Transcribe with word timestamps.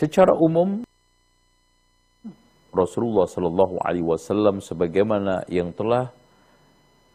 Secara 0.00 0.32
umum 0.32 0.80
Rasulullah 2.72 3.28
Shallallahu 3.28 3.84
Alaihi 3.84 4.08
Wasallam 4.08 4.64
sebagaimana 4.64 5.44
yang 5.44 5.76
telah 5.76 6.08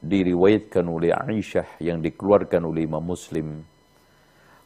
diriwayatkan 0.06 0.86
oleh 0.86 1.10
Aisyah 1.10 1.82
yang 1.82 1.98
dikeluarkan 2.06 2.62
oleh 2.62 2.86
Imam 2.86 3.02
Muslim 3.02 3.66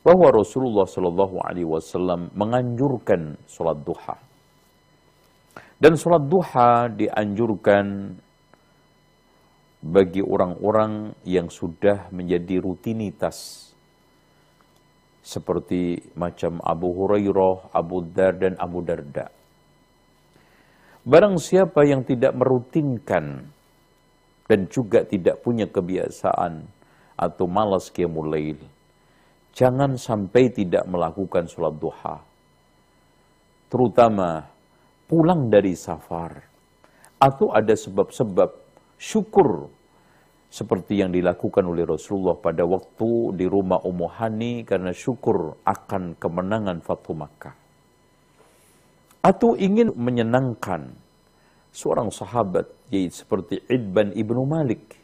bahwa 0.04 0.36
Rasulullah 0.36 0.84
Shallallahu 0.84 1.40
Alaihi 1.48 1.64
Wasallam 1.72 2.28
menganjurkan 2.36 3.40
sholat 3.48 3.80
duha. 3.88 4.20
Dan 5.80 5.96
sholat 5.96 6.28
duha 6.28 6.92
dianjurkan 6.92 8.20
bagi 9.80 10.20
orang-orang 10.20 11.16
yang 11.24 11.48
sudah 11.48 12.12
menjadi 12.12 12.60
rutinitas 12.60 13.69
seperti 15.20 16.00
macam 16.16 16.64
Abu 16.64 16.96
Hurairah, 16.96 17.76
Abu 17.76 18.04
Dar 18.08 18.36
dan 18.40 18.56
Abu 18.58 18.80
Darda. 18.82 19.28
Barang 21.04 21.40
siapa 21.40 21.88
yang 21.88 22.04
tidak 22.04 22.36
merutinkan 22.36 23.48
dan 24.50 24.60
juga 24.68 25.06
tidak 25.06 25.40
punya 25.46 25.70
kebiasaan 25.70 26.66
atau 27.16 27.46
malas 27.48 27.92
qiyamul 27.92 28.32
lail, 28.32 28.60
jangan 29.56 29.96
sampai 29.96 30.52
tidak 30.52 30.84
melakukan 30.88 31.48
sholat 31.48 31.76
duha. 31.78 32.18
Terutama 33.70 34.50
pulang 35.06 35.50
dari 35.50 35.78
safar 35.78 36.42
atau 37.20 37.52
ada 37.52 37.76
sebab-sebab 37.76 38.50
syukur 38.98 39.70
seperti 40.50 40.98
yang 40.98 41.14
dilakukan 41.14 41.62
oleh 41.62 41.86
Rasulullah 41.86 42.34
pada 42.34 42.66
waktu 42.66 43.38
di 43.38 43.46
rumah 43.46 43.86
Ummu 43.86 44.08
Hani 44.18 44.66
karena 44.66 44.90
syukur 44.90 45.62
akan 45.62 46.18
kemenangan 46.18 46.82
Fathu 46.82 47.14
Makkah. 47.14 47.54
Atau 49.22 49.54
ingin 49.54 49.94
menyenangkan 49.94 50.90
seorang 51.70 52.10
sahabat 52.10 52.66
yaitu 52.90 53.22
seperti 53.22 53.62
Idban 53.70 54.10
ibnu 54.18 54.42
Malik. 54.50 54.98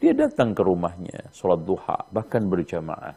Dia 0.00 0.16
datang 0.16 0.56
ke 0.56 0.64
rumahnya, 0.64 1.30
sholat 1.30 1.62
duha, 1.62 2.08
bahkan 2.10 2.42
berjamaah. 2.48 3.14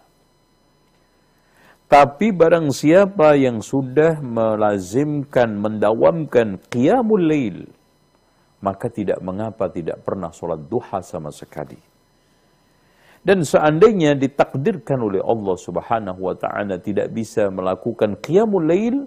Tapi 1.86 2.34
barang 2.34 2.70
siapa 2.74 3.38
yang 3.38 3.62
sudah 3.62 4.22
melazimkan, 4.22 5.56
mendawamkan 5.58 6.62
qiyamul 6.70 7.26
lail, 7.26 7.58
maka 8.66 8.90
tidak 8.90 9.22
mengapa 9.22 9.70
tidak 9.70 10.02
pernah 10.02 10.34
sholat 10.34 10.66
duha 10.66 11.06
sama 11.06 11.30
sekali. 11.30 11.78
Dan 13.22 13.46
seandainya 13.46 14.18
ditakdirkan 14.18 15.02
oleh 15.02 15.22
Allah 15.22 15.58
subhanahu 15.58 16.30
wa 16.30 16.34
ta'ala 16.38 16.82
tidak 16.82 17.14
bisa 17.14 17.50
melakukan 17.50 18.18
qiyamul 18.22 18.66
lail, 18.66 19.06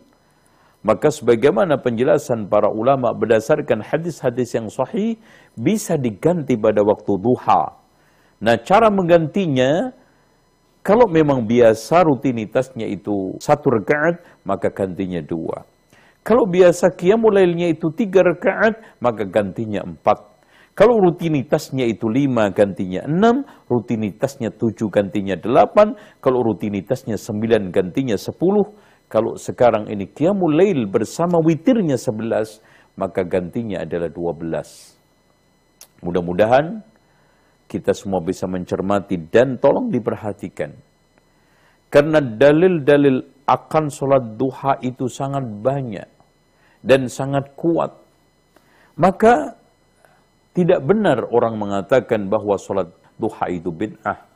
maka 0.82 1.10
sebagaimana 1.10 1.78
penjelasan 1.78 2.46
para 2.46 2.70
ulama 2.70 3.10
berdasarkan 3.14 3.82
hadis-hadis 3.82 4.54
yang 4.54 4.70
sahih, 4.70 5.18
bisa 5.54 5.98
diganti 5.98 6.54
pada 6.54 6.82
waktu 6.82 7.18
duha. 7.18 7.74
Nah 8.42 8.54
cara 8.62 8.90
menggantinya, 8.90 9.94
kalau 10.82 11.06
memang 11.10 11.42
biasa 11.46 12.06
rutinitasnya 12.06 12.90
itu 12.90 13.38
satu 13.38 13.70
rakaat, 13.70 14.22
maka 14.42 14.70
gantinya 14.70 15.22
dua. 15.22 15.62
Kalau 16.28 16.44
biasa 16.44 16.92
qiyamul 16.92 17.40
lailnya 17.40 17.72
itu 17.72 17.88
tiga 17.96 18.20
rakaat, 18.20 19.00
maka 19.00 19.24
gantinya 19.24 19.80
empat. 19.80 20.36
Kalau 20.76 21.00
rutinitasnya 21.00 21.88
itu 21.88 22.04
lima, 22.04 22.52
gantinya 22.52 23.08
enam. 23.08 23.48
Rutinitasnya 23.64 24.52
tujuh, 24.52 24.92
gantinya 24.92 25.40
delapan. 25.40 25.96
Kalau 26.20 26.44
rutinitasnya 26.44 27.16
sembilan, 27.16 27.72
gantinya 27.72 28.12
sepuluh. 28.20 28.76
Kalau 29.08 29.40
sekarang 29.40 29.88
ini 29.88 30.04
qiyamul 30.12 30.52
lail 30.52 30.84
bersama 30.84 31.40
witirnya 31.40 31.96
sebelas, 31.96 32.60
maka 33.00 33.24
gantinya 33.24 33.80
adalah 33.80 34.12
dua 34.12 34.36
belas. 34.36 35.00
Mudah-mudahan 36.04 36.84
kita 37.72 37.96
semua 37.96 38.20
bisa 38.20 38.44
mencermati 38.44 39.16
dan 39.32 39.56
tolong 39.56 39.88
diperhatikan. 39.88 40.76
Karena 41.88 42.20
dalil-dalil 42.20 43.48
akan 43.48 43.88
sholat 43.88 44.36
duha 44.36 44.76
itu 44.84 45.08
sangat 45.08 45.40
banyak 45.64 46.17
dan 46.82 47.10
sangat 47.10 47.54
kuat. 47.58 47.94
Maka 48.98 49.54
tidak 50.58 50.82
benar 50.82 51.22
orang 51.30 51.54
mengatakan 51.54 52.26
bahwa 52.26 52.58
sholat 52.58 52.90
duha 53.14 53.46
itu 53.50 53.70
bid'ah. 53.70 54.26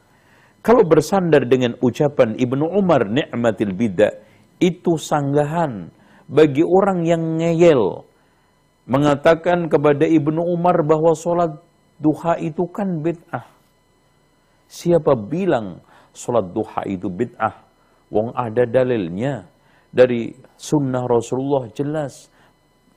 Kalau 0.63 0.87
bersandar 0.87 1.43
dengan 1.51 1.75
ucapan 1.83 2.39
Ibnu 2.39 2.79
Umar 2.79 3.11
ni'matil 3.11 3.75
bid'ah, 3.75 4.15
itu 4.63 4.95
sanggahan 4.95 5.91
bagi 6.31 6.63
orang 6.63 7.03
yang 7.03 7.43
ngeyel. 7.43 8.07
Mengatakan 8.87 9.67
kepada 9.67 10.07
Ibnu 10.07 10.39
Umar 10.39 10.87
bahwa 10.87 11.11
sholat 11.19 11.59
duha 11.99 12.39
itu 12.39 12.67
kan 12.71 13.03
bid'ah. 13.03 13.47
Siapa 14.71 15.19
bilang 15.19 15.83
sholat 16.15 16.55
duha 16.55 16.87
itu 16.87 17.11
bid'ah? 17.11 17.67
Wong 18.15 18.31
ada 18.39 18.63
dalilnya 18.63 19.43
dari 19.93 20.33
sunnah 20.55 21.05
Rasulullah 21.05 21.69
jelas 21.75 22.32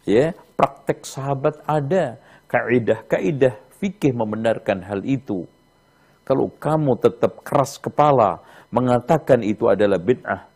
ya 0.07 0.31
praktek 0.56 1.04
sahabat 1.04 1.60
ada. 1.68 2.22
Kaidah-kaidah 2.46 3.57
fikih 3.81 4.13
membenarkan 4.13 4.86
hal 4.86 5.02
itu. 5.04 5.50
Kalau 6.24 6.48
kamu 6.56 6.96
tetap 7.02 7.42
keras 7.42 7.81
kepala 7.81 8.40
mengatakan 8.69 9.42
itu 9.42 9.66
adalah 9.68 9.98
bid'ah 9.98 10.56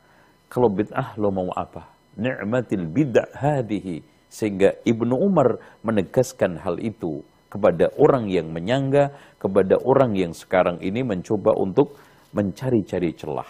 kalau 0.50 0.66
bid'ah 0.74 1.13
lo 1.22 1.30
mau 1.30 1.54
apa? 1.54 1.86
Ni'matil 2.18 2.90
bid'ah 2.90 3.30
hadihi. 3.38 4.01
Sehingga 4.30 4.81
Ibnu 4.81 5.13
Umar 5.13 5.62
menegaskan 5.86 6.57
hal 6.62 6.81
itu 6.81 7.22
kepada 7.50 7.90
orang 7.98 8.30
yang 8.30 8.50
menyangga 8.54 9.13
kepada 9.42 9.78
orang 9.81 10.13
yang 10.13 10.34
sekarang 10.34 10.78
ini 10.86 11.02
mencoba 11.02 11.57
untuk 11.57 11.98
mencari-cari 12.34 13.10
celah 13.18 13.50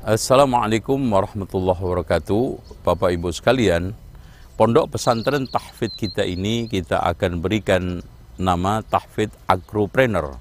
Assalamualaikum 0.00 0.96
warahmatullahi 0.96 1.76
wabarakatuh. 1.76 2.56
Bapak 2.88 3.12
Ibu 3.20 3.36
sekalian, 3.36 3.92
pondok 4.56 4.96
pesantren 4.96 5.44
tahfidz 5.44 5.92
kita 5.92 6.24
ini 6.24 6.72
kita 6.72 7.04
akan 7.04 7.44
berikan 7.44 8.00
nama 8.40 8.80
tahfidz 8.80 9.36
agropreneur 9.44 10.40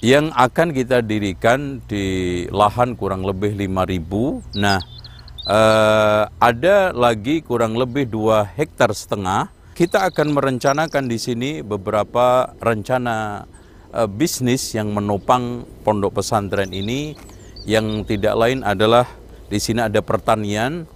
yang 0.00 0.32
akan 0.32 0.72
kita 0.72 1.04
dirikan 1.04 1.84
di 1.92 2.48
lahan 2.48 2.96
kurang 2.96 3.20
lebih 3.28 3.52
5000. 3.52 4.40
Nah, 4.56 4.80
eh, 5.44 6.24
ada 6.32 6.96
lagi 6.96 7.44
kurang 7.44 7.76
lebih 7.76 8.08
2 8.08 8.48
hektar 8.48 8.96
setengah. 8.96 9.52
Kita 9.76 10.08
akan 10.08 10.32
merencanakan 10.32 11.04
di 11.04 11.20
sini 11.20 11.60
beberapa 11.60 12.56
rencana 12.64 13.44
eh, 13.92 14.08
bisnis 14.08 14.72
yang 14.72 14.96
menopang 14.96 15.68
pondok 15.84 16.24
pesantren 16.24 16.72
ini 16.72 17.36
yang 17.68 18.08
tidak 18.08 18.32
lain 18.32 18.64
adalah 18.64 19.04
di 19.52 19.60
sini 19.60 19.84
ada 19.84 20.00
pertanian. 20.00 20.88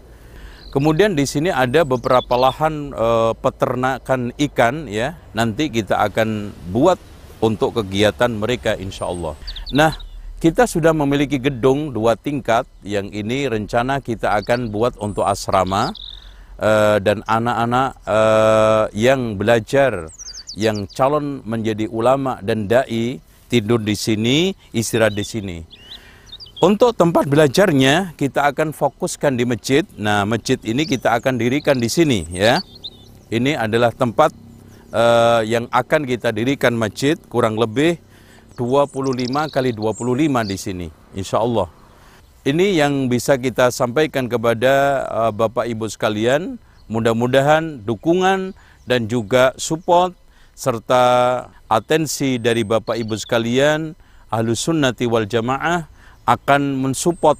Kemudian 0.72 1.12
di 1.12 1.28
sini 1.28 1.52
ada 1.52 1.84
beberapa 1.84 2.32
lahan 2.40 2.96
e, 2.96 3.08
peternakan 3.36 4.32
ikan 4.48 4.88
ya. 4.88 5.20
Nanti 5.36 5.68
kita 5.68 6.00
akan 6.00 6.48
buat 6.72 6.96
untuk 7.44 7.76
kegiatan 7.76 8.32
mereka 8.32 8.72
insya 8.80 9.12
Allah. 9.12 9.36
Nah, 9.76 9.92
kita 10.40 10.64
sudah 10.64 10.96
memiliki 10.96 11.36
gedung 11.36 11.92
dua 11.92 12.16
tingkat 12.16 12.64
yang 12.80 13.12
ini 13.12 13.52
rencana 13.52 14.00
kita 14.00 14.32
akan 14.40 14.72
buat 14.72 14.96
untuk 14.96 15.28
asrama 15.28 15.92
e, 16.56 16.72
dan 17.04 17.20
anak-anak 17.28 17.88
e, 18.08 18.18
yang 18.96 19.36
belajar 19.36 20.08
yang 20.56 20.88
calon 20.88 21.44
menjadi 21.44 21.84
ulama 21.92 22.40
dan 22.40 22.64
dai 22.64 23.20
tidur 23.52 23.84
di 23.84 23.92
sini, 23.92 24.56
istirahat 24.72 25.12
di 25.12 25.24
sini. 25.28 25.81
Untuk 26.62 26.94
tempat 26.94 27.26
belajarnya 27.26 28.14
kita 28.14 28.46
akan 28.54 28.70
fokuskan 28.70 29.34
di 29.34 29.42
masjid. 29.42 29.82
Nah, 29.98 30.22
masjid 30.22 30.54
ini 30.62 30.86
kita 30.86 31.10
akan 31.18 31.34
dirikan 31.34 31.74
di 31.74 31.90
sini 31.90 32.22
ya. 32.30 32.62
Ini 33.34 33.58
adalah 33.58 33.90
tempat 33.90 34.30
uh, 34.94 35.42
yang 35.42 35.66
akan 35.74 36.06
kita 36.06 36.30
dirikan 36.30 36.78
masjid 36.78 37.18
kurang 37.26 37.58
lebih 37.58 37.98
25 38.54 38.94
kali 39.50 39.74
25 39.74 40.22
di 40.46 40.54
sini 40.54 40.86
insya 41.18 41.42
Allah. 41.42 41.66
Ini 42.46 42.78
yang 42.78 43.10
bisa 43.10 43.34
kita 43.42 43.74
sampaikan 43.74 44.30
kepada 44.30 45.02
uh, 45.10 45.32
Bapak 45.34 45.66
Ibu 45.66 45.90
sekalian. 45.90 46.62
Mudah-mudahan 46.86 47.82
dukungan 47.82 48.54
dan 48.86 49.10
juga 49.10 49.50
support 49.58 50.14
serta 50.54 51.02
atensi 51.66 52.38
dari 52.38 52.62
Bapak 52.62 52.94
Ibu 52.94 53.18
sekalian 53.18 53.98
Ahlus 54.30 54.62
Sunnati 54.62 55.10
wal 55.10 55.26
Jamaah 55.26 55.91
akan 56.32 56.80
mensupport, 56.80 57.36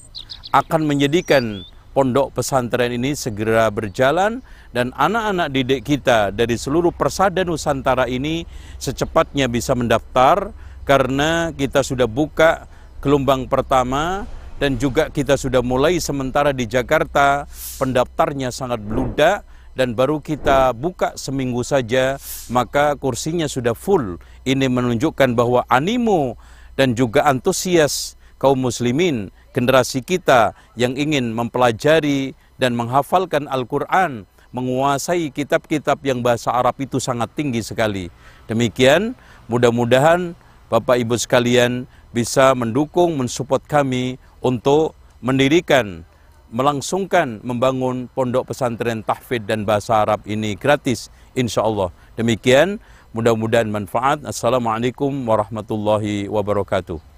akan 0.52 0.84
menjadikan 0.84 1.64
pondok 1.96 2.37
pesantren 2.37 2.92
ini 2.92 3.16
segera 3.16 3.68
berjalan 3.72 4.44
dan 4.72 4.92
anak-anak 4.96 5.49
didik 5.52 5.80
kita 5.84 6.32
dari 6.32 6.56
seluruh 6.56 6.92
persada 6.92 7.44
Nusantara 7.44 8.08
ini 8.08 8.44
secepatnya 8.80 9.49
bisa 9.49 9.76
mendaftar 9.76 10.52
karena 10.84 11.52
kita 11.52 11.84
sudah 11.84 12.08
buka 12.08 12.68
gelombang 13.04 13.49
pertama 13.49 14.25
dan 14.56 14.78
juga 14.80 15.12
kita 15.12 15.37
sudah 15.37 15.61
mulai 15.61 15.99
sementara 15.99 16.54
di 16.54 16.64
Jakarta. 16.70 17.44
Pendaftarnya 17.76 18.54
sangat 18.54 18.78
beludak 18.78 19.42
dan 19.72 19.96
baru 19.96 20.20
kita 20.22 20.70
buka 20.76 21.16
seminggu 21.16 21.64
saja 21.64 22.16
maka 22.49 22.96
kursinya 22.96 23.50
sudah 23.50 23.76
full. 23.76 24.22
Ini 24.46 24.70
menunjukkan 24.70 25.37
bahwa 25.37 25.66
animo 25.68 26.40
dan 26.78 26.96
juga 26.96 27.28
antusias 27.28 28.16
kaum 28.42 28.58
muslimin, 28.58 29.30
generasi 29.54 30.02
kita 30.02 30.50
yang 30.75 30.99
ingin 30.99 31.30
mempelajari 31.30 32.34
dan 32.58 32.75
menghafalkan 32.75 33.46
Al-Quran, 33.46 34.26
menguasai 34.50 35.30
kitab-kitab 35.30 36.02
yang 36.02 36.26
bahasa 36.26 36.50
Arab 36.50 36.75
itu 36.82 36.99
sangat 36.99 37.30
tinggi 37.38 37.62
sekali. 37.62 38.11
Demikian, 38.50 39.14
mudah-mudahan 39.46 40.34
Bapak 40.66 40.99
Ibu 40.99 41.14
sekalian 41.14 41.87
bisa 42.11 42.50
mendukung, 42.58 43.14
mensupport 43.14 43.62
kami 43.62 44.18
untuk 44.42 44.99
mendirikan, 45.22 46.02
melangsungkan, 46.50 47.38
membangun 47.46 48.11
pondok 48.11 48.50
pesantren 48.50 49.06
tahfidz 49.06 49.46
dan 49.46 49.62
bahasa 49.62 50.02
Arab 50.02 50.26
ini 50.26 50.58
gratis, 50.58 51.14
insya 51.38 51.62
Allah. 51.62 51.94
Demikian, 52.18 52.82
mudah-mudahan 53.14 53.70
manfaat. 53.70 54.20
Assalamualaikum 54.26 55.14
warahmatullahi 55.25 56.26
wabarakatuh. 56.26 57.12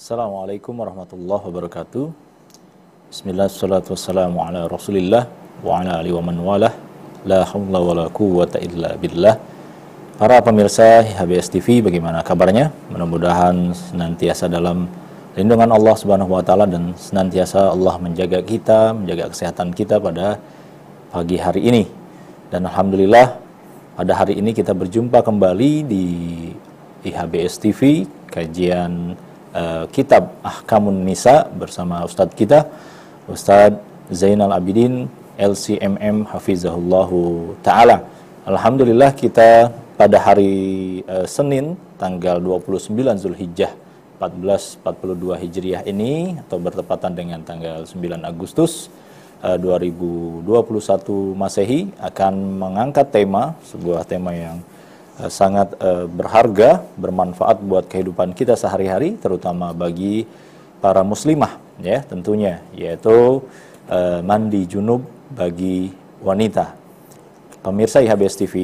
Assalamualaikum 0.00 0.80
warahmatullahi 0.80 1.44
wabarakatuh. 1.44 2.08
Bismillah, 3.12 3.52
salatu 3.52 3.92
wassalamu 3.92 4.40
ala 4.40 4.64
rasulillah 4.64 5.28
wa 5.60 5.76
ala 5.76 6.00
alihi 6.00 6.16
wa 6.16 6.24
man 6.24 6.40
walah. 6.40 6.72
La 7.28 7.44
hawla 7.44 7.78
wa 7.84 7.92
la 7.92 8.06
quwwata 8.08 8.64
illa 8.64 8.96
billah. 8.96 9.36
Para 10.16 10.40
pemirsa 10.40 11.04
HBS 11.04 11.52
TV, 11.52 11.84
bagaimana 11.84 12.24
kabarnya? 12.24 12.72
Mudah-mudahan 12.88 13.76
senantiasa 13.76 14.48
dalam 14.48 14.88
lindungan 15.36 15.68
Allah 15.68 15.92
Subhanahu 15.92 16.32
wa 16.32 16.40
taala 16.40 16.64
dan 16.64 16.96
senantiasa 16.96 17.68
Allah 17.68 18.00
menjaga 18.00 18.40
kita, 18.40 18.96
menjaga 18.96 19.28
kesehatan 19.36 19.76
kita 19.76 20.00
pada 20.00 20.40
pagi 21.12 21.36
hari 21.36 21.68
ini. 21.68 21.84
Dan 22.48 22.64
alhamdulillah 22.72 23.36
pada 24.00 24.12
hari 24.16 24.40
ini 24.40 24.56
kita 24.56 24.72
berjumpa 24.72 25.20
kembali 25.20 25.84
di 25.84 26.04
IHBS 27.04 27.60
TV 27.60 28.08
kajian 28.32 29.28
uh, 29.54 29.84
kitab 29.94 30.34
Ahkamun 30.42 31.02
Nisa 31.06 31.46
bersama 31.50 32.02
Ustadz 32.06 32.36
kita 32.36 32.66
Ustadz 33.26 33.80
Zainal 34.10 34.50
Abidin 34.50 35.06
LCMM 35.38 36.26
Hafizahullahu 36.28 37.54
Ta'ala. 37.62 38.04
Alhamdulillah 38.44 39.14
kita 39.14 39.70
pada 39.94 40.16
hari 40.18 40.54
uh, 41.06 41.24
Senin 41.24 41.78
tanggal 42.00 42.42
29 42.42 42.90
Zulhijjah 43.22 43.72
1442 44.20 45.42
Hijriah 45.42 45.82
ini 45.88 46.36
atau 46.42 46.60
bertepatan 46.60 47.12
dengan 47.16 47.40
tanggal 47.40 47.88
9 47.88 48.20
Agustus 48.26 48.92
uh, 49.40 49.56
2021 49.56 50.44
Masehi 51.38 51.80
akan 52.00 52.34
mengangkat 52.60 53.08
tema 53.08 53.56
sebuah 53.64 54.04
tema 54.04 54.32
yang 54.36 54.60
Eh, 54.60 54.79
sangat 55.28 55.76
uh, 55.82 56.08
berharga, 56.08 56.86
bermanfaat 56.96 57.60
buat 57.60 57.84
kehidupan 57.90 58.32
kita 58.32 58.56
sehari-hari, 58.56 59.20
terutama 59.20 59.74
bagi 59.76 60.24
para 60.80 61.04
muslimah, 61.04 61.60
ya 61.82 62.00
tentunya, 62.06 62.64
yaitu 62.72 63.44
uh, 63.90 64.20
mandi 64.24 64.64
junub 64.64 65.04
bagi 65.34 65.92
wanita. 66.24 66.72
Pemirsa 67.60 68.00
IHBS 68.00 68.40
TV, 68.40 68.54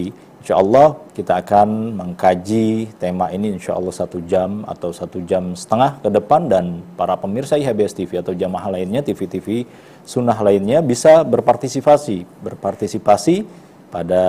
insya 0.40 0.56
Allah 0.62 0.96
kita 1.12 1.42
akan 1.42 1.98
mengkaji 1.98 2.96
tema 3.02 3.28
ini 3.34 3.52
insya 3.52 3.74
Allah 3.74 3.92
satu 3.92 4.22
jam 4.24 4.64
atau 4.64 4.94
satu 4.94 5.20
jam 5.26 5.52
setengah 5.58 6.00
ke 6.00 6.08
depan 6.08 6.48
dan 6.48 6.86
para 6.94 7.18
pemirsa 7.18 7.58
IHBS 7.60 7.98
TV 7.98 8.22
atau 8.22 8.32
jamaah 8.32 8.72
lainnya, 8.72 9.02
TV-TV 9.02 9.68
sunnah 10.06 10.38
lainnya 10.38 10.80
bisa 10.80 11.26
berpartisipasi, 11.26 12.24
berpartisipasi 12.46 13.42
pada 13.90 14.24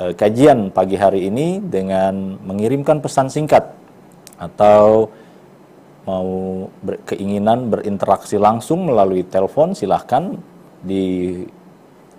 eh, 0.00 0.14
kajian 0.14 0.70
pagi 0.74 0.96
hari 0.98 1.26
ini 1.30 1.60
dengan 1.62 2.38
mengirimkan 2.42 3.00
pesan 3.02 3.30
singkat 3.30 3.64
atau 4.38 5.10
mau 6.04 6.68
keinginan 7.08 7.72
berinteraksi 7.72 8.36
langsung 8.36 8.84
melalui 8.84 9.24
telepon 9.24 9.72
silahkan 9.72 10.36
di 10.84 11.40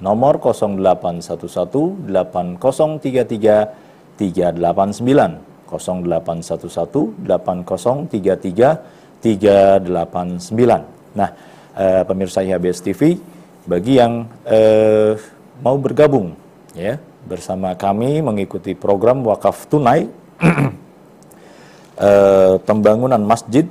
nomor 0.01 0.41
0811 0.41 2.09
8033 2.09 4.17
389 4.17 5.69
0811 5.69 7.13
8033 7.23 9.21
389 9.21 11.13
nah 11.15 11.31
eh, 11.77 12.03
pemirsa 12.03 12.41
IHBS 12.41 12.81
TV 12.81 13.21
bagi 13.65 13.97
yang 14.01 14.25
eh, 14.49 15.13
mau 15.61 15.77
bergabung 15.77 16.33
ya 16.73 16.97
bersama 17.25 17.73
kami 17.73 18.21
mengikuti 18.21 18.77
program 18.77 19.25
wakaf 19.25 19.65
tunai 19.65 20.05
uh, 21.97 22.55
pembangunan 22.67 23.21
masjid 23.25 23.65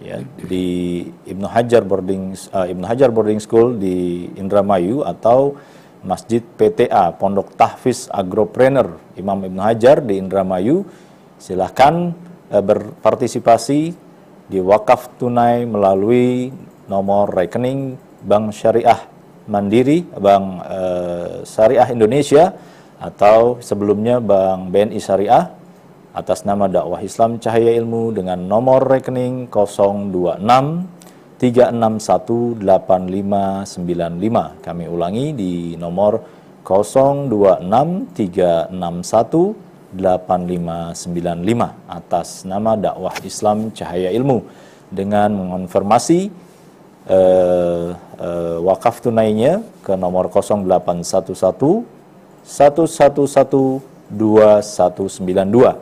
ya, 0.00 0.24
di 0.40 1.04
Ibnu 1.28 1.44
Hajar 1.44 1.84
boarding 1.84 2.32
uh, 2.56 2.64
Ibnu 2.64 2.84
Hajar 2.88 3.12
boarding 3.12 3.40
school 3.44 3.76
di 3.76 4.28
Indramayu 4.40 5.04
atau 5.04 5.60
Masjid 6.02 6.42
PTA 6.42 7.14
Pondok 7.14 7.54
Tahfiz 7.54 8.10
Agropreneur 8.10 8.98
Imam 9.14 9.38
Ibnu 9.44 9.60
Hajar 9.60 10.00
di 10.02 10.16
Indramayu. 10.18 10.88
Silahkan 11.36 12.16
uh, 12.48 12.62
berpartisipasi 12.64 13.92
di 14.48 14.58
wakaf 14.58 15.12
tunai 15.20 15.68
melalui 15.68 16.50
nomor 16.88 17.30
rekening 17.30 18.00
Bank 18.24 18.56
Syariah 18.56 19.11
Mandiri, 19.48 20.04
Bank 20.06 20.44
uh, 20.62 21.42
Syariah 21.42 21.90
Indonesia 21.90 22.54
atau 23.02 23.58
sebelumnya 23.58 24.22
Bank 24.22 24.70
BNI 24.70 25.02
Syariah 25.02 25.50
atas 26.12 26.44
nama 26.44 26.68
dakwah 26.68 27.00
Islam 27.00 27.40
Cahaya 27.40 27.72
Ilmu 27.80 28.12
dengan 28.12 28.36
nomor 28.38 28.84
rekening 28.84 29.48
026 29.48 30.44
361 31.40 32.60
8595. 32.62 34.62
Kami 34.62 34.84
ulangi 34.86 35.34
di 35.34 35.74
nomor 35.74 36.22
026 36.62 38.14
361 38.14 39.72
8595 39.92 41.90
atas 41.90 42.46
nama 42.48 42.72
dakwah 42.78 43.12
Islam 43.26 43.74
Cahaya 43.74 44.14
Ilmu 44.14 44.46
dengan 44.88 45.36
mengonfirmasi 45.36 46.30
uh, 47.08 47.96
uh, 48.18 48.58
wakaf 48.62 49.00
tunainya 49.02 49.62
ke 49.82 49.96
nomor 49.98 50.30
0811 50.30 51.82
111292. 52.44 54.12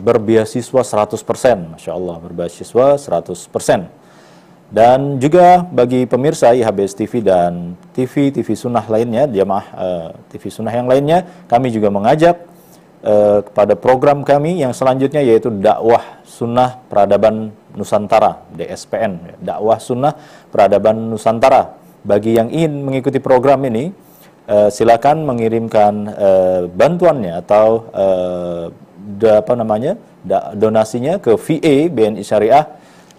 berbeasiswa 0.00 1.04
100%, 1.04 1.76
Masya 1.76 1.92
Allah 1.92 2.16
berbeasiswa 2.16 2.96
100%. 2.96 4.03
Dan 4.74 5.22
juga 5.22 5.62
bagi 5.62 6.02
pemirsa 6.02 6.50
IHBS 6.50 6.98
TV 6.98 7.22
dan 7.22 7.78
TV 7.94 8.34
TV 8.34 8.58
Sunnah 8.58 8.82
lainnya, 8.90 9.30
jamaah 9.30 9.66
eh, 9.70 10.08
TV 10.34 10.50
Sunnah 10.50 10.74
yang 10.74 10.90
lainnya, 10.90 11.46
kami 11.46 11.70
juga 11.70 11.94
mengajak 11.94 12.42
uh, 13.06 13.38
kepada 13.46 13.78
program 13.78 14.26
kami 14.26 14.66
yang 14.66 14.74
selanjutnya 14.74 15.22
yaitu 15.22 15.52
dakwah 15.52 16.02
Sunnah 16.26 16.82
Peradaban 16.90 17.54
Nusantara 17.78 18.42
(DSPN). 18.50 19.38
Dakwah 19.38 19.78
Sunnah 19.78 20.18
Peradaban 20.50 21.06
Nusantara. 21.06 21.78
Bagi 22.02 22.34
yang 22.34 22.50
ingin 22.50 22.82
mengikuti 22.82 23.22
program 23.22 23.62
ini, 23.70 23.94
uh, 24.50 24.74
silakan 24.74 25.22
mengirimkan 25.22 26.10
bantuannya 26.74 27.38
atau 27.46 27.94
apa 29.24 29.52
namanya 29.54 29.94
donasinya 30.56 31.22
ke 31.22 31.38
VA 31.38 31.86
BNI 31.92 32.24
Syariah 32.24 32.66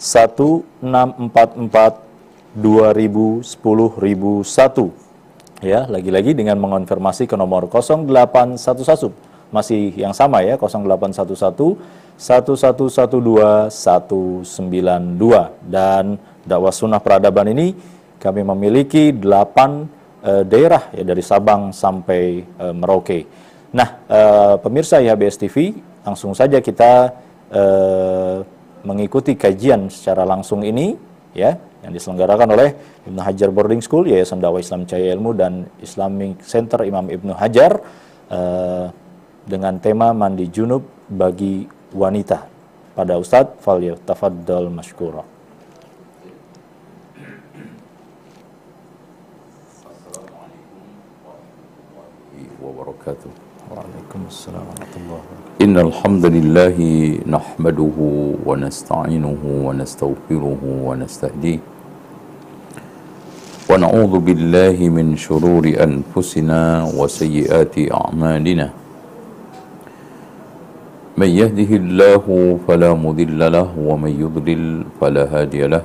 1644 0.00 2.56
2000 2.56 3.44
10001 3.44 4.88
ya 5.60 5.84
lagi-lagi 5.86 6.32
dengan 6.32 6.56
mengonfirmasi 6.56 7.28
ke 7.28 7.36
nomor 7.36 7.68
0811 7.68 9.12
masih 9.50 9.90
yang 9.98 10.14
sama 10.14 10.46
ya 10.46 10.54
0811 10.56 11.76
1112 12.16 13.68
192 13.72 15.50
dan 15.68 16.18
dakwah 16.44 16.72
sunnah 16.72 17.00
peradaban 17.02 17.50
ini 17.52 17.74
kami 18.20 18.44
memiliki 18.44 19.16
delapan 19.16 19.88
uh, 20.24 20.44
daerah 20.44 20.92
ya 20.92 21.04
dari 21.04 21.24
Sabang 21.24 21.72
sampai 21.72 22.44
uh, 22.60 22.74
Merauke. 22.76 23.24
Nah, 23.70 23.88
uh, 24.10 24.54
pemirsa 24.58 24.98
IHBS 25.00 25.36
TV, 25.40 25.72
langsung 26.04 26.34
saja 26.34 26.58
kita 26.58 27.14
uh, 27.54 28.42
mengikuti 28.82 29.36
kajian 29.36 29.88
secara 29.92 30.24
langsung 30.24 30.64
ini 30.64 30.96
ya 31.36 31.56
yang 31.80 31.92
diselenggarakan 31.96 32.48
oleh 32.52 32.68
Ibnu 33.08 33.20
Hajar 33.24 33.48
Boarding 33.48 33.80
School, 33.80 34.12
Yayasan 34.12 34.42
Dakwah 34.42 34.60
Islam 34.60 34.84
Cahaya 34.84 35.16
Ilmu 35.16 35.32
dan 35.32 35.64
Islamic 35.80 36.44
Center 36.44 36.84
Imam 36.84 37.08
Ibnu 37.08 37.32
Hajar 37.32 37.80
uh, 38.28 38.92
dengan 39.48 39.80
tema 39.80 40.12
mandi 40.12 40.50
junub 40.52 40.84
bagi 41.08 41.64
wanita 41.96 42.44
pada 42.92 43.16
Ustadz 43.16 43.64
Falyah 43.64 43.96
Tafaddal 43.96 44.68
Mashkura. 44.68 45.39
Wabarakatuh. 52.90 53.30
Waalaikumsalam 53.70 54.62
warahmatullahi 54.66 55.14
wabarakatuh. 55.22 55.48
إن 55.60 55.76
الحمد 55.78 56.24
لله 56.26 56.76
نحمده 57.28 57.96
ونستعينه 58.48 59.42
ونستغفره 59.66 60.62
ونستهديه 60.88 61.60
ونعوذ 63.70 64.14
بالله 64.26 64.76
من 64.88 65.06
شرور 65.20 65.64
أنفسنا 65.68 66.90
وسيئات 66.98 67.74
أعمالنا 67.92 68.66
من 71.20 71.30
يهده 71.30 71.70
الله 71.76 72.24
فلا 72.66 72.90
مضل 72.96 73.40
له 73.52 73.70
ومن 73.78 74.12
يضلل 74.16 74.64
فلا 74.98 75.24
هادي 75.28 75.62
له 75.70 75.84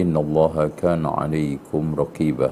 إن 0.00 0.16
الله 0.16 0.70
كان 0.76 1.06
عليكم 1.06 1.82
رقيبا. 1.98 2.50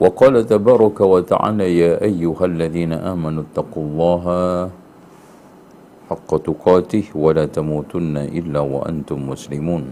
وقال 0.00 0.46
تبارك 0.46 1.00
وتعالى 1.00 1.78
يا 1.78 1.92
أيها 2.02 2.44
الذين 2.44 2.92
آمنوا 2.92 3.42
اتقوا 3.42 3.82
الله 3.82 4.24
حق 6.10 6.30
تقاته 6.36 7.06
ولا 7.14 7.46
تموتن 7.46 8.16
إلا 8.16 8.60
وأنتم 8.60 9.18
مسلمون. 9.28 9.84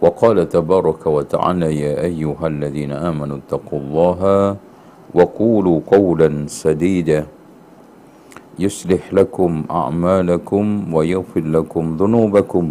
وقال 0.00 0.48
تبارك 0.48 1.06
وتعالى 1.06 1.68
يا 1.80 1.94
أيها 2.10 2.46
الذين 2.46 2.92
آمنوا 2.92 3.36
اتقوا 3.36 3.78
الله 3.78 4.20
وقولوا 5.14 5.78
قولا 5.86 6.28
سديدا. 6.46 7.26
يصلح 8.58 9.14
لكم 9.14 9.64
أعمالكم 9.70 10.94
ويغفر 10.94 11.44
لكم 11.44 11.96
ذنوبكم. 11.96 12.66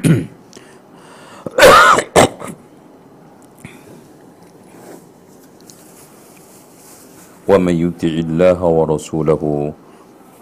ومن 7.48 7.74
يطع 7.74 8.08
الله 8.08 8.64
ورسوله 8.64 9.72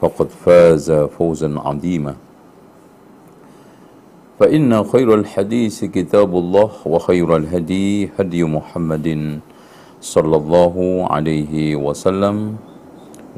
فقد 0.01 0.29
فاز 0.47 0.93
فوزا 1.19 1.59
عظيما. 1.59 2.15
فإن 4.39 4.85
خير 4.85 5.15
الحديث 5.15 5.85
كتاب 5.85 6.37
الله 6.39 6.71
وخير 6.87 7.37
الهدي 7.37 8.11
هدي 8.19 8.45
محمد 8.45 9.39
صلى 10.01 10.37
الله 10.37 11.07
عليه 11.11 11.77
وسلم 11.77 12.57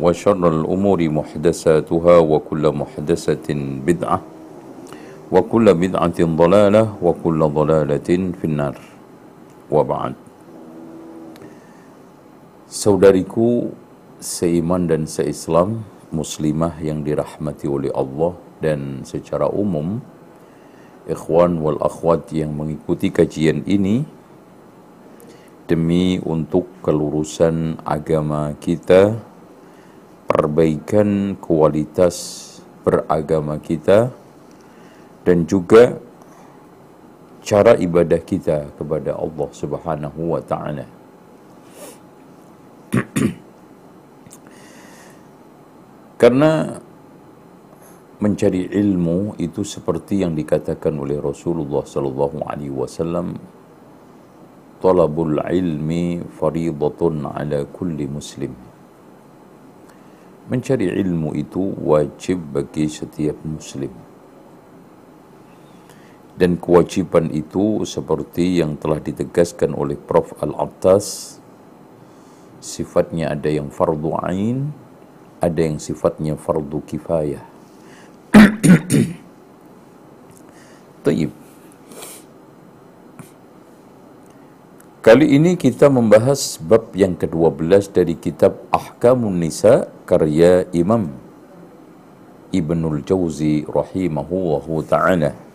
وشر 0.01 0.49
الأمور 0.49 1.09
محدثاتها 1.09 2.19
وكل 2.19 2.69
محدثة 2.69 3.55
بدعة. 3.87 4.21
wa 5.31 5.41
kulla 5.47 5.79
bid'atin 5.79 6.35
dhalalah 6.35 6.99
wa 6.99 7.15
kulla 7.15 7.47
dhalalatin 7.47 8.35
finnar. 8.35 8.75
Wa 9.71 9.87
ba'd. 9.87 10.19
Saudariku 12.67 13.71
seiman 14.19 14.91
dan 14.91 15.07
seislam 15.07 15.87
muslimah 16.11 16.83
yang 16.83 17.07
dirahmati 17.07 17.71
oleh 17.71 17.95
Allah 17.95 18.35
dan 18.59 19.07
secara 19.07 19.47
umum 19.47 20.03
ikhwan 21.07 21.63
wal 21.63 21.79
akhwat 21.79 22.31
yang 22.35 22.55
mengikuti 22.55 23.15
kajian 23.15 23.63
ini 23.67 24.03
demi 25.71 26.19
untuk 26.19 26.67
kelurusan 26.83 27.79
agama 27.87 28.59
kita 28.59 29.19
perbaikan 30.27 31.39
kualitas 31.39 32.47
beragama 32.83 33.59
kita 33.63 34.11
dan 35.25 35.45
juga 35.45 36.01
cara 37.41 37.77
ibadah 37.77 38.21
kita 38.21 38.73
kepada 38.77 39.17
Allah 39.17 39.49
Subhanahu 39.53 40.37
wa 40.37 40.41
taala. 40.45 40.87
Karena 46.21 46.77
mencari 48.21 48.69
ilmu 48.69 49.41
itu 49.41 49.65
seperti 49.65 50.21
yang 50.21 50.37
dikatakan 50.37 50.93
oleh 51.01 51.17
Rasulullah 51.17 51.81
sallallahu 51.81 52.45
alaihi 52.45 52.69
wasallam 52.69 53.41
talabul 54.85 55.41
ilmi 55.41 56.21
faridatun 56.37 57.25
ala 57.25 57.65
kulli 57.73 58.05
muslim. 58.05 58.53
Mencari 60.51 60.93
ilmu 60.93 61.33
itu 61.39 61.63
wajib 61.79 62.43
bagi 62.53 62.91
setiap 62.91 63.39
muslim 63.47 64.10
dan 66.41 66.57
kewajiban 66.57 67.29
itu 67.29 67.85
seperti 67.85 68.65
yang 68.65 68.81
telah 68.81 68.97
ditegaskan 68.97 69.77
oleh 69.77 70.01
Prof. 70.01 70.33
Al-Attas 70.41 71.37
sifatnya 72.65 73.37
ada 73.37 73.53
yang 73.53 73.69
fardu 73.69 74.17
ain, 74.25 74.73
ada 75.37 75.61
yang 75.61 75.77
sifatnya 75.77 76.41
fardu 76.41 76.81
kifayah. 76.89 77.45
Taib. 81.05 81.29
Kali 85.01 85.33
ini 85.33 85.57
kita 85.61 85.89
membahas 85.89 86.57
bab 86.61 86.93
yang 86.97 87.17
ke-12 87.17 87.89
dari 87.93 88.17
kitab 88.17 88.65
Ahkamun 88.69 89.41
Nisa 89.41 89.89
karya 90.05 90.69
Imam 90.77 91.09
Ibnul 92.53 93.01
Jauzi 93.05 93.65
rahimahullahu 93.65 94.85
ta'ala. 94.85 95.50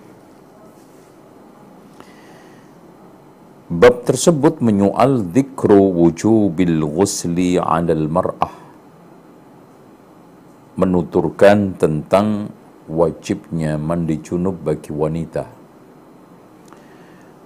Bab 3.66 4.06
tersebut 4.06 4.62
menyoal 4.62 5.26
zikru 5.34 5.90
wujubil 5.90 6.86
ghusli 6.86 7.58
'alal 7.58 8.06
mar'ah. 8.06 8.54
Menuturkan 10.78 11.74
tentang 11.74 12.54
wajibnya 12.86 13.82
mandi 13.82 14.22
junub 14.22 14.62
bagi 14.62 14.94
wanita. 14.94 15.50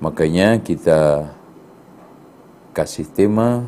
Makanya 0.03 0.59
kita 0.59 1.31
kasih 2.75 3.07
tema 3.15 3.63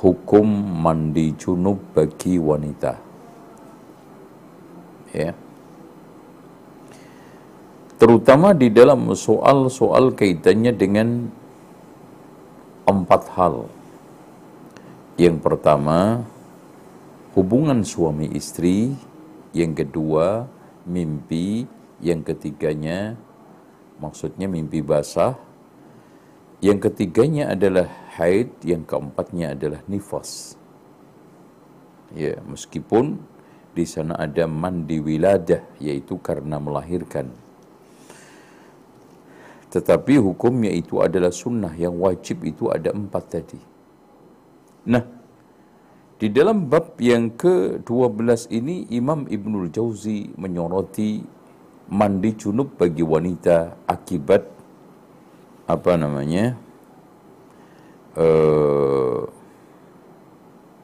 hukum 0.00 0.48
mandi 0.72 1.36
junub 1.36 1.84
bagi 1.92 2.40
wanita. 2.40 2.96
Ya. 5.12 5.36
Terutama 7.98 8.54
di 8.54 8.70
dalam 8.70 9.10
soal-soal 9.10 10.14
kaitannya 10.14 10.70
dengan 10.70 11.26
empat 12.86 13.22
hal. 13.34 13.66
Yang 15.18 15.42
pertama, 15.42 16.22
hubungan 17.34 17.82
suami 17.82 18.30
istri. 18.38 18.94
Yang 19.50 19.82
kedua, 19.82 20.46
mimpi. 20.86 21.66
Yang 21.98 22.30
ketiganya, 22.30 23.18
maksudnya 23.98 24.46
mimpi 24.46 24.78
basah. 24.78 25.34
Yang 26.62 26.90
ketiganya 26.90 27.50
adalah 27.50 27.90
haid, 28.14 28.54
yang 28.62 28.86
keempatnya 28.86 29.58
adalah 29.58 29.82
nifas. 29.90 30.54
Ya, 32.14 32.38
meskipun 32.46 33.18
di 33.74 33.82
sana 33.82 34.14
ada 34.14 34.46
mandi 34.46 35.02
wiladah, 35.02 35.66
yaitu 35.82 36.14
karena 36.22 36.62
melahirkan. 36.62 37.47
Tetapi 39.78 40.18
hukumnya 40.18 40.74
itu 40.74 40.98
adalah 40.98 41.30
sunnah, 41.30 41.70
yang 41.78 41.94
wajib 42.02 42.42
itu 42.42 42.66
ada 42.66 42.90
empat 42.90 43.24
tadi. 43.30 43.62
Nah, 44.90 45.06
di 46.18 46.26
dalam 46.34 46.66
bab 46.66 46.98
yang 46.98 47.30
ke-12 47.38 48.50
ini 48.50 48.90
Imam 48.90 49.30
Ibnul 49.30 49.70
Jauzi 49.70 50.34
menyoroti 50.34 51.22
mandi 51.94 52.34
junub 52.34 52.74
bagi 52.74 53.06
wanita 53.06 53.86
akibat 53.86 54.42
apa 55.70 55.92
namanya 55.94 56.58
uh, 58.18 59.22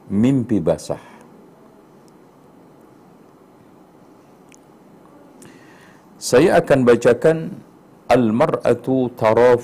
mimpi 0.07 0.63
basah. 0.63 1.03
Saya 6.15 6.63
akan 6.63 6.87
bacakan 6.87 7.37
al-mar'atu 8.05 9.09
tara 9.17 9.57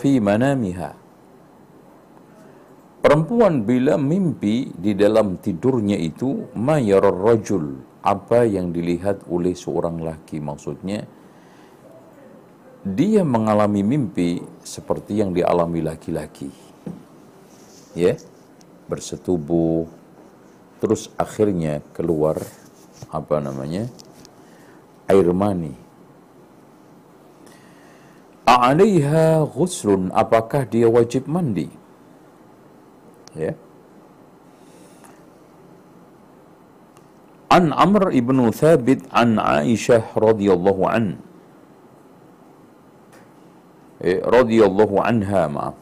Perempuan 3.02 3.66
bila 3.66 3.98
mimpi 3.98 4.70
di 4.78 4.94
dalam 4.94 5.42
tidurnya 5.42 5.98
itu 5.98 6.54
mayarar 6.54 7.18
rajul 7.18 7.82
apa 8.06 8.46
yang 8.46 8.70
dilihat 8.70 9.26
oleh 9.26 9.58
seorang 9.58 10.02
laki 10.02 10.38
maksudnya 10.38 11.06
dia 12.82 13.22
mengalami 13.22 13.86
mimpi 13.86 14.42
seperti 14.66 15.22
yang 15.22 15.34
dialami 15.34 15.86
laki-laki. 15.86 16.50
Ya 17.94 18.18
bersetubuh 18.90 19.86
terus 20.82 21.14
akhirnya 21.18 21.82
keluar 21.94 22.42
apa 23.14 23.38
namanya 23.38 23.86
air 25.06 25.30
mani 25.30 25.74
A'alaiha 28.52 29.48
ghuslun 29.48 30.12
apakah 30.12 30.68
dia 30.68 30.92
wajib 30.92 31.24
mandi? 31.24 31.72
Ya. 33.32 33.56
An 37.48 37.72
Amr 37.72 38.12
ibn 38.12 38.44
Thabit 38.52 39.08
an 39.16 39.40
Aisyah 39.40 40.04
radhiyallahu 40.16 40.84
an. 40.84 41.06
Eh, 44.04 44.20
radhiyallahu 44.20 45.00
anha 45.00 45.48
maaf. 45.48 45.78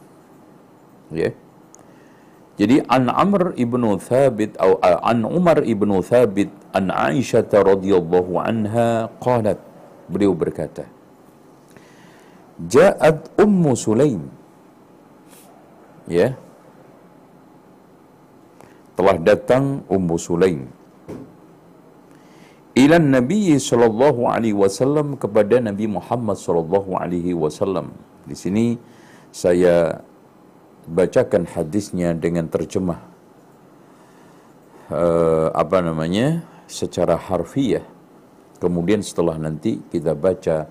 Ya. 1.10 1.34
Jadi 2.54 2.86
an 2.86 3.10
Amr 3.10 3.56
ibn 3.58 3.82
Thabit 3.98 4.54
atau 4.54 4.78
an 4.82 5.26
Umar 5.26 5.58
ibn 5.66 5.90
Thabit 6.06 6.54
an 6.70 6.94
Aisyah 6.94 7.50
radhiyallahu 7.50 8.38
anha 8.38 9.10
qalat. 9.18 9.58
Beliau 10.06 10.34
berkata 10.38 10.99
Ja'at 12.68 13.32
Ummu 13.40 13.72
Sulaim. 13.72 14.28
Ya. 16.04 16.36
Telah 18.98 19.16
datang 19.16 19.80
Ummu 19.88 20.20
Sulaim. 20.20 20.68
Ila 22.76 23.00
Nabi 23.00 23.56
sallallahu 23.56 24.28
alaihi 24.28 24.56
wasallam 24.56 25.16
kepada 25.16 25.56
Nabi 25.58 25.88
Muhammad 25.88 26.36
sallallahu 26.36 26.92
alaihi 27.00 27.32
wasallam. 27.32 27.96
Di 28.28 28.36
sini 28.36 28.76
saya 29.32 30.04
bacakan 30.84 31.48
hadisnya 31.48 32.12
dengan 32.12 32.46
terjemah. 32.52 33.00
Uh, 34.90 35.48
apa 35.54 35.80
namanya? 35.80 36.44
Secara 36.70 37.16
harfiah. 37.18 37.82
Kemudian 38.60 39.00
setelah 39.00 39.40
nanti 39.40 39.80
kita 39.90 40.12
baca 40.14 40.68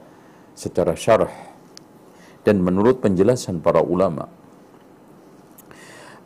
secara 0.54 0.94
syarah 0.94 1.49
dan 2.48 2.64
menurut 2.64 3.04
penjelasan 3.04 3.60
para 3.60 3.84
ulama 3.84 4.30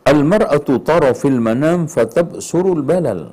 Al-mar'atu 0.04 0.84
tara 0.84 1.16
fil 1.16 1.40
manam 1.40 1.88
fatabsurul 1.88 2.84
balal. 2.84 3.32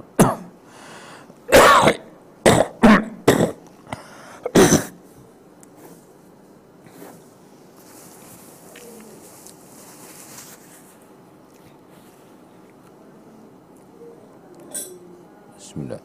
Bismillah. 15.59 15.99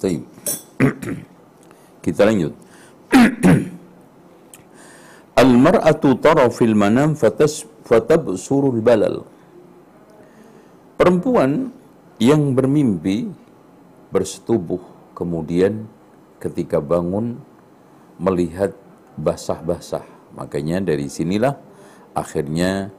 Baik. 0.00 0.24
Kita 2.18 2.34
lanjut. 2.34 2.50
Al-mar'atu 5.38 6.18
tara 6.18 6.50
fil 6.50 6.74
manam 6.74 7.14
fatas 7.14 7.62
balal. 8.82 9.22
Perempuan 10.98 11.70
yang 12.18 12.58
bermimpi 12.58 13.30
bersetubuh 14.10 14.82
kemudian 15.14 15.86
ketika 16.42 16.82
bangun 16.82 17.38
melihat 18.18 18.74
basah-basah. 19.14 20.02
Makanya 20.34 20.82
dari 20.82 21.06
sinilah 21.06 21.54
akhirnya 22.18 22.90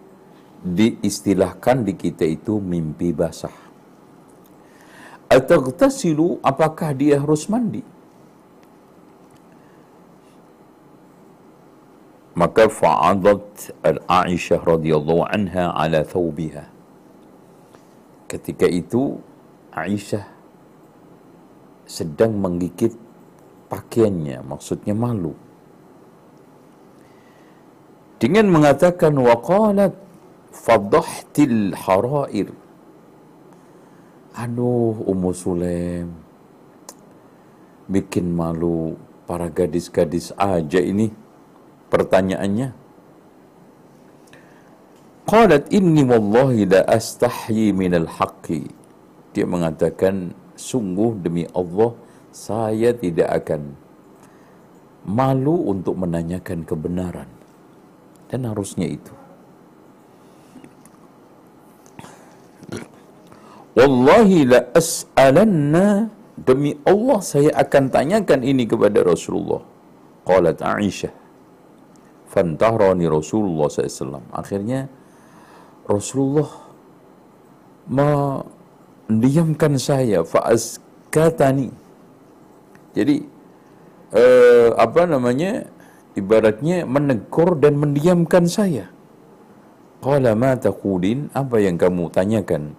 diistilahkan 0.64 1.84
di 1.84 2.00
kita 2.00 2.24
itu 2.24 2.64
mimpi 2.64 3.12
basah. 3.12 3.52
Ataghtasilu 5.28 6.40
apakah 6.40 6.96
dia 6.96 7.20
harus 7.20 7.52
mandi? 7.52 7.99
Maka 12.40 12.72
fa'adat 12.72 13.76
al-Aisyah 13.84 14.64
radhiyallahu 14.64 15.28
anha 15.28 15.76
ala 15.76 16.08
thawbiha 16.08 16.64
ketika 18.32 18.64
itu 18.64 19.20
Aisyah 19.76 20.24
sedang 21.84 22.40
menggigit 22.40 22.96
pakaiannya 23.68 24.46
maksudnya 24.46 24.94
malu. 24.96 25.34
Dengan 28.20 28.52
mengatakan 28.52 29.16
waqalat 29.16 29.96
fadahtil 30.52 31.76
harair 31.76 32.52
aduh 34.36 34.96
Ummu 35.08 35.32
Sulaim 35.36 36.12
bikin 37.88 38.32
malu 38.32 38.96
para 39.28 39.48
gadis-gadis 39.48 40.36
aja 40.36 40.80
ini 40.84 41.12
pertanyaannya 41.90 42.90
Qalat 45.30 45.70
inni 45.70 46.02
wallahi 46.02 46.66
la 46.66 46.82
astahyi 46.90 47.70
minal 47.70 48.10
haqqi. 48.10 48.66
Dia 49.30 49.46
mengatakan 49.46 50.34
sungguh 50.58 51.22
demi 51.22 51.46
Allah 51.54 51.94
saya 52.34 52.98
tidak 52.98 53.46
akan 53.46 53.78
malu 55.06 55.70
untuk 55.70 56.02
menanyakan 56.02 56.66
kebenaran. 56.66 57.30
Dan 58.26 58.50
harusnya 58.50 58.90
itu. 58.90 59.14
Wallahi 63.78 64.50
la 64.50 64.66
as'alanna 64.74 66.10
demi 66.42 66.74
Allah 66.90 67.22
saya 67.22 67.54
akan 67.54 67.94
tanyakan 67.94 68.42
ini 68.42 68.66
kepada 68.66 69.06
Rasulullah. 69.06 69.62
Qalat 70.26 70.58
Aisyah 70.66 71.19
fantahrani 72.30 73.10
Rasulullah 73.10 73.68
SAW. 73.68 74.22
Akhirnya 74.30 74.86
Rasulullah 75.90 76.50
mendiamkan 77.90 79.82
saya 79.82 80.22
fa'askatani. 80.22 81.74
Jadi 82.94 83.26
eh, 84.14 84.70
apa 84.78 85.10
namanya 85.10 85.66
ibaratnya 86.14 86.86
menegur 86.86 87.58
dan 87.58 87.82
mendiamkan 87.82 88.46
saya. 88.46 88.94
Qala 90.00 90.32
ma 90.38 90.56
taqulin 90.56 91.28
apa 91.36 91.60
yang 91.60 91.76
kamu 91.76 92.08
tanyakan? 92.14 92.72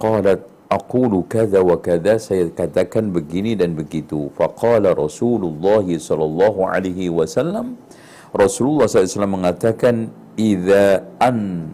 Qalat 0.00 0.42
aqulu 0.70 1.26
kadza 1.26 1.60
wa 1.60 1.76
kadza 1.82 2.16
saya 2.22 2.46
katakan 2.48 3.10
begini 3.10 3.58
dan 3.58 3.74
begitu. 3.74 4.30
Faqala 4.38 4.94
Rasulullah 4.94 5.82
sallallahu 5.82 6.64
alaihi 6.64 7.10
wasallam 7.10 7.74
Rasulullah 8.30 8.86
SAW 8.86 9.26
mengatakan 9.26 10.14
idza 10.38 11.02
an 11.18 11.66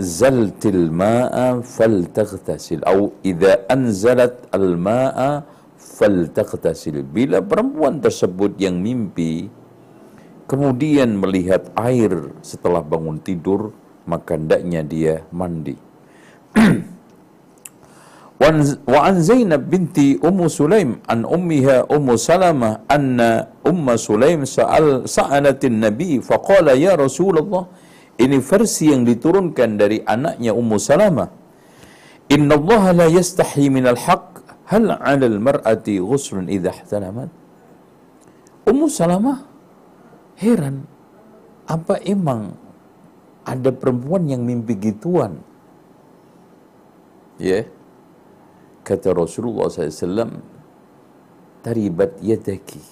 zaltil 0.00 0.88
ma'a 0.88 1.60
faltaghtasil 1.60 2.80
atau 2.80 3.12
idza 3.20 3.68
anzalat 3.68 4.48
al 4.56 4.80
ma'a 4.80 5.44
faltaghtasil 5.76 7.04
bila 7.04 7.44
perempuan 7.44 8.00
tersebut 8.00 8.56
yang 8.56 8.80
mimpi 8.80 9.52
kemudian 10.48 11.20
melihat 11.20 11.68
air 11.76 12.32
setelah 12.40 12.80
bangun 12.80 13.20
tidur 13.20 13.76
maka 14.08 14.40
hendaknya 14.40 14.80
dia 14.80 15.14
mandi 15.28 15.76
وعن 18.91 19.15
زينب 19.23 19.61
بنت 19.71 19.97
أم 20.27 20.39
سليم 20.51 21.07
عن 21.07 21.19
أمها 21.23 21.87
أم 21.87 22.07
سلمة 22.19 22.69
أن 22.91 23.19
أم 23.63 23.85
سليم 23.95 24.43
سأل 24.43 25.07
سألت 25.07 25.61
النبي 25.71 26.19
فقال 26.19 26.67
يا 26.75 26.99
رسول 26.99 27.35
الله 27.39 27.63
ini 28.15 28.39
versi 28.39 28.95
yang 28.95 29.03
diturunkan 29.03 29.75
dari 29.75 29.99
anaknya 29.99 30.55
Ummu 30.55 30.79
Salamah 30.79 31.27
Inna 32.31 32.55
Allah 32.55 32.83
la 32.95 33.07
yastahi 33.11 33.67
minal 33.67 33.99
haq 33.99 34.39
hal 34.71 34.87
'ala 34.87 35.25
al-mar'ati 35.27 35.99
ghuslun 35.99 36.47
idha 36.47 36.71
ihtalamat 36.71 37.27
Ummu 38.71 38.87
Salamah 38.87 39.43
heran 40.39 40.87
apa 41.67 41.99
emang 42.07 42.55
ada 43.43 43.75
perempuan 43.75 44.31
yang 44.31 44.47
mimpi 44.47 44.79
gituan 44.79 45.43
ya 47.35 47.63
yeah 47.63 47.65
kata 48.90 49.14
Rasulullah 49.14 49.70
SAW 49.70 50.42
taribat 51.62 52.18
yadaki. 52.18 52.82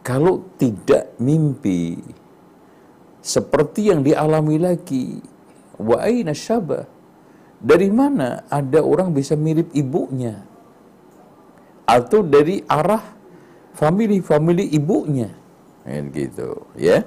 Kalau 0.00 0.40
tidak 0.56 1.12
mimpi 1.20 2.00
seperti 3.20 3.92
yang 3.92 4.00
dialami 4.00 4.56
lagi 4.56 5.20
wa 5.76 6.00
aina 6.00 6.32
syabah 6.32 6.88
dari 7.60 7.92
mana 7.92 8.48
ada 8.48 8.80
orang 8.80 9.12
bisa 9.12 9.36
mirip 9.36 9.68
ibunya? 9.76 10.48
Atau 11.84 12.24
dari 12.24 12.64
arah 12.64 13.04
family-family 13.76 14.72
ibunya? 14.72 15.28
Kan 15.84 16.08
gitu 16.16 16.64
ya? 16.72 17.04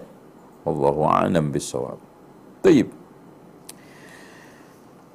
Allahu 0.62 1.10
a'lam 1.10 1.50
bisawab 1.50 1.98
Taib. 2.62 3.01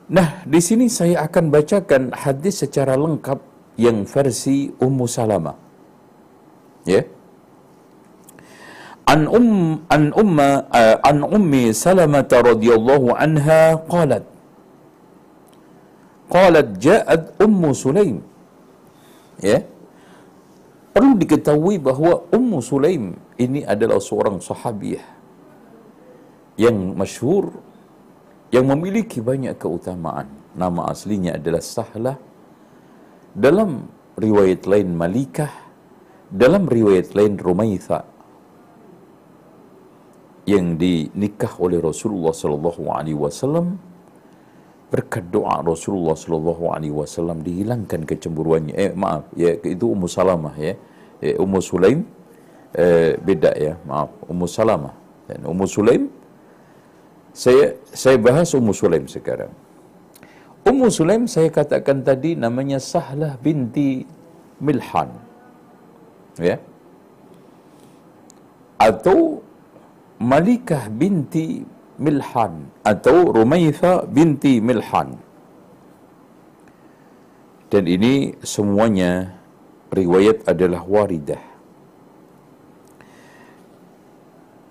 Nah, 0.06 0.46
di 0.46 0.62
sini 0.62 0.86
saya 0.86 1.26
akan 1.26 1.50
bacakan 1.50 2.14
hadis 2.14 2.62
secara 2.62 2.94
lengkap 2.94 3.42
yang 3.74 4.06
versi 4.06 4.70
Ummu 4.78 5.06
Salamah. 5.10 5.58
Ya. 6.86 7.02
An 9.06 9.26
um 9.26 9.82
an 9.90 10.14
umma 10.14 10.66
uh, 10.70 10.96
an 11.02 11.26
ummi 11.26 11.74
Salamah 11.74 12.26
radhiyallahu 12.26 13.14
anha 13.14 13.82
qalat 13.86 14.26
Qalat 16.26 16.78
ja'at 16.82 17.38
Ummu 17.38 17.70
Sulaim. 17.70 18.18
Ya. 19.42 19.62
Perlu 20.94 21.18
diketahui 21.22 21.78
bahwa 21.78 22.26
Ummu 22.34 22.58
Sulaim 22.62 23.18
ini 23.38 23.62
adalah 23.62 24.00
seorang 24.02 24.42
sahabiah 24.42 25.04
yang 26.56 26.96
masyhur 26.96 27.52
yang 28.54 28.66
memiliki 28.70 29.18
banyak 29.18 29.58
keutamaan. 29.58 30.30
Nama 30.56 30.88
aslinya 30.88 31.36
adalah 31.36 31.62
Sahlah. 31.62 32.16
Dalam 33.36 33.84
riwayat 34.16 34.64
lain 34.64 34.96
Malikah, 34.96 35.52
dalam 36.32 36.64
riwayat 36.64 37.12
lain 37.12 37.36
Rumaitha 37.36 38.00
yang 40.46 40.78
dinikah 40.78 41.52
oleh 41.58 41.82
Rasulullah 41.82 42.32
sallallahu 42.32 42.82
alaihi 42.86 43.18
wasallam 43.18 43.76
berkat 44.86 45.26
doa 45.34 45.58
Rasulullah 45.60 46.14
sallallahu 46.14 46.70
alaihi 46.70 46.94
wasallam 46.94 47.42
dihilangkan 47.42 48.06
kecemburuannya. 48.06 48.74
Eh 48.78 48.90
maaf, 48.94 49.26
ya 49.34 49.58
itu 49.58 49.90
Ummu 49.90 50.06
Salamah 50.06 50.54
ya. 50.54 50.78
Eh, 51.18 51.34
Ummu 51.34 51.58
Sulaim 51.58 52.06
eh, 52.72 53.18
beda 53.18 53.52
ya, 53.58 53.74
maaf. 53.84 54.14
Ummu 54.30 54.46
Salamah 54.46 54.94
dan 55.26 55.42
Ummu 55.42 55.66
Sulaim 55.66 56.06
saya 57.36 57.76
saya 57.92 58.16
bahas 58.16 58.48
Ummu 58.56 58.72
Sulaim 58.72 59.04
sekarang. 59.04 59.52
Ummu 60.64 60.88
Sulaim 60.88 61.28
saya 61.28 61.52
katakan 61.52 62.00
tadi 62.00 62.32
namanya 62.32 62.80
Sahlah 62.80 63.36
binti 63.36 64.08
Milhan. 64.56 65.12
Ya. 66.40 66.56
Atau 68.80 69.44
Malikah 70.16 70.88
binti 70.88 71.60
Milhan 72.00 72.72
atau 72.80 73.36
Rumaitha 73.36 74.08
binti 74.08 74.64
Milhan. 74.64 75.20
Dan 77.68 77.84
ini 77.84 78.32
semuanya 78.40 79.36
riwayat 79.92 80.48
adalah 80.48 80.80
waridah. 80.88 81.44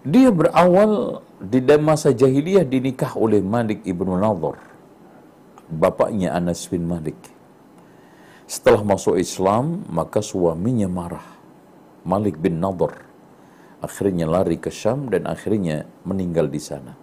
Dia 0.05 0.33
berawal 0.33 1.24
di 1.35 1.59
masa 1.75 2.15
jahiliyah 2.15 2.63
dinikah 2.63 3.19
oleh 3.19 3.43
Malik 3.43 3.83
ibnu 3.83 4.15
Nadhr, 4.15 4.55
bapaknya 5.67 6.31
Anas 6.31 6.63
bin 6.71 6.87
Malik. 6.87 7.19
Setelah 8.47 8.87
masuk 8.87 9.19
Islam, 9.19 9.83
maka 9.91 10.23
suaminya 10.23 10.87
marah. 10.87 11.27
Malik 12.05 12.39
bin 12.39 12.61
Nadhr 12.61 12.93
akhirnya 13.83 14.29
lari 14.29 14.55
ke 14.61 14.71
Syam 14.71 15.11
dan 15.11 15.27
akhirnya 15.27 15.83
meninggal 16.07 16.47
di 16.47 16.61
sana. 16.61 16.93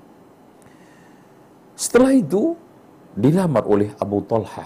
Setelah 1.76 2.14
itu 2.16 2.56
dilamar 3.12 3.68
oleh 3.68 3.92
Abu 4.00 4.22
Talha. 4.24 4.64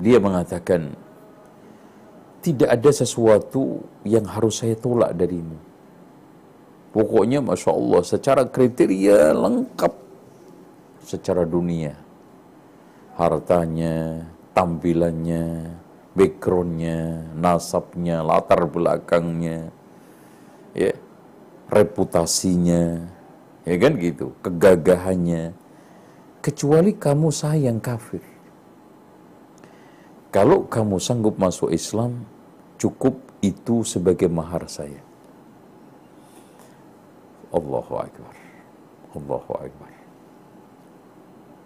Dia 0.00 0.18
mengatakan, 0.18 0.94
tidak 2.40 2.70
ada 2.70 2.90
sesuatu 2.90 3.84
yang 4.08 4.24
harus 4.24 4.62
saya 4.62 4.78
tolak 4.78 5.12
darimu 5.12 5.73
Pokoknya 6.94 7.42
Masya 7.42 7.74
Allah 7.74 8.02
secara 8.06 8.46
kriteria 8.46 9.34
lengkap 9.34 9.92
secara 11.02 11.42
dunia. 11.42 11.98
Hartanya, 13.18 14.22
tampilannya, 14.54 15.74
backgroundnya, 16.14 17.34
nasabnya, 17.34 18.22
latar 18.22 18.70
belakangnya, 18.70 19.74
ya, 20.70 20.94
reputasinya, 21.66 23.10
ya 23.66 23.74
kan 23.74 23.92
gitu, 23.98 24.30
kegagahannya. 24.46 25.50
Kecuali 26.38 26.94
kamu 26.94 27.28
sayang 27.34 27.82
kafir. 27.82 28.22
Kalau 30.30 30.66
kamu 30.70 31.02
sanggup 31.02 31.38
masuk 31.42 31.74
Islam, 31.74 32.22
cukup 32.78 33.18
itu 33.42 33.82
sebagai 33.82 34.30
mahar 34.30 34.66
saya. 34.70 35.13
Allahu 37.54 37.92
Akbar. 37.94 38.34
Allahu 39.14 39.52
Akbar. 39.54 39.90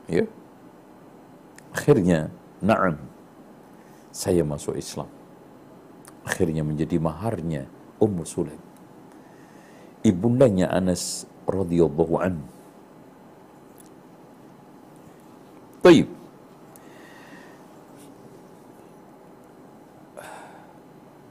Ya. 0.04 0.28
Akhirnya, 1.72 2.28
na'am. 2.60 3.00
Saya 4.12 4.44
masuk 4.44 4.76
Islam. 4.76 5.08
Akhirnya 6.28 6.60
menjadi 6.60 7.00
maharnya 7.00 7.64
Ummu 7.96 8.24
Sulaim. 8.28 8.60
Ibundanya 10.04 10.68
Anas 10.68 11.24
radhiyallahu 11.48 12.14
an. 12.20 12.44
Baik. 15.80 16.08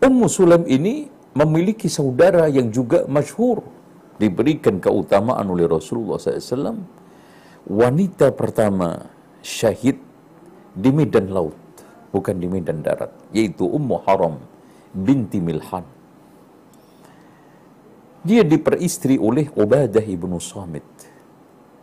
Ummu 0.01 0.25
Sulaim 0.31 0.65
ini 0.65 1.13
memiliki 1.37 1.85
saudara 1.91 2.49
yang 2.49 2.73
juga 2.73 3.05
masyhur 3.05 3.76
diberikan 4.17 4.81
keutamaan 4.81 5.45
oleh 5.45 5.69
Rasulullah 5.69 6.17
SAW 6.17 6.77
wanita 7.69 8.33
pertama 8.33 9.07
syahid 9.45 10.01
di 10.73 10.89
medan 10.89 11.29
laut 11.29 11.57
bukan 12.09 12.35
di 12.37 12.47
medan 12.49 12.81
darat 12.81 13.13
yaitu 13.33 13.65
Ummu 13.65 13.95
Haram 14.05 14.41
binti 14.93 15.37
Milhan. 15.37 15.85
Dia 18.27 18.43
diperistri 18.43 19.15
oleh 19.15 19.47
Ubadah 19.55 20.03
ibnu 20.03 20.41
Samit 20.41 20.83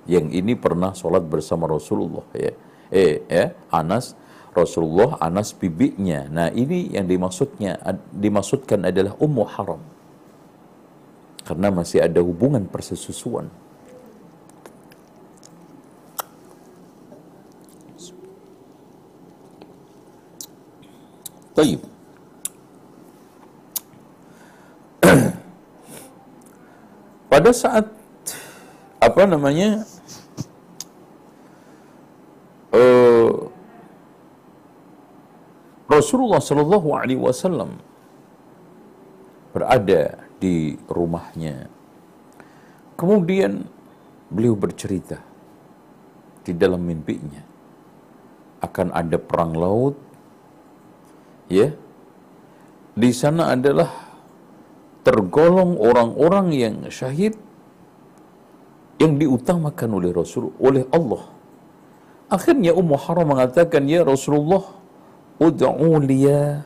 yang 0.05 0.28
ini 0.28 0.53
pernah 0.53 0.93
sholat 0.93 1.24
bersama 1.24 1.64
Rasulullah 1.64 2.26
ya. 2.37 2.53
Eh 2.93 3.24
ya 3.30 3.57
Anas 3.72 4.12
Rasulullah 4.53 5.18
Anas 5.18 5.57
bibinya 5.57 6.28
nah 6.28 6.49
ini 6.53 6.93
yang 6.93 7.09
dimaksudnya 7.09 7.80
dimaksudkan 8.12 8.87
adalah 8.87 9.16
Ummu 9.18 9.45
Haram 9.49 9.80
karena 11.45 11.68
masih 11.68 12.01
ada 12.01 12.24
hubungan 12.24 12.64
persesusuan. 12.64 13.53
Taib. 21.55 21.78
Pada 27.30 27.51
saat 27.55 27.86
apa 28.99 29.22
namanya 29.28 29.86
uh, 32.74 33.53
Rasulullah 35.86 36.40
Shallallahu 36.42 36.88
Alaihi 36.97 37.20
Wasallam 37.20 37.78
berada 39.55 40.23
di 40.45 40.76
rumahnya. 40.92 41.72
Kemudian 43.01 43.64
beliau 44.28 44.53
bercerita 44.53 45.16
di 46.45 46.53
dalam 46.53 46.84
mimpinya 46.84 47.40
akan 48.61 48.92
ada 48.92 49.16
perang 49.16 49.57
laut 49.57 49.97
ya. 51.49 51.72
Di 52.95 53.11
sana 53.11 53.57
adalah 53.57 53.90
tergolong 55.01 55.80
orang-orang 55.80 56.47
yang 56.53 56.76
syahid 56.92 57.34
yang 59.01 59.16
diutamakan 59.16 59.99
oleh 59.99 60.12
Rasul 60.12 60.53
oleh 60.61 60.84
Allah. 60.92 61.24
Akhirnya 62.30 62.70
Ummu 62.76 62.95
Haram 63.01 63.32
mengatakan 63.32 63.88
ya 63.90 64.07
Rasulullah 64.07 64.62
ud'u 65.42 65.99
liya 65.99 66.62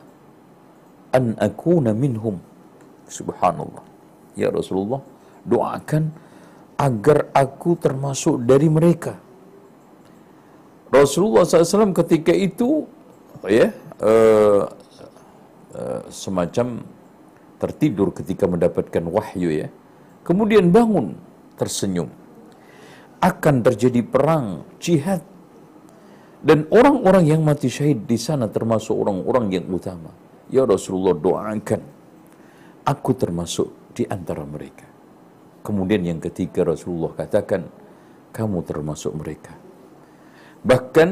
an 1.09 1.33
akuna 1.41 1.97
minhum 1.97 2.48
Subhanallah. 3.09 3.83
Ya 4.37 4.53
Rasulullah, 4.53 5.01
doakan 5.43 6.13
agar 6.79 7.27
aku 7.35 7.75
termasuk 7.75 8.39
dari 8.47 8.71
mereka. 8.71 9.19
Rasulullah 10.89 11.45
SAW 11.45 11.93
ketika 11.93 12.33
itu 12.33 12.87
ya 13.45 13.69
uh, 14.01 14.63
uh, 15.75 16.01
semacam 16.09 16.81
tertidur 17.59 18.15
ketika 18.15 18.47
mendapatkan 18.47 19.03
wahyu 19.05 19.51
ya. 19.51 19.67
Kemudian 20.23 20.71
bangun, 20.71 21.17
tersenyum. 21.59 22.07
Akan 23.19 23.59
terjadi 23.59 23.99
perang, 24.05 24.63
jihad. 24.79 25.19
Dan 26.39 26.63
orang-orang 26.71 27.27
yang 27.27 27.41
mati 27.43 27.67
syahid 27.67 28.07
di 28.07 28.15
sana 28.15 28.47
termasuk 28.47 28.95
orang-orang 28.95 29.59
yang 29.59 29.67
utama. 29.67 30.07
Ya 30.47 30.63
Rasulullah 30.63 31.11
doakan, 31.11 31.81
aku 32.85 33.11
termasuk 33.15 33.71
di 33.95 34.03
antara 34.07 34.43
mereka. 34.47 34.87
Kemudian 35.65 36.05
yang 36.07 36.19
ketiga 36.23 36.63
Rasulullah 36.63 37.13
katakan, 37.13 37.67
kamu 38.31 38.63
termasuk 38.63 39.11
mereka. 39.17 39.53
Bahkan 40.63 41.09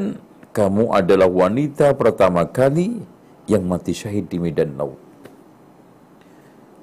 kamu 0.52 0.84
adalah 0.92 1.28
wanita 1.28 1.92
pertama 1.94 2.48
kali 2.48 3.00
yang 3.48 3.64
mati 3.64 3.92
syahid 3.92 4.28
di 4.28 4.40
medan 4.40 4.76
laut. 4.76 5.00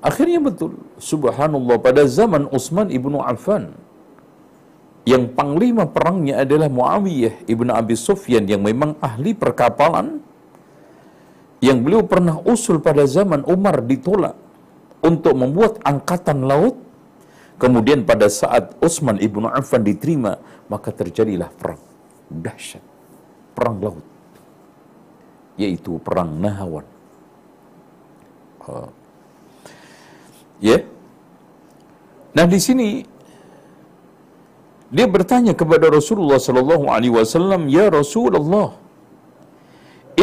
Akhirnya 0.05 0.37
betul, 0.37 0.77
subhanallah 1.01 1.81
pada 1.81 2.05
zaman 2.05 2.45
Utsman 2.53 2.93
ibnu 2.93 3.17
Affan 3.25 3.73
yang 5.05 5.33
panglima 5.33 5.89
perangnya 5.89 6.45
adalah 6.45 6.69
Muawiyah 6.69 7.49
ibnu 7.49 7.73
Abi 7.73 7.97
Sufyan 7.97 8.45
yang 8.45 8.61
memang 8.61 8.97
ahli 9.01 9.33
perkapalan 9.33 10.21
yang 11.61 11.81
beliau 11.81 12.05
pernah 12.05 12.37
usul 12.45 12.77
pada 12.81 13.09
zaman 13.09 13.41
Umar 13.49 13.81
ditolak 13.81 14.44
untuk 15.09 15.33
membuat 15.37 15.79
angkatan 15.91 16.41
laut. 16.51 16.75
Kemudian 17.61 18.03
pada 18.09 18.27
saat 18.27 18.75
Utsman 18.83 19.17
ibnu 19.27 19.47
Affan 19.47 19.85
diterima 19.89 20.35
maka 20.67 20.89
terjadilah 20.91 21.47
perang. 21.61 21.79
Dahsyat. 22.27 22.83
Perang 23.55 23.77
laut. 23.85 24.05
Yaitu 25.55 25.95
perang 26.03 26.35
Nahawan. 26.43 26.83
Uh, 28.65 28.89
Ya. 30.63 30.77
Nah 32.35 32.45
di 32.53 32.59
sini 32.65 32.89
dia 34.95 35.07
bertanya 35.15 35.53
kepada 35.61 35.91
Rasulullah 35.91 36.39
sallallahu 36.39 36.85
alaihi 36.95 37.13
wasallam, 37.19 37.61
"Ya 37.77 37.85
Rasulullah, 37.91 38.69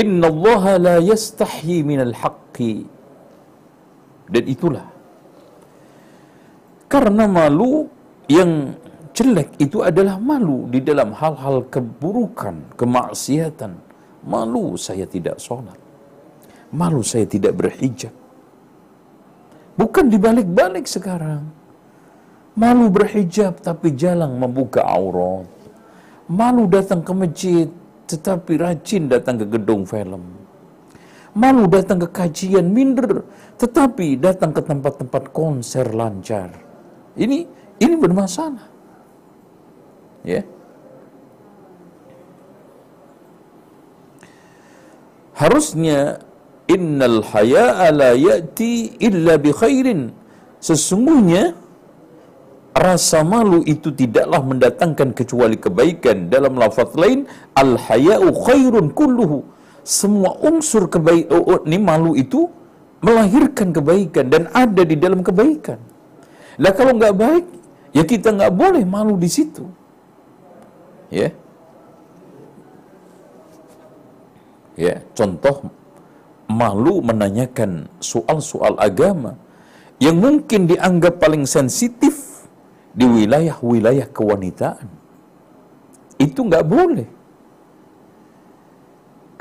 inna 0.03 0.27
Allah 0.33 0.63
la 0.87 0.97
yastahyi 1.11 1.85
min 1.91 2.01
al-haqqi." 2.09 2.89
Dan 4.33 4.45
itulah 4.49 4.89
karena 6.89 7.25
malu 7.25 7.89
yang 8.29 8.77
jelek 9.17 9.61
itu 9.61 9.81
adalah 9.81 10.17
malu 10.21 10.69
di 10.69 10.81
dalam 10.81 11.13
hal-hal 11.17 11.69
keburukan, 11.69 12.77
kemaksiatan. 12.77 13.73
Malu 14.29 14.77
saya 14.77 15.09
tidak 15.09 15.41
sholat. 15.41 15.77
Malu 16.73 17.01
saya 17.01 17.25
tidak 17.29 17.57
berhijab. 17.57 18.13
Bukan 19.77 20.13
dibalik-balik 20.13 20.85
sekarang. 20.85 21.49
Malu 22.53 22.93
berhijab 22.93 23.61
tapi 23.65 23.97
jalan 23.97 24.37
membuka 24.37 24.85
aurat. 24.85 25.49
Malu 26.29 26.69
datang 26.69 27.01
ke 27.01 27.13
masjid 27.17 27.69
tetapi 28.05 28.61
rajin 28.61 29.09
datang 29.09 29.41
ke 29.41 29.47
gedung 29.49 29.89
film. 29.89 30.42
Malu 31.33 31.65
datang 31.65 31.97
ke 32.05 32.09
kajian 32.13 32.69
minder 32.69 33.25
tetapi 33.57 34.21
datang 34.21 34.53
ke 34.53 34.61
tempat-tempat 34.61 35.33
konser 35.33 35.89
lancar. 35.97 36.53
Ini 37.17 37.39
ini 37.81 37.95
bermasalah. 37.97 38.69
Ya. 40.29 40.45
Harusnya 45.33 46.21
innal 46.71 47.25
haya'a 47.25 47.91
la 47.91 48.13
ya'ti 48.15 49.01
illa 49.03 49.35
bi 49.41 49.51
khairin 49.51 50.13
sesungguhnya 50.63 51.59
rasa 52.73 53.21
malu 53.27 53.61
itu 53.69 53.93
tidaklah 53.93 54.41
mendatangkan 54.41 55.13
kecuali 55.13 55.57
kebaikan 55.59 56.33
dalam 56.33 56.57
lafaz 56.57 56.95
lain 56.97 57.29
al 57.53 57.77
haya'u 57.77 58.33
khairun 58.33 58.95
kulluhu 58.97 59.52
semua 59.83 60.39
unsur 60.41 60.87
kebaikan 60.87 61.31
oh, 61.35 61.45
oh, 61.57 61.61
ini 61.67 61.79
malu 61.79 62.13
itu 62.15 62.47
melahirkan 63.03 63.75
kebaikan 63.75 64.31
dan 64.31 64.43
ada 64.55 64.83
di 64.87 64.95
dalam 64.95 65.21
kebaikan 65.27 65.79
lah 66.63 66.73
kalau 66.75 66.95
nggak 66.95 67.15
baik 67.19 67.45
ya 67.91 68.03
kita 68.07 68.31
nggak 68.31 68.55
boleh 68.55 68.85
malu 68.87 69.19
di 69.19 69.29
situ 69.29 69.67
ya 71.11 71.29
ya 74.79 74.95
contoh 75.19 75.69
malu 76.47 77.01
menanyakan 77.03 77.89
soal-soal 77.99 78.77
agama 78.79 79.35
yang 80.03 80.19
mungkin 80.19 80.67
dianggap 80.67 81.23
paling 81.23 81.47
sensitif 81.47 82.45
di 82.93 83.07
wilayah-wilayah 83.09 84.11
kewanitaan. 84.13 84.89
Itu 86.21 86.43
nggak 86.47 86.67
boleh. 86.67 87.09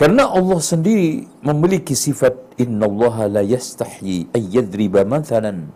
Karena 0.02 0.24
Allah 0.34 0.58
sendiri 0.58 1.30
memiliki 1.46 1.94
sifat 1.94 2.34
Inna 2.58 2.90
Allah 2.90 3.16
la 3.38 3.44
yastahyi 3.46 4.34
ayyadriba 4.34 5.06
mathalan 5.06 5.70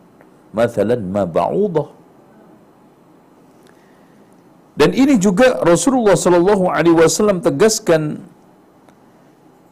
mathalan 0.50 1.02
ma 1.16 1.30
ba'udah. 1.30 1.94
Dan 4.82 4.98
ini 4.98 5.22
juga 5.22 5.62
Rasulullah 5.62 6.18
sallallahu 6.18 6.66
alaihi 6.74 6.98
wasallam 6.98 7.38
tegaskan 7.46 8.26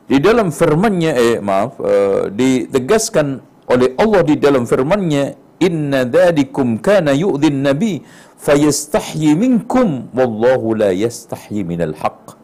di 0.06 0.22
dalam 0.22 0.54
firman-Nya 0.54 1.12
eh 1.18 1.36
maaf 1.42 1.82
uh, 1.82 2.30
ditegaskan 2.30 3.42
oleh 3.74 3.90
Allah 3.98 4.22
di 4.22 4.36
dalam 4.38 4.70
firman-Nya 4.70 5.24
inna 5.66 6.06
dzalikum 6.06 6.78
kana 6.78 7.18
yu'dhin 7.18 7.66
nabi 7.66 8.06
fayastahyi 8.38 9.34
minkum 9.34 10.14
wallahu 10.14 10.78
la 10.78 10.92
yastahyi 10.94 11.66
minal 11.66 11.98
haqq 11.98 12.43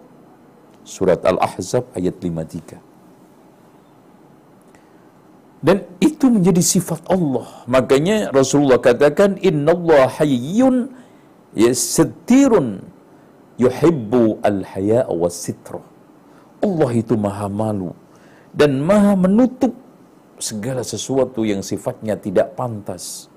surat 0.95 1.21
al-ahzab 1.31 1.85
ayat 1.93 2.15
53 2.17 2.81
dan 5.67 5.77
itu 6.01 6.25
menjadi 6.35 6.63
sifat 6.73 7.01
Allah 7.15 7.47
makanya 7.75 8.17
Rasulullah 8.39 8.81
katakan 8.89 9.37
innallaha 9.49 10.25
hayyun 10.25 10.75
yastirun 11.53 12.67
yuhibbu 13.61 14.41
al-haya'a 14.41 15.13
was-sitra 15.21 15.83
Allah 16.65 16.91
itu 17.01 17.13
maha 17.15 17.47
malu 17.61 17.91
dan 18.51 18.81
maha 18.89 19.13
menutup 19.15 19.73
segala 20.39 20.81
sesuatu 20.81 21.43
yang 21.43 21.61
sifatnya 21.61 22.15
tidak 22.15 22.55
pantas. 22.55 23.27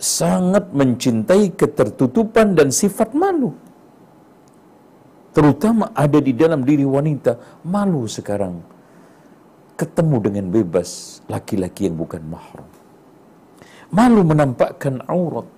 Sangat 0.00 0.72
mencintai 0.72 1.52
ketertutupan 1.60 2.56
dan 2.56 2.72
sifat 2.72 3.12
malu. 3.12 3.52
Terutama 5.30 5.94
ada 5.94 6.18
di 6.18 6.34
dalam 6.34 6.66
diri 6.66 6.82
wanita, 6.82 7.62
malu 7.66 8.06
sekarang. 8.10 8.58
Ketemu 9.78 10.16
dengan 10.20 10.46
bebas 10.52 11.22
laki-laki 11.30 11.88
yang 11.88 11.96
bukan 11.96 12.20
mahram. 12.26 12.68
Malu 13.94 14.22
menampakkan 14.26 15.00
aurat. 15.08 15.48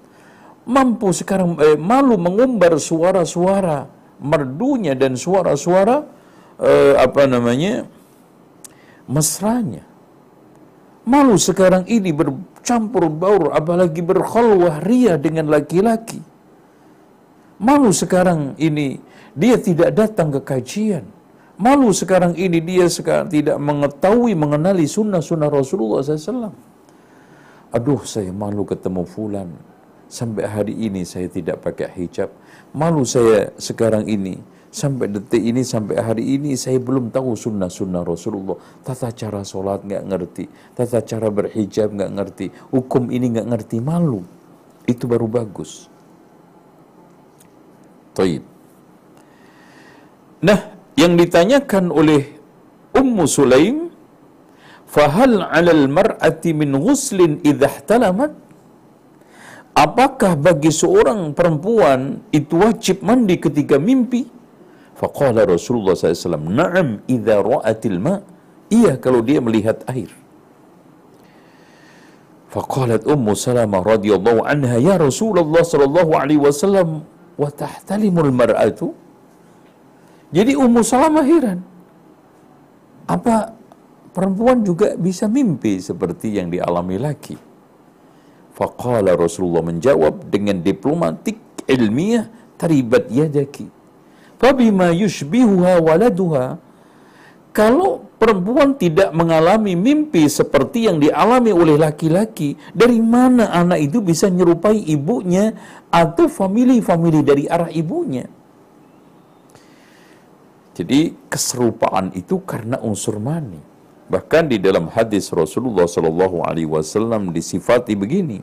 Mampu 0.63 1.11
sekarang 1.11 1.59
eh, 1.59 1.75
malu 1.75 2.15
mengumbar 2.15 2.79
suara-suara 2.79 4.03
merdunya 4.23 4.95
dan 4.95 5.19
suara-suara 5.19 6.07
uh, 6.63 6.95
apa 6.97 7.27
namanya 7.27 7.91
mesranya. 9.11 9.83
Malu 11.03 11.35
sekarang 11.35 11.83
ini 11.91 12.15
bercampur 12.15 13.11
baur 13.11 13.51
apalagi 13.51 13.99
berkhalwah 13.99 14.79
ria 14.87 15.19
dengan 15.19 15.51
laki-laki. 15.51 16.23
Malu 17.59 17.91
sekarang 17.91 18.55
ini 18.63 19.03
dia 19.33 19.57
tidak 19.59 19.93
datang 19.97 20.33
ke 20.35 20.41
kajian. 20.43 21.05
Malu 21.61 21.93
sekarang 21.95 22.35
ini 22.35 22.59
dia 22.59 22.89
sekarang 22.89 23.31
tidak 23.31 23.61
mengetahui 23.61 24.35
mengenali 24.35 24.89
sunnah-sunnah 24.89 25.53
Rasulullah 25.53 26.03
SAW. 26.03 26.51
Aduh 27.73 28.03
saya 28.05 28.33
malu 28.35 28.67
ketemu 28.67 29.05
fulan. 29.07 29.49
Sampai 30.13 30.45
hari 30.45 30.77
ini 30.77 31.09
saya 31.09 31.29
tidak 31.31 31.65
pakai 31.65 31.89
hijab. 31.97 32.29
Malu 32.77 33.05
saya 33.09 33.49
sekarang 33.57 34.05
ini 34.05 34.53
Sampai 34.73 35.13
detik 35.13 35.45
ini, 35.45 35.61
sampai 35.69 36.01
hari 36.01 36.41
ini 36.41 36.57
saya 36.57 36.81
belum 36.81 37.13
tahu 37.13 37.37
sunnah-sunnah 37.37 38.09
Rasulullah. 38.09 38.57
Tata 38.81 39.13
cara 39.13 39.45
sholat 39.45 39.85
nggak 39.85 40.05
ngerti. 40.09 40.49
Tata 40.73 41.05
cara 41.05 41.29
berhijab 41.29 41.93
nggak 41.93 42.13
ngerti. 42.17 42.47
Hukum 42.73 43.13
ini 43.13 43.37
nggak 43.37 43.49
ngerti. 43.53 43.85
Malu. 43.85 44.25
Itu 44.89 45.05
baru 45.05 45.29
bagus. 45.29 45.93
Taib. 48.17 48.52
Nah, 50.43 50.59
yang 50.99 51.15
ditanyakan 51.15 51.95
oleh 51.95 52.23
Ummu 52.93 53.25
Sulaim, 53.31 53.89
Fahal 54.93 55.41
alal 55.41 55.89
mar'ati 55.89 56.53
min 56.53 56.77
ghuslin 56.77 57.41
talamat? 57.89 58.37
Apakah 59.73 60.37
bagi 60.37 60.69
seorang 60.69 61.33
perempuan 61.33 62.21
itu 62.29 62.61
wajib 62.61 63.01
mandi 63.01 63.41
ketika 63.41 63.81
mimpi? 63.81 64.29
Faqala 64.93 65.49
Rasulullah 65.49 65.97
SAW, 65.97 66.45
Naam 66.45 67.01
idha 67.09 67.41
ra'atil 67.41 67.97
ma' 67.97 68.21
Iya 68.73 68.97
kalau 69.05 69.21
dia 69.21 69.41
melihat 69.45 69.85
air. 69.85 70.09
Faqalat 72.53 73.05
Ummu 73.05 73.33
Salamah 73.37 73.85
radhiyallahu 73.85 74.45
anha 74.45 74.77
ya 74.81 74.97
Rasulullah 75.01 75.65
sallallahu 75.65 76.13
alaihi 76.17 76.41
wasallam 76.41 77.05
wa 77.37 77.49
tahtalimul 77.53 78.33
mar'atu. 78.33 78.97
Jadi 80.33 80.57
Ummu 80.57 80.81
Salamah 80.81 81.29
heran. 81.29 81.61
Apa 83.05 83.53
perempuan 84.17 84.65
juga 84.65 84.97
bisa 84.97 85.29
mimpi 85.29 85.77
seperti 85.77 86.41
yang 86.41 86.49
dialami 86.49 86.97
laki? 86.97 87.37
Faqala 88.57 89.13
Rasulullah 89.13 89.61
menjawab 89.61 90.33
dengan 90.33 90.65
diplomatik 90.65 91.37
ilmiah 91.69 92.29
taribat 92.57 93.13
yadaki. 93.13 93.69
Fabima 94.41 94.89
yushbihuha 94.91 95.85
waladuha. 95.85 96.57
Kalau 97.53 98.09
perempuan 98.17 98.81
tidak 98.81 99.13
mengalami 99.13 99.77
mimpi 99.77 100.25
seperti 100.25 100.89
yang 100.89 100.97
dialami 100.97 101.53
oleh 101.53 101.77
laki-laki, 101.77 102.57
dari 102.73 102.97
mana 102.97 103.53
anak 103.53 103.93
itu 103.93 104.01
bisa 104.01 104.33
menyerupai 104.33 104.81
ibunya 104.89 105.53
atau 105.93 106.33
famili-famili 106.33 107.21
dari 107.21 107.45
arah 107.45 107.69
ibunya? 107.69 108.25
Jadi 110.73 111.13
keserupaan 111.29 112.17
itu 112.17 112.41
karena 112.49 112.81
unsur 112.81 113.21
mani. 113.21 113.61
Bahkan 114.09 114.49
di 114.53 114.57
dalam 114.57 114.89
hadis 114.89 115.29
Rasulullah 115.33 115.85
Shallallahu 115.85 116.45
Alaihi 116.45 116.69
Wasallam 116.69 117.33
disifati 117.33 117.93
begini. 117.93 118.41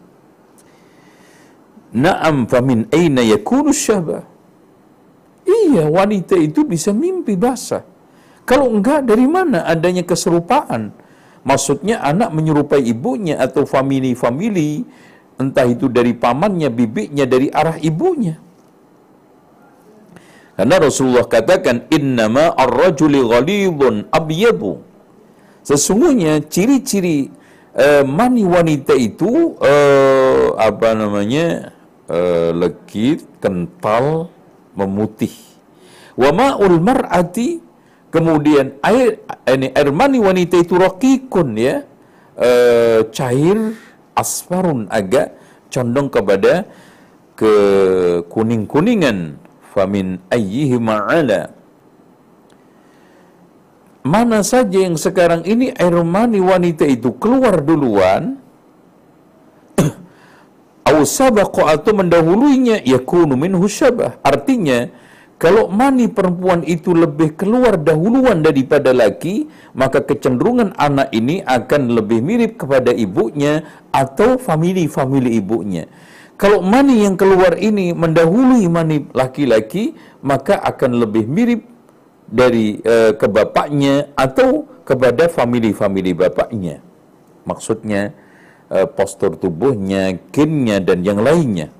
Naam 1.93 2.45
famin 2.45 2.85
aina 2.93 3.25
yakunu 3.25 3.73
syabah. 3.73 4.21
Iya, 5.49 5.89
wanita 5.89 6.37
itu 6.37 6.61
bisa 6.61 6.93
mimpi 6.93 7.33
basah. 7.33 7.81
Kalau 8.45 8.69
enggak, 8.69 9.05
dari 9.05 9.25
mana 9.25 9.65
adanya 9.65 10.05
keserupaan? 10.05 10.93
Maksudnya 11.41 12.01
anak 12.01 12.29
menyerupai 12.33 12.81
ibunya 12.85 13.41
atau 13.41 13.65
famili-famili, 13.65 14.85
entah 15.37 15.65
itu 15.65 15.89
dari 15.89 16.13
pamannya, 16.13 16.69
bibiknya, 16.69 17.25
dari 17.25 17.49
arah 17.49 17.77
ibunya. 17.81 18.37
Karena 20.59 20.75
Rasulullah 20.75 21.23
katakan, 21.23 21.87
Innama 21.87 22.51
ar-rajuli 22.51 23.23
ghalidun 23.23 24.11
abyadu. 24.11 24.83
Sesungguhnya 25.63 26.43
ciri-ciri 26.43 27.31
uh, 27.79 28.03
mani 28.03 28.43
wanita 28.43 28.91
itu, 28.91 29.55
uh, 29.55 30.59
apa 30.59 30.99
namanya, 30.99 31.71
uh, 32.11 32.51
legit, 32.51 33.23
kental, 33.39 34.27
memutih. 34.75 35.31
Wa 36.19 36.35
ma'ul 36.35 36.83
mar'ati 36.83 37.69
Kemudian 38.09 38.81
air 38.81 39.21
ini 39.45 39.69
air 39.69 39.89
mani 39.93 40.17
wanita 40.17 40.57
itu 40.57 40.81
rokikun 40.81 41.53
ya, 41.53 41.85
e, 42.33 42.51
cair 43.13 43.77
asfarun 44.17 44.89
agak 44.89 45.37
condong 45.69 46.09
kepada 46.09 46.65
ke 47.37 47.53
kuning 48.33 48.65
kuningan. 48.65 49.37
Famin 49.69 50.17
ayyihi 50.33 50.77
ma'ala. 50.81 51.53
Mana 54.01 54.41
saja 54.41 54.79
yang 54.79 54.97
sekarang 54.97 55.45
ini 55.45 55.69
air 55.75 56.01
mani 56.01 56.41
wanita 56.41 56.87
itu 56.87 57.13
keluar 57.21 57.61
duluan, 57.61 58.41
au 60.89 60.99
atau 61.03 61.91
mendahuluinya 61.93 62.81
yakunu 62.81 63.37
minhu 63.37 63.69
syabah. 63.69 64.17
Artinya 64.25 64.89
kalau 65.39 65.71
mani 65.71 66.11
perempuan 66.11 66.67
itu 66.67 66.91
lebih 66.91 67.39
keluar 67.39 67.79
dahuluan 67.79 68.43
daripada 68.43 68.91
laki, 68.91 69.47
maka 69.71 70.03
kecenderungan 70.03 70.75
anak 70.75 71.15
ini 71.15 71.39
akan 71.47 71.95
lebih 71.95 72.19
mirip 72.19 72.59
kepada 72.59 72.91
ibunya 72.91 73.63
atau 73.93 74.35
famili-famili 74.35 75.39
ibunya. 75.39 75.87
Kalau 76.39 76.63
mani 76.63 77.03
yang 77.03 77.19
keluar 77.19 77.59
ini 77.59 77.91
mendahului 77.91 78.63
mani 78.71 79.11
laki-laki, 79.11 79.91
maka 80.23 80.55
akan 80.63 81.03
lebih 81.03 81.27
mirip 81.27 81.67
dari 82.31 82.79
uh, 82.79 83.11
ke 83.11 83.27
bapaknya 83.27 84.15
atau 84.15 84.63
kepada 84.87 85.27
famili-famili 85.27 86.15
bapaknya. 86.15 86.79
Maksudnya 87.43 88.15
uh, 88.71 88.87
postur 88.87 89.35
tubuhnya, 89.35 90.15
kinnya 90.31 90.79
dan 90.79 91.03
yang 91.03 91.19
lainnya. 91.19 91.75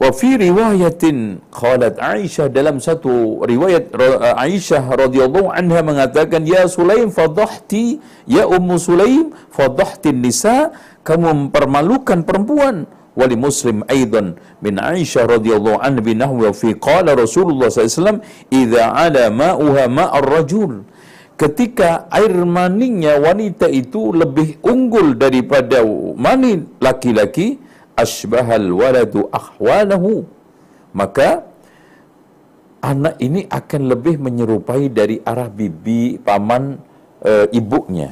Wa 0.00 0.08
fi 0.16 0.32
riwayatin 0.40 1.44
qalat 1.52 2.00
Aisyah 2.00 2.48
dalam 2.48 2.80
satu 2.80 3.44
riwayat 3.44 3.92
Aisyah 4.40 4.88
radhiyallahu 4.96 5.52
anha 5.52 5.84
mengatakan 5.84 6.48
ya 6.48 6.64
Sulaim 6.64 7.12
fadhahti 7.12 8.00
ya 8.24 8.48
Ummu 8.48 8.80
Sulaim 8.80 9.36
fadhahti 9.52 10.16
nisa 10.16 10.72
kamu 11.04 11.52
mempermalukan 11.52 12.24
perempuan. 12.24 12.88
Wali 13.12 13.36
muslim 13.36 13.84
aidan 13.92 14.40
min 14.64 14.80
Aisyah 14.80 15.36
radhiyallahu 15.36 15.84
anha 15.84 16.00
binahwi 16.00 16.48
fi 16.56 16.72
qala 16.80 17.12
Rasulullah 17.12 17.68
SAW 17.68 18.24
idza 18.48 18.96
ala 18.96 19.28
ma'uha 19.28 19.84
ma'ar 19.84 20.24
rajul. 20.24 20.80
Ketika 21.36 22.08
air 22.08 22.32
maninya 22.48 23.20
wanita 23.20 23.68
itu 23.68 24.16
lebih 24.16 24.64
unggul 24.64 25.12
daripada 25.12 25.84
mani 26.16 26.64
laki-laki 26.80 27.60
asbahal 28.04 28.68
waladu 28.80 29.28
ahwalahu 29.40 30.24
maka 30.96 31.46
anak 32.80 33.20
ini 33.20 33.44
akan 33.46 33.82
lebih 33.92 34.16
menyerupai 34.16 34.88
dari 34.88 35.20
arah 35.20 35.52
bibi 35.52 36.16
paman 36.18 36.80
e, 37.20 37.32
ibunya. 37.54 38.10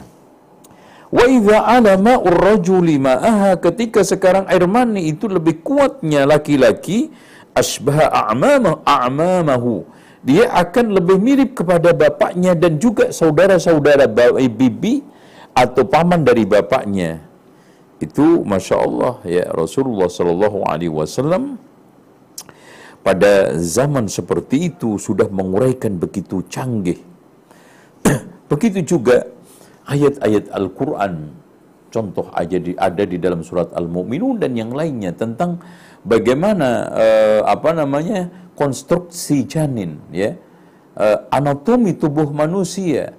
Wa 1.08 1.24
idza 1.24 1.64
alama 1.64 2.20
urrajuli 2.20 3.00
ma'aha 3.00 3.56
ketika 3.64 4.04
sekarang 4.04 4.44
air 4.44 4.68
mani 4.68 5.08
itu 5.08 5.24
lebih 5.24 5.64
kuatnya 5.64 6.28
laki-laki 6.28 7.08
asbaha 7.56 8.12
a'mamahu 8.28 8.84
a'mamahu. 8.84 9.74
Dia 10.20 10.52
akan 10.52 11.00
lebih 11.00 11.16
mirip 11.16 11.50
kepada 11.56 11.96
bapaknya 11.96 12.52
dan 12.52 12.76
juga 12.76 13.08
saudara-saudara 13.08 14.04
bibi 14.52 15.00
atau 15.56 15.88
paman 15.88 16.20
dari 16.20 16.44
bapaknya 16.44 17.27
itu 17.98 18.46
masya 18.46 18.76
Allah 18.78 19.18
ya 19.26 19.44
Rasulullah 19.50 20.06
Shallallahu 20.06 20.62
Alaihi 20.70 20.94
Wasallam 20.94 21.58
pada 23.02 23.54
zaman 23.58 24.06
seperti 24.06 24.70
itu 24.74 24.98
sudah 24.98 25.26
menguraikan 25.30 25.98
begitu 25.98 26.42
canggih. 26.46 27.00
begitu 28.50 28.98
juga 28.98 29.26
ayat-ayat 29.88 30.52
Al-Quran. 30.52 31.14
Contoh 31.88 32.28
aja 32.36 32.60
di, 32.60 32.76
ada 32.76 33.00
di 33.08 33.16
dalam 33.16 33.40
surat 33.40 33.72
Al-Mu'minun 33.72 34.36
dan 34.36 34.52
yang 34.52 34.76
lainnya 34.76 35.16
tentang 35.16 35.56
bagaimana 36.04 36.68
uh, 36.92 37.40
apa 37.48 37.72
namanya 37.72 38.28
konstruksi 38.52 39.48
janin 39.48 39.96
ya 40.12 40.36
uh, 41.00 41.32
anatomi 41.32 41.96
tubuh 41.96 42.28
manusia 42.28 43.16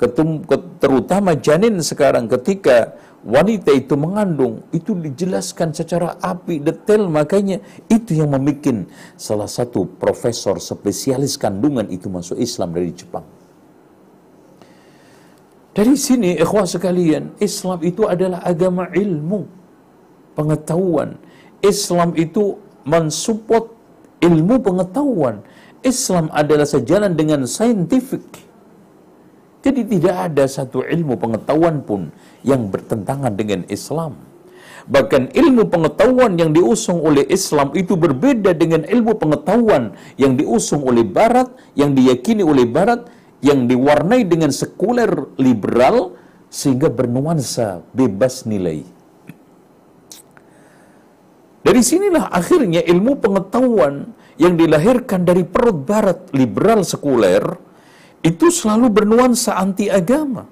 ketum, 0.00 0.40
terutama 0.80 1.36
janin 1.36 1.76
sekarang 1.84 2.24
ketika 2.24 2.96
wanita 3.20 3.70
itu 3.76 3.94
mengandung 4.00 4.64
itu 4.72 4.96
dijelaskan 4.96 5.76
secara 5.76 6.16
api 6.20 6.60
detail. 6.60 7.08
Makanya 7.08 7.60
itu 7.88 8.16
yang 8.16 8.32
membuat 8.32 8.88
salah 9.20 9.48
satu 9.48 9.84
profesor 10.00 10.56
spesialis 10.60 11.36
kandungan 11.36 11.88
itu 11.92 12.08
masuk 12.08 12.40
Islam 12.40 12.72
dari 12.72 12.90
Jepang. 12.92 13.24
Dari 15.70 15.94
sini 15.94 16.34
ikhwah 16.34 16.66
sekalian 16.66 17.38
Islam 17.38 17.78
itu 17.86 18.02
adalah 18.04 18.42
agama 18.42 18.90
ilmu 18.90 19.46
pengetahuan. 20.34 21.14
Islam 21.62 22.16
itu 22.16 22.58
mensupport 22.82 23.70
ilmu 24.18 24.56
pengetahuan. 24.58 25.44
Islam 25.80 26.28
adalah 26.34 26.68
sejalan 26.68 27.16
dengan 27.16 27.46
saintifik. 27.48 28.24
Jadi 29.60 29.84
tidak 29.84 30.16
ada 30.32 30.44
satu 30.48 30.80
ilmu 30.80 31.20
pengetahuan 31.20 31.84
pun 31.84 32.08
yang 32.46 32.72
bertentangan 32.72 33.34
dengan 33.36 33.64
Islam. 33.68 34.16
Bahkan 34.88 35.36
ilmu 35.36 35.68
pengetahuan 35.68 36.40
yang 36.40 36.56
diusung 36.56 37.04
oleh 37.04 37.22
Islam 37.28 37.70
itu 37.76 37.94
berbeda 37.94 38.56
dengan 38.56 38.82
ilmu 38.88 39.12
pengetahuan 39.20 39.92
yang 40.16 40.34
diusung 40.40 40.82
oleh 40.88 41.04
Barat, 41.04 41.52
yang 41.76 41.92
diyakini 41.92 42.40
oleh 42.40 42.64
Barat, 42.64 43.06
yang 43.44 43.68
diwarnai 43.68 44.24
dengan 44.24 44.50
sekuler 44.50 45.36
liberal 45.36 46.16
sehingga 46.50 46.88
bernuansa 46.88 47.84
bebas 47.94 48.48
nilai. 48.48 48.82
Dari 51.60 51.82
sinilah 51.84 52.32
akhirnya 52.32 52.80
ilmu 52.80 53.20
pengetahuan 53.20 54.16
yang 54.40 54.56
dilahirkan 54.56 55.28
dari 55.28 55.44
perut 55.44 55.84
barat 55.84 56.32
liberal 56.32 56.80
sekuler 56.80 57.44
itu 58.24 58.48
selalu 58.48 58.88
bernuansa 58.88 59.60
anti 59.60 59.92
agama. 59.92 60.48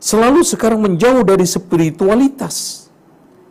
Selalu 0.00 0.40
sekarang 0.48 0.80
menjauh 0.80 1.20
dari 1.28 1.44
spiritualitas, 1.44 2.88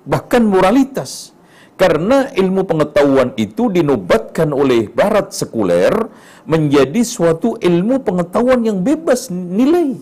bahkan 0.01 0.41
moralitas. 0.41 1.37
Karena 1.79 2.27
ilmu 2.35 2.67
pengetahuan 2.67 3.31
itu 3.39 3.71
dinobatkan 3.71 4.51
oleh 4.51 4.91
barat 4.91 5.31
sekuler 5.31 6.11
menjadi 6.43 7.07
suatu 7.07 7.55
ilmu 7.55 8.03
pengetahuan 8.03 8.59
yang 8.67 8.83
bebas 8.83 9.31
nilai. 9.31 9.95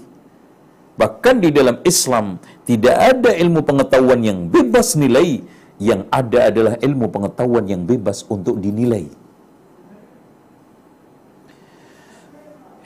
Bahkan 0.97 1.35
di 1.37 1.53
dalam 1.53 1.77
Islam 1.85 2.41
tidak 2.65 2.97
ada 2.97 3.29
ilmu 3.29 3.61
pengetahuan 3.61 4.25
yang 4.25 4.49
bebas 4.49 4.97
nilai, 4.97 5.45
yang 5.77 6.09
ada 6.09 6.49
adalah 6.49 6.73
ilmu 6.81 7.13
pengetahuan 7.13 7.69
yang 7.69 7.85
bebas 7.85 8.25
untuk 8.25 8.57
dinilai. 8.57 9.05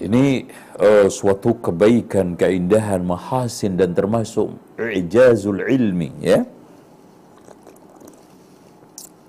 Ini 0.01 0.49
uh, 0.81 1.07
suatu 1.07 1.61
kebaikan, 1.61 2.33
keindahan, 2.33 3.05
mahasin 3.05 3.77
dan 3.77 3.93
termasuk 3.93 4.57
ijazul 4.81 5.61
ilmi 5.61 6.09
ya. 6.19 6.43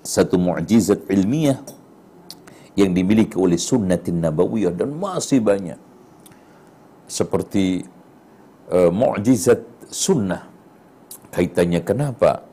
Satu 0.03 0.35
mukjizat 0.35 1.07
ilmiah 1.07 1.63
yang 2.75 2.91
dimiliki 2.91 3.39
oleh 3.39 3.55
sunnatin 3.55 4.19
nabawiyah 4.19 4.73
dan 4.75 4.91
masih 4.91 5.39
banyak. 5.39 5.79
Seperti 7.07 7.85
uh, 8.73 8.91
mukjizat 8.91 9.63
sunnah. 9.87 10.49
Kaitannya 11.31 11.81
kenapa? 11.81 12.45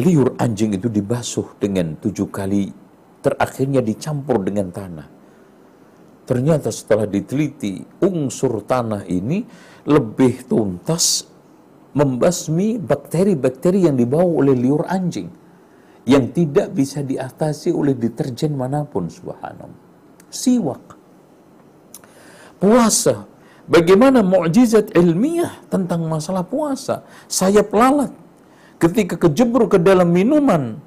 Liur 0.00 0.34
anjing 0.40 0.72
itu 0.72 0.88
dibasuh 0.88 1.52
dengan 1.60 1.94
tujuh 2.00 2.26
kali 2.32 2.72
terakhirnya 3.22 3.84
dicampur 3.84 4.42
dengan 4.42 4.72
tanah 4.72 5.21
Ternyata 6.22 6.70
setelah 6.70 7.04
diteliti, 7.04 7.82
unsur 8.02 8.62
tanah 8.62 9.02
ini 9.10 9.42
lebih 9.90 10.46
tuntas 10.46 11.26
membasmi 11.92 12.78
bakteri-bakteri 12.80 13.90
yang 13.90 13.98
dibawa 13.98 14.46
oleh 14.46 14.54
liur 14.56 14.86
anjing 14.86 15.28
yang 16.02 16.34
tidak 16.34 16.74
bisa 16.74 17.02
diatasi 17.02 17.70
oleh 17.70 17.94
deterjen 17.94 18.58
mana 18.58 18.82
pun 18.82 19.06
subhanallah. 19.06 19.80
Siwak. 20.32 20.98
Puasa. 22.58 23.26
Bagaimana 23.62 24.26
mukjizat 24.26 24.90
ilmiah 24.98 25.62
tentang 25.70 26.02
masalah 26.10 26.42
puasa? 26.42 27.06
Saya 27.30 27.62
pelalat 27.62 28.10
ketika 28.82 29.14
kejebur 29.14 29.70
ke 29.70 29.78
dalam 29.78 30.10
minuman 30.10 30.82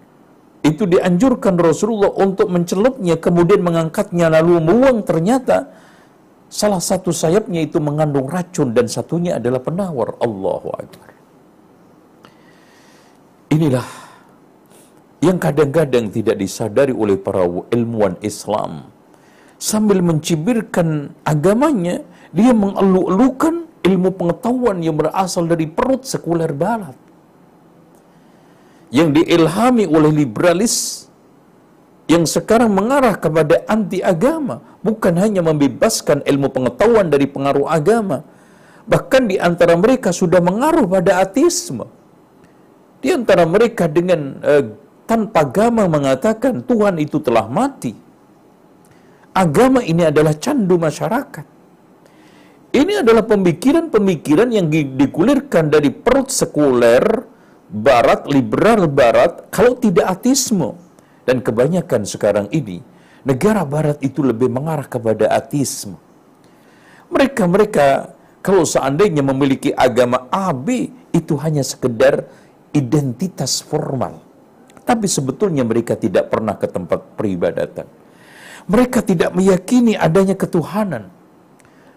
itu 0.65 0.89
dianjurkan 0.89 1.61
Rasulullah 1.61 2.09
untuk 2.17 2.49
mencelupnya 2.49 3.21
kemudian 3.21 3.61
mengangkatnya. 3.61 4.33
Lalu 4.33 4.57
membuang. 4.65 5.05
Ternyata 5.05 5.69
salah 6.49 6.81
satu 6.81 7.13
sayapnya 7.13 7.61
itu 7.61 7.77
mengandung 7.77 8.25
racun 8.25 8.73
dan 8.73 8.89
satunya 8.89 9.37
adalah 9.37 9.61
penawar. 9.61 10.17
Allahu 10.17 10.67
Akbar. 10.73 11.09
Inilah 13.53 13.85
yang 15.21 15.37
kadang-kadang 15.37 16.09
tidak 16.09 16.41
disadari 16.41 16.91
oleh 16.91 17.21
para 17.21 17.45
ilmuwan 17.69 18.17
Islam. 18.25 18.89
Sambil 19.61 20.01
mencibirkan 20.01 21.13
agamanya 21.23 22.01
dia 22.33 22.51
mengeluh-elukan 22.51 23.85
ilmu 23.85 24.09
pengetahuan 24.17 24.81
yang 24.81 24.97
berasal 24.97 25.45
dari 25.45 25.69
perut 25.69 26.03
sekuler 26.03 26.51
barat 26.51 27.04
yang 28.93 29.13
diilhami 29.13 29.89
oleh 29.89 30.11
liberalis 30.13 31.07
yang 32.05 32.25
sekarang 32.25 32.69
mengarah 32.69 33.17
kepada 33.17 33.65
anti 33.65 34.01
agama 34.01 34.61
bukan 34.85 35.13
hanya 35.17 35.41
membebaskan 35.41 36.21
ilmu 36.21 36.53
pengetahuan 36.53 37.09
dari 37.09 37.25
pengaruh 37.25 37.65
agama 37.65 38.21
bahkan 38.85 39.25
di 39.25 39.41
antara 39.41 39.73
mereka 39.75 40.13
sudah 40.13 40.39
mengaruh 40.39 40.85
pada 40.85 41.21
ateisme. 41.25 41.89
Di 43.01 43.13
antara 43.13 43.45
mereka 43.45 43.85
dengan 43.85 44.41
uh, 44.41 44.63
tanpa 45.05 45.45
agama 45.45 45.85
mengatakan 45.85 46.65
Tuhan 46.65 46.97
itu 47.01 47.21
telah 47.21 47.45
mati. 47.45 47.93
Agama 49.35 49.83
ini 49.83 50.09
adalah 50.09 50.33
candu 50.37 50.79
masyarakat. 50.79 51.45
Ini 52.75 53.03
adalah 53.03 53.23
pemikiran-pemikiran 53.23 54.49
yang 54.51 54.67
dikulirkan 54.71 55.71
dari 55.71 55.91
perut 55.91 56.27
sekuler 56.31 57.03
barat, 57.69 58.29
liberal 58.29 58.85
barat, 58.89 59.49
kalau 59.49 59.77
tidak 59.77 60.05
ateisme. 60.09 60.77
Dan 61.25 61.41
kebanyakan 61.41 62.05
sekarang 62.05 62.47
ini, 62.53 62.85
negara 63.25 63.65
barat 63.65 63.97
itu 64.05 64.21
lebih 64.21 64.45
mengarah 64.49 64.85
kepada 64.85 65.33
ateisme. 65.33 65.97
Mereka-mereka 67.09 68.13
kalau 68.45 68.61
seandainya 68.61 69.25
memiliki 69.25 69.73
agama 69.73 70.29
AB, 70.29 70.93
itu 71.09 71.33
hanya 71.41 71.65
sekedar 71.65 72.29
identitas 72.77 73.65
formal. 73.65 74.21
Tapi 74.85 75.09
sebetulnya 75.09 75.65
mereka 75.65 75.97
tidak 75.97 76.29
pernah 76.29 76.53
ke 76.53 76.69
tempat 76.69 77.17
peribadatan. 77.17 77.89
Mereka 78.69 79.01
tidak 79.01 79.33
meyakini 79.33 79.97
adanya 79.97 80.37
ketuhanan. 80.37 81.09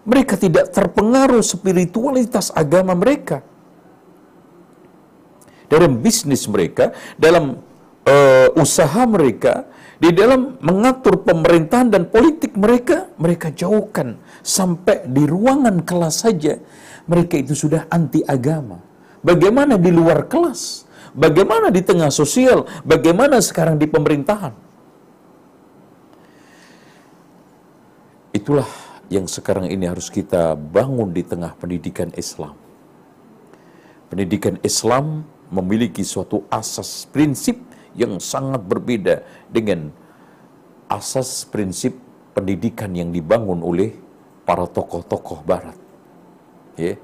Mereka 0.09 0.41
tidak 0.41 0.73
terpengaruh 0.73 1.45
spiritualitas 1.45 2.49
agama 2.57 2.97
mereka 2.97 3.45
dalam 5.69 6.01
bisnis 6.01 6.49
mereka, 6.49 6.91
dalam 7.15 7.61
uh, 8.03 8.47
usaha 8.57 9.05
mereka, 9.05 9.69
di 9.99 10.09
dalam 10.15 10.57
mengatur 10.63 11.21
pemerintahan 11.21 11.91
dan 11.93 12.07
politik 12.07 12.55
mereka, 12.55 13.11
mereka 13.21 13.53
jauhkan 13.53 14.17
sampai 14.41 15.05
di 15.05 15.23
ruangan 15.27 15.85
kelas 15.85 16.25
saja. 16.25 16.57
Mereka 17.09 17.41
itu 17.41 17.53
sudah 17.53 17.85
anti 17.91 18.25
agama. 18.25 18.81
Bagaimana 19.19 19.75
di 19.75 19.91
luar 19.91 20.25
kelas? 20.31 20.87
Bagaimana 21.11 21.73
di 21.73 21.81
tengah 21.83 22.13
sosial? 22.13 22.63
Bagaimana 22.85 23.41
sekarang 23.43 23.75
di 23.75 23.89
pemerintahan? 23.89 24.53
Itulah 28.29 28.69
yang 29.09 29.25
sekarang 29.25 29.67
ini 29.67 29.89
harus 29.89 30.07
kita 30.13 30.53
bangun 30.53 31.11
di 31.11 31.25
tengah 31.25 31.57
pendidikan 31.57 32.13
Islam. 32.13 32.53
Pendidikan 34.07 34.61
Islam 34.61 35.25
memiliki 35.49 36.05
suatu 36.05 36.45
asas 36.49 37.09
prinsip 37.09 37.57
yang 37.97 38.21
sangat 38.21 38.61
berbeda 38.65 39.25
dengan 39.49 39.89
asas 40.89 41.45
prinsip 41.49 41.97
pendidikan 42.37 42.93
yang 42.93 43.09
dibangun 43.09 43.61
oleh 43.65 43.93
para 44.45 44.65
tokoh-tokoh 44.65 45.45
barat. 45.45 45.77
Ya. 46.77 46.95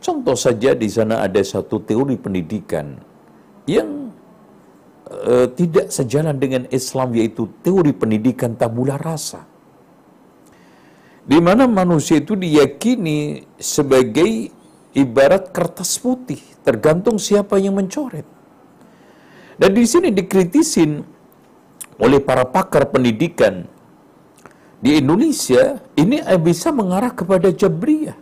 Contoh 0.00 0.36
saja 0.36 0.72
di 0.72 0.88
sana 0.88 1.20
ada 1.24 1.40
satu 1.44 1.80
teori 1.84 2.16
pendidikan 2.16 2.96
yang 3.68 4.12
uh, 5.08 5.46
tidak 5.52 5.92
sejalan 5.92 6.40
dengan 6.40 6.64
Islam 6.72 7.12
yaitu 7.12 7.48
teori 7.60 7.92
pendidikan 7.92 8.56
tabula 8.56 8.96
rasa. 8.96 9.44
Di 11.20 11.36
mana 11.38 11.68
manusia 11.68 12.18
itu 12.18 12.32
diyakini 12.34 13.44
sebagai 13.60 14.50
ibarat 14.96 15.54
kertas 15.54 15.98
putih 15.98 16.40
tergantung 16.66 17.16
siapa 17.16 17.56
yang 17.58 17.78
mencoret. 17.78 18.26
Dan 19.60 19.70
di 19.76 19.84
sini 19.84 20.08
dikritisin 20.08 21.04
oleh 22.00 22.20
para 22.24 22.48
pakar 22.48 22.88
pendidikan 22.88 23.68
di 24.80 24.96
Indonesia 24.96 25.76
ini 26.00 26.24
bisa 26.40 26.72
mengarah 26.72 27.12
kepada 27.12 27.52
Jabriyah. 27.52 28.16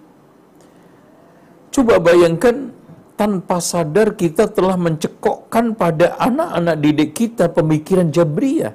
Coba 1.70 2.02
bayangkan 2.02 2.74
tanpa 3.14 3.62
sadar 3.62 4.18
kita 4.18 4.50
telah 4.50 4.74
mencekokkan 4.74 5.78
pada 5.78 6.18
anak-anak 6.18 6.76
didik 6.82 7.10
kita 7.14 7.46
pemikiran 7.50 8.10
Jabriyah. 8.10 8.74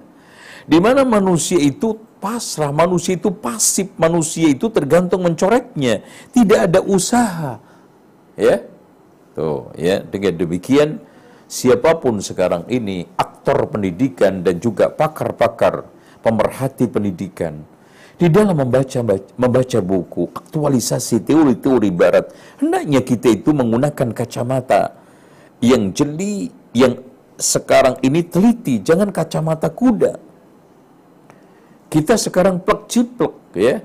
Di 0.63 0.79
mana 0.79 1.03
manusia 1.03 1.59
itu 1.59 1.99
pasrah, 2.23 2.71
manusia 2.71 3.19
itu 3.19 3.27
pasif, 3.27 3.91
manusia 3.99 4.47
itu 4.47 4.71
tergantung 4.71 5.27
mencoretnya. 5.27 6.07
Tidak 6.31 6.59
ada 6.71 6.79
usaha. 6.79 7.59
Ya, 8.33 8.65
Tuh, 9.33 9.73
ya, 9.73 10.01
dengan 10.05 10.37
demikian 10.37 11.01
siapa 11.49 11.97
pun 11.97 12.21
sekarang 12.21 12.69
ini 12.69 13.09
aktor 13.17 13.65
pendidikan 13.69 14.45
dan 14.45 14.61
juga 14.61 14.93
pakar-pakar 14.93 15.89
pemerhati 16.21 16.85
pendidikan 16.85 17.65
di 18.17 18.29
dalam 18.29 18.61
membaca 18.61 19.01
membaca 19.37 19.79
buku 19.81 20.29
aktualisasi 20.33 21.25
teori-teori 21.25 21.89
barat 21.89 22.29
hendaknya 22.61 23.01
kita 23.01 23.33
itu 23.33 23.49
menggunakan 23.57 24.13
kacamata 24.13 24.97
yang 25.61 25.89
jeli 25.97 26.53
yang 26.77 27.01
sekarang 27.37 27.97
ini 28.05 28.21
teliti 28.25 28.81
jangan 28.85 29.09
kacamata 29.09 29.73
kuda. 29.73 30.13
Kita 31.89 32.17
sekarang 32.17 32.61
plek 32.61 32.89
ciplek 32.89 33.33
ya. 33.53 33.75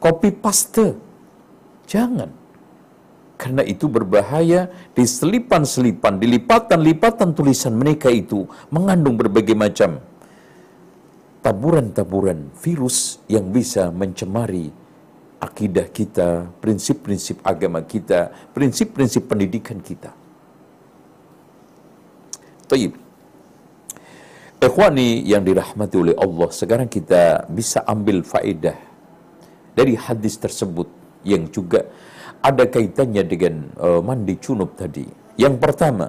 Copy 0.00 0.32
paste. 0.32 0.96
Jangan 1.84 2.39
karena 3.40 3.64
itu 3.64 3.88
berbahaya 3.88 4.68
di 4.92 5.08
selipan-selipan, 5.08 6.20
di 6.20 6.28
lipatan-lipatan 6.36 7.32
tulisan 7.32 7.72
mereka 7.72 8.12
itu 8.12 8.44
mengandung 8.68 9.16
berbagai 9.16 9.56
macam 9.56 9.96
taburan-taburan 11.40 12.52
virus 12.60 13.16
yang 13.32 13.48
bisa 13.48 13.88
mencemari 13.88 14.68
akidah 15.40 15.88
kita, 15.88 16.52
prinsip-prinsip 16.60 17.40
agama 17.40 17.80
kita, 17.80 18.28
prinsip-prinsip 18.52 19.24
pendidikan 19.24 19.80
kita. 19.80 20.12
Taib. 22.68 22.92
Ikhwani 24.60 25.24
yang 25.24 25.40
dirahmati 25.40 25.96
oleh 25.96 26.16
Allah, 26.20 26.52
sekarang 26.52 26.92
kita 26.92 27.48
bisa 27.48 27.80
ambil 27.88 28.20
faedah 28.20 28.76
dari 29.72 29.96
hadis 29.96 30.36
tersebut 30.36 30.84
yang 31.24 31.48
juga 31.48 31.88
ada 32.40 32.64
kaitannya 32.64 33.24
dengan 33.24 33.54
uh, 33.76 34.00
mandi 34.00 34.36
junub 34.40 34.72
tadi. 34.76 35.04
Yang 35.36 35.56
pertama, 35.60 36.08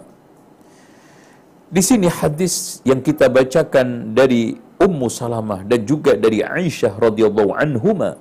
di 1.72 1.82
sini 1.84 2.08
hadis 2.12 2.84
yang 2.84 3.00
kita 3.00 3.32
bacakan 3.32 4.12
dari 4.12 4.56
Ummu 4.82 5.08
Salamah 5.08 5.64
dan 5.64 5.88
juga 5.88 6.18
dari 6.18 6.44
Aisyah 6.44 7.00
radhiyallahu 7.00 7.52
anhuma. 7.56 8.18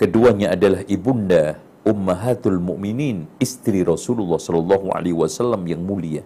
Keduanya 0.00 0.56
adalah 0.56 0.82
ibunda 0.88 1.60
ummahatul 1.84 2.58
mukminin, 2.58 3.28
istri 3.38 3.84
Rasulullah 3.84 4.40
sallallahu 4.40 4.90
alaihi 4.96 5.14
wasallam 5.14 5.68
yang 5.68 5.84
mulia. 5.84 6.24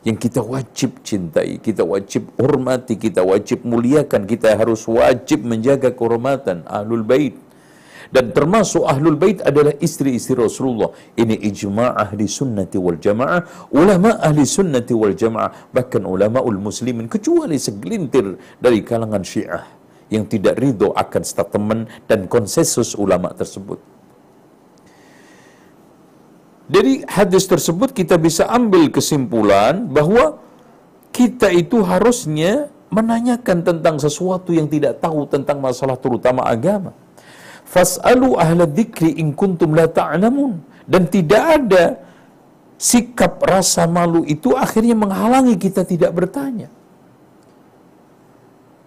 Yang 0.00 0.28
kita 0.28 0.40
wajib 0.40 1.00
cintai, 1.04 1.60
kita 1.60 1.84
wajib 1.84 2.28
hormati, 2.40 2.96
kita 2.96 3.20
wajib 3.20 3.64
muliakan, 3.68 4.24
kita 4.24 4.56
harus 4.56 4.84
wajib 4.88 5.44
menjaga 5.44 5.92
kehormatan 5.92 6.64
ahlul 6.64 7.04
bait 7.04 7.36
dan 8.08 8.32
termasuk 8.32 8.88
ahlul 8.88 9.20
bait 9.20 9.44
adalah 9.44 9.76
istri-istri 9.76 10.32
Rasulullah. 10.40 10.88
Ini 11.12 11.36
ijma' 11.52 11.92
ahli 11.92 12.24
sunnati 12.24 12.80
wal 12.80 12.96
jamaah, 12.96 13.68
ulama 13.76 14.16
ahli 14.24 14.48
sunnati 14.48 14.96
wal 14.96 15.12
jamaah, 15.12 15.68
bahkan 15.76 16.08
ulama 16.08 16.40
ul 16.40 16.56
muslimin 16.56 17.12
kecuali 17.12 17.60
segelintir 17.60 18.40
dari 18.56 18.80
kalangan 18.80 19.20
Syiah 19.20 19.64
yang 20.08 20.24
tidak 20.26 20.58
ridho 20.58 20.90
akan 20.96 21.22
statement 21.22 21.82
dan 22.08 22.26
konsensus 22.26 22.96
ulama 22.98 23.30
tersebut. 23.36 23.78
Dari 26.70 27.02
hadis 27.02 27.50
tersebut 27.50 27.90
kita 27.90 28.14
bisa 28.14 28.46
ambil 28.46 28.86
kesimpulan 28.94 29.90
bahwa 29.90 30.38
kita 31.10 31.50
itu 31.50 31.82
harusnya 31.82 32.70
menanyakan 32.90 33.62
tentang 33.62 33.96
sesuatu 33.98 34.54
yang 34.54 34.66
tidak 34.70 34.98
tahu 35.02 35.26
tentang 35.26 35.58
masalah 35.62 35.98
terutama 35.98 36.46
agama. 36.46 36.94
Fas'alu 37.70 38.34
ahla 38.34 38.66
dzikri 38.66 39.22
in 39.22 39.30
kuntum 39.40 39.78
la 39.78 39.86
ta'lamun. 39.86 40.58
Dan 40.90 41.06
tidak 41.06 41.44
ada 41.58 41.84
sikap 42.74 43.38
rasa 43.46 43.86
malu 43.86 44.26
itu 44.26 44.58
akhirnya 44.58 44.98
menghalangi 44.98 45.54
kita 45.54 45.86
tidak 45.86 46.10
bertanya. 46.10 46.66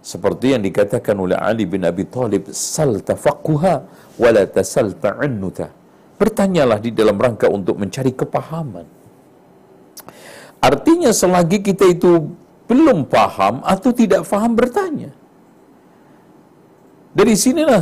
Seperti 0.04 0.52
yang 0.52 0.60
dikatakan 0.68 1.16
oleh 1.16 1.40
Ali 1.40 1.64
bin 1.64 1.88
Abi 1.88 2.04
Thalib, 2.04 2.52
sal 2.52 3.00
tafaqquha 3.00 3.76
wa 4.20 4.30
la 4.36 4.44
tasal 4.52 4.92
ta'annuta. 5.00 5.72
Bertanyalah 6.20 6.84
di 6.84 6.92
dalam 6.92 7.16
rangka 7.16 7.48
untuk 7.48 7.80
mencari 7.80 8.12
kepahaman. 8.12 8.84
Artinya 10.60 11.12
selagi 11.16 11.64
kita 11.64 11.88
itu 11.88 12.36
belum 12.68 13.08
paham 13.08 13.64
atau 13.64 13.96
tidak 13.96 14.28
paham 14.28 14.60
bertanya. 14.60 15.12
Dari 17.16 17.36
sinilah 17.40 17.80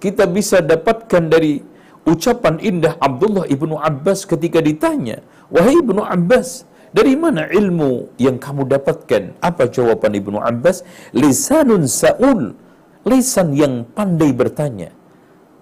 kita 0.00 0.24
bisa 0.26 0.64
dapatkan 0.64 1.28
dari 1.28 1.60
ucapan 2.08 2.56
indah 2.58 2.96
Abdullah 2.96 3.44
ibnu 3.46 3.76
Abbas 3.76 4.24
ketika 4.24 4.64
ditanya, 4.64 5.20
wahai 5.52 5.76
ibnu 5.78 6.00
Abbas, 6.00 6.64
dari 6.90 7.14
mana 7.14 7.46
ilmu 7.46 8.10
yang 8.18 8.40
kamu 8.40 8.66
dapatkan? 8.66 9.38
Apa 9.38 9.70
jawaban 9.70 10.16
ibnu 10.16 10.40
Abbas? 10.40 10.82
Lisanun 11.14 11.86
sa'ul, 11.86 12.56
lisan 13.06 13.54
yang 13.54 13.86
pandai 13.86 14.34
bertanya. 14.34 14.90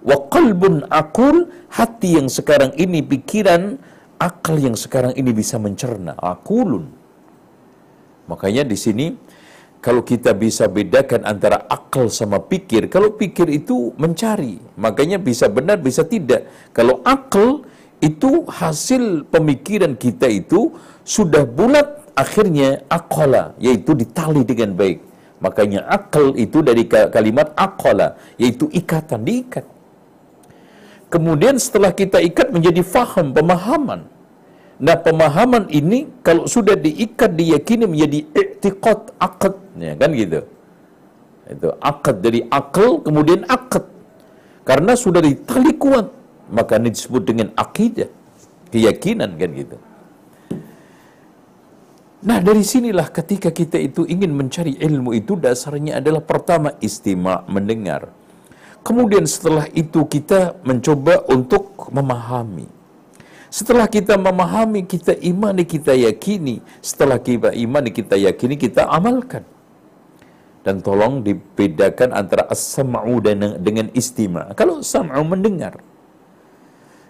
Wa 0.01 0.15
qalbun 0.31 0.87
akul, 0.89 1.51
hati 1.69 2.17
yang 2.17 2.31
sekarang 2.31 2.71
ini 2.79 3.03
pikiran, 3.03 3.77
akal 4.17 4.55
yang 4.55 4.73
sekarang 4.73 5.13
ini 5.19 5.35
bisa 5.35 5.59
mencerna. 5.61 6.15
Akulun. 6.17 6.89
Makanya 8.25 8.63
di 8.63 8.77
sini 8.79 9.05
kalau 9.79 10.03
kita 10.03 10.35
bisa 10.35 10.67
bedakan 10.67 11.23
antara 11.23 11.63
akal 11.71 12.11
sama 12.11 12.43
pikir, 12.43 12.91
kalau 12.91 13.15
pikir 13.15 13.47
itu 13.47 13.95
mencari, 13.95 14.59
makanya 14.75 15.15
bisa 15.15 15.47
benar, 15.47 15.79
bisa 15.79 16.03
tidak. 16.03 16.51
Kalau 16.75 16.99
akal 17.07 17.63
itu 18.03 18.43
hasil 18.47 19.27
pemikiran 19.31 19.95
kita 19.95 20.27
itu 20.27 20.75
sudah 21.07 21.47
bulat, 21.47 22.11
akhirnya 22.11 22.83
akola, 22.91 23.55
yaitu 23.55 23.95
ditali 23.95 24.43
dengan 24.43 24.75
baik. 24.75 24.99
Makanya 25.39 25.87
akal 25.87 26.35
itu 26.35 26.59
dari 26.59 26.83
kalimat 26.87 27.55
akola, 27.55 28.19
yaitu 28.35 28.67
ikatan, 28.75 29.23
diikat. 29.23 29.63
Kemudian 31.07 31.55
setelah 31.55 31.95
kita 31.95 32.19
ikat 32.19 32.51
menjadi 32.51 32.83
faham, 32.83 33.31
pemahaman. 33.31 34.18
Nah 34.79 34.95
pemahaman 34.95 35.67
ini 35.67 36.07
kalau 36.23 36.47
sudah 36.47 36.79
diikat 36.79 37.35
diyakini 37.35 37.83
menjadi 37.83 38.19
i'tiqad 38.31 39.11
akad 39.19 39.59
ya 39.75 39.93
kan 39.99 40.09
gitu. 40.15 40.39
Itu 41.51 41.69
akad 41.83 42.23
dari 42.23 42.47
akal 42.47 43.03
kemudian 43.03 43.43
akad. 43.51 43.83
Karena 44.63 44.95
sudah 44.95 45.19
ditali 45.19 45.75
kuat 45.75 46.07
maka 46.47 46.79
ini 46.79 46.95
disebut 46.95 47.23
dengan 47.27 47.47
akidah, 47.59 48.07
keyakinan 48.71 49.35
kan 49.35 49.51
gitu. 49.51 49.77
Nah 52.19 52.39
dari 52.39 52.63
sinilah 52.63 53.11
ketika 53.11 53.51
kita 53.51 53.75
itu 53.79 54.07
ingin 54.07 54.31
mencari 54.31 54.79
ilmu 54.79 55.11
itu 55.11 55.35
dasarnya 55.35 55.99
adalah 55.99 56.23
pertama 56.23 56.71
istima 56.79 57.43
mendengar. 57.51 58.15
Kemudian 58.79 59.27
setelah 59.27 59.67
itu 59.75 60.07
kita 60.07 60.55
mencoba 60.63 61.27
untuk 61.27 61.91
memahami 61.91 62.78
setelah 63.49 63.89
kita 63.89 64.13
memahami, 64.13 64.85
kita 64.85 65.17
imani, 65.17 65.65
kita 65.65 65.97
yakini. 65.97 66.61
Setelah 66.85 67.17
kita 67.17 67.49
imani, 67.57 67.89
kita 67.89 68.13
yakini, 68.13 68.55
kita 68.61 68.85
amalkan. 68.85 69.41
Dan 70.61 70.85
tolong 70.85 71.25
dibedakan 71.25 72.13
antara 72.13 72.45
as-sam'u 72.45 73.17
dengan 73.57 73.89
istima. 73.97 74.53
Kalau 74.53 74.85
sam'u 74.85 75.25
mendengar. 75.25 75.81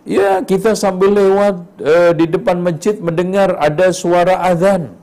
Ya, 0.07 0.39
kita 0.39 0.79
sambil 0.79 1.11
lewat 1.11 1.55
uh, 1.83 2.11
di 2.15 2.23
depan 2.23 2.63
masjid 2.63 2.95
mendengar 3.03 3.59
ada 3.59 3.91
suara 3.91 4.39
azan. 4.47 4.95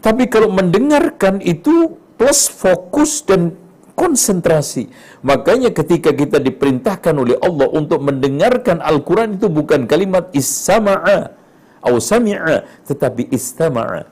Tapi 0.00 0.24
kalau 0.32 0.48
mendengarkan 0.48 1.44
itu 1.44 2.00
plus 2.16 2.48
fokus 2.48 3.20
dan 3.28 3.52
konsentrasi. 4.00 4.88
Makanya 5.20 5.68
ketika 5.76 6.16
kita 6.16 6.40
diperintahkan 6.40 7.12
oleh 7.12 7.36
Allah 7.44 7.68
untuk 7.68 8.00
mendengarkan 8.00 8.80
Al-Quran 8.80 9.36
itu 9.36 9.52
bukan 9.52 9.84
kalimat 9.84 10.32
istama'a 10.32 11.36
atau 11.84 12.00
sami'a, 12.00 12.64
tetapi 12.88 13.28
istama'a. 13.28 14.08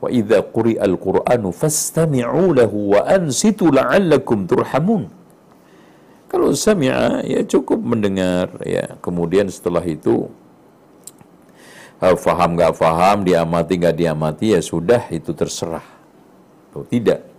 Wa 0.00 0.08
idza 0.08 0.40
quri'a 0.48 0.80
al-Qur'anu 0.88 1.52
fastami'u 1.52 2.56
lahu 2.56 2.96
wa 2.96 3.04
ansitu 3.04 3.68
la'allakum 3.68 4.48
turhamun. 4.48 5.12
Kalau 6.32 6.56
sami'a 6.56 7.20
ya 7.28 7.44
cukup 7.44 7.84
mendengar 7.84 8.48
ya. 8.64 8.96
Kemudian 9.04 9.52
setelah 9.52 9.84
itu 9.84 10.32
faham 12.00 12.56
nggak 12.56 12.74
faham, 12.76 13.24
diamati 13.28 13.80
nggak 13.80 13.96
diamati 13.96 14.56
ya 14.56 14.60
sudah 14.60 15.08
itu 15.12 15.32
terserah. 15.32 15.84
Tuh, 16.74 16.84
tidak 16.90 17.33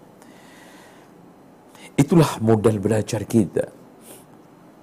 Itulah 1.95 2.43
modal 2.43 2.75
belajar 2.77 3.23
kita. 3.23 3.71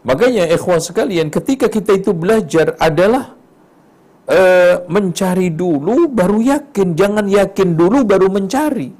Makanya 0.03 0.51
ikhwan 0.51 0.83
sekalian, 0.83 1.31
ketika 1.31 1.71
kita 1.71 1.95
itu 1.95 2.11
belajar 2.11 2.75
adalah 2.81 3.39
uh, 4.27 4.83
mencari 4.91 5.53
dulu 5.53 6.11
baru 6.11 6.43
yakin, 6.43 6.99
jangan 6.99 7.29
yakin 7.31 7.79
dulu 7.79 8.03
baru 8.03 8.27
mencari. 8.27 8.91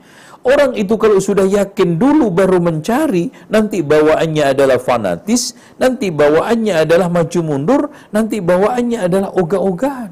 Orang 0.43 0.75
itu 0.75 0.95
kalau 0.99 1.23
sudah 1.23 1.47
yakin 1.47 2.03
dulu 2.03 2.31
baru 2.35 2.59
mencari, 2.59 3.31
nanti 3.47 3.79
bawaannya 3.83 4.45
adalah 4.55 4.79
fanatis, 4.79 5.55
nanti 5.79 6.11
bawaannya 6.11 6.83
adalah 6.83 7.07
maju 7.07 7.41
mundur, 7.47 7.83
nanti 8.11 8.43
bawaannya 8.43 8.99
adalah 9.07 9.31
ogah-ogahan. 9.39 10.11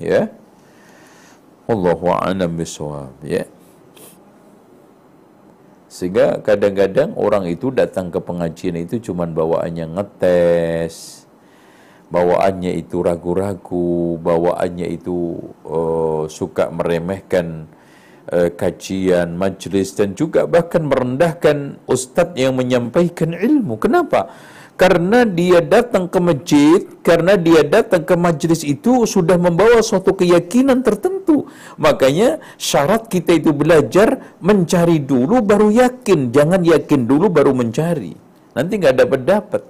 Ya. 0.00 0.32
Allahu 1.68 2.04
a'lam 2.12 2.50
bishawab, 2.56 3.12
ya. 3.24 3.44
Sehingga 5.94 6.42
kadang-kadang 6.42 7.14
orang 7.14 7.46
itu 7.46 7.70
datang 7.70 8.10
ke 8.10 8.18
pengajian 8.18 8.82
itu 8.82 8.98
cuman 8.98 9.30
bawaannya 9.30 9.94
ngetes, 9.94 11.22
bawaannya 12.10 12.74
itu 12.82 12.98
ragu-ragu, 12.98 14.18
bawaannya 14.18 14.90
itu 14.90 15.38
uh, 15.62 16.26
suka 16.26 16.74
meremehkan 16.74 17.70
uh, 18.26 18.50
kajian, 18.50 19.38
majlis 19.38 19.94
dan 19.94 20.18
juga 20.18 20.50
bahkan 20.50 20.82
merendahkan 20.82 21.78
ustadz 21.86 22.42
yang 22.42 22.58
menyampaikan 22.58 23.30
ilmu. 23.30 23.78
Kenapa? 23.78 24.34
Karena 24.74 25.22
dia 25.22 25.62
datang 25.62 26.10
ke 26.10 26.18
masjid, 26.18 26.82
karena 27.06 27.38
dia 27.38 27.62
datang 27.62 28.02
ke 28.02 28.18
majlis 28.18 28.66
itu 28.66 29.06
sudah 29.06 29.38
membawa 29.38 29.78
suatu 29.78 30.18
keyakinan 30.18 30.82
tertentu. 30.82 31.46
Makanya 31.78 32.42
syarat 32.58 33.06
kita 33.06 33.38
itu 33.38 33.54
belajar 33.54 34.34
mencari 34.42 34.98
dulu 34.98 35.38
baru 35.46 35.70
yakin, 35.70 36.34
jangan 36.34 36.66
yakin 36.66 37.06
dulu 37.06 37.30
baru 37.30 37.54
mencari. 37.54 38.18
Nanti 38.58 38.72
nggak 38.74 38.96
dapat 38.98 39.20
dapat. 39.22 39.62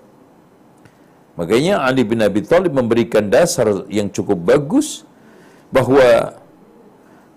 Makanya 1.36 1.84
Ali 1.84 2.00
bin 2.08 2.24
Abi 2.24 2.40
Thalib 2.40 2.72
memberikan 2.72 3.28
dasar 3.28 3.84
yang 3.92 4.08
cukup 4.08 4.40
bagus 4.40 5.04
bahwa 5.68 6.38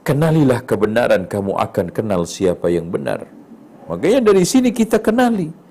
kenalilah 0.07 0.63
kebenaran 0.63 1.27
kamu 1.27 1.51
akan 1.51 1.91
kenal 1.91 2.23
siapa 2.23 2.71
yang 2.71 2.87
benar. 2.87 3.27
Makanya 3.91 4.23
dari 4.23 4.47
sini 4.47 4.71
kita 4.71 5.03
kenali 5.03 5.66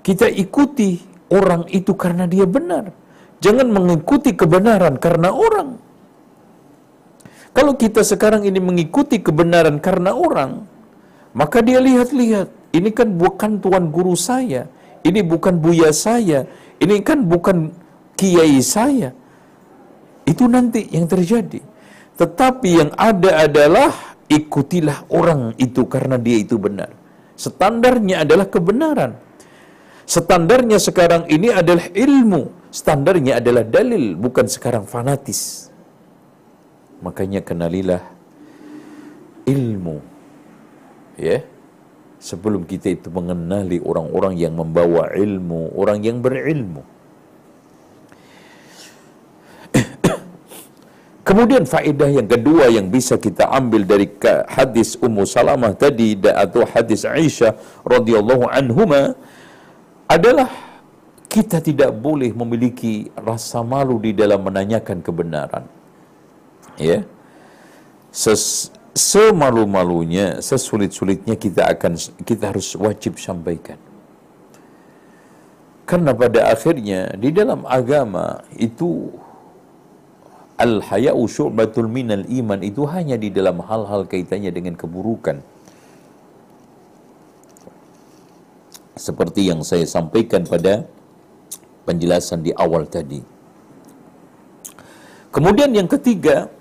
kita 0.00 0.26
ikuti 0.28 1.00
orang 1.32 1.68
itu 1.70 1.92
karena 1.94 2.24
dia 2.26 2.44
benar. 2.44 2.92
Jangan 3.40 3.72
mengikuti 3.72 4.36
kebenaran 4.36 5.00
karena 5.00 5.32
orang. 5.32 5.80
Kalau 7.50 7.74
kita 7.74 8.04
sekarang 8.04 8.46
ini 8.46 8.60
mengikuti 8.62 9.18
kebenaran 9.18 9.82
karena 9.82 10.14
orang, 10.14 10.68
maka 11.34 11.58
dia 11.64 11.82
lihat-lihat, 11.82 12.46
ini 12.76 12.90
kan 12.94 13.10
bukan 13.16 13.58
tuan 13.58 13.90
guru 13.90 14.14
saya, 14.14 14.70
ini 15.02 15.20
bukan 15.24 15.58
buya 15.58 15.90
saya, 15.90 16.46
ini 16.78 17.02
kan 17.02 17.26
bukan 17.26 17.74
kiai 18.14 18.62
saya. 18.62 19.10
Itu 20.28 20.46
nanti 20.46 20.86
yang 20.94 21.10
terjadi. 21.10 21.58
Tetapi 22.14 22.68
yang 22.70 22.90
ada 22.94 23.48
adalah 23.48 23.90
ikutilah 24.30 25.10
orang 25.10 25.56
itu 25.58 25.88
karena 25.90 26.20
dia 26.20 26.38
itu 26.38 26.54
benar. 26.60 26.92
Standarnya 27.34 28.22
adalah 28.22 28.46
kebenaran. 28.46 29.29
Standarnya 30.10 30.82
sekarang 30.82 31.30
ini 31.30 31.54
adalah 31.54 31.86
ilmu. 31.94 32.50
Standarnya 32.74 33.38
adalah 33.38 33.62
dalil, 33.62 34.18
bukan 34.18 34.50
sekarang 34.50 34.82
fanatis. 34.82 35.70
Makanya 36.98 37.46
kenalilah 37.46 38.02
ilmu. 39.46 40.02
Ya. 41.14 41.46
Sebelum 42.18 42.66
kita 42.66 42.90
itu 42.90 43.06
mengenali 43.06 43.78
orang-orang 43.78 44.34
yang 44.34 44.58
membawa 44.58 45.14
ilmu, 45.14 45.78
orang 45.78 46.02
yang 46.02 46.18
berilmu. 46.18 46.82
Kemudian 51.28 51.70
faedah 51.70 52.10
yang 52.10 52.26
kedua 52.26 52.66
yang 52.66 52.90
bisa 52.90 53.14
kita 53.14 53.46
ambil 53.46 53.86
dari 53.86 54.10
hadis 54.50 54.98
Ummu 54.98 55.22
Salamah 55.22 55.70
tadi 55.72 56.18
atau 56.18 56.66
hadis 56.66 57.06
Aisyah 57.06 57.54
radhiyallahu 57.86 58.50
anhuma 58.50 59.14
adalah 60.10 60.50
kita 61.30 61.62
tidak 61.62 61.94
boleh 61.94 62.34
memiliki 62.34 63.06
rasa 63.14 63.62
malu 63.62 64.02
di 64.02 64.10
dalam 64.10 64.42
menanyakan 64.42 64.98
kebenaran. 64.98 65.64
Ya. 66.74 67.06
Ses 68.10 68.74
semalu-malunya, 68.90 70.42
sesulit-sulitnya 70.42 71.38
kita 71.38 71.70
akan 71.70 71.94
kita 72.26 72.50
harus 72.50 72.74
wajib 72.74 73.22
sampaikan. 73.22 73.78
Karena 75.86 76.10
pada 76.10 76.50
akhirnya 76.50 77.14
di 77.14 77.30
dalam 77.30 77.62
agama 77.66 78.42
itu 78.58 79.14
Al-haya'u 80.60 81.24
syu'batul 81.24 81.88
minal 81.88 82.28
iman 82.28 82.60
itu 82.60 82.84
hanya 82.84 83.16
di 83.16 83.32
dalam 83.32 83.64
hal-hal 83.64 84.04
kaitannya 84.04 84.52
dengan 84.52 84.76
keburukan. 84.76 85.40
Seperti 89.00 89.48
yang 89.48 89.64
saya 89.64 89.88
sampaikan 89.88 90.44
pada 90.44 90.84
penjelasan 91.88 92.44
di 92.44 92.52
awal 92.52 92.84
tadi. 92.84 93.24
Kemudian 95.32 95.72
yang 95.72 95.88
ketiga, 95.88 96.52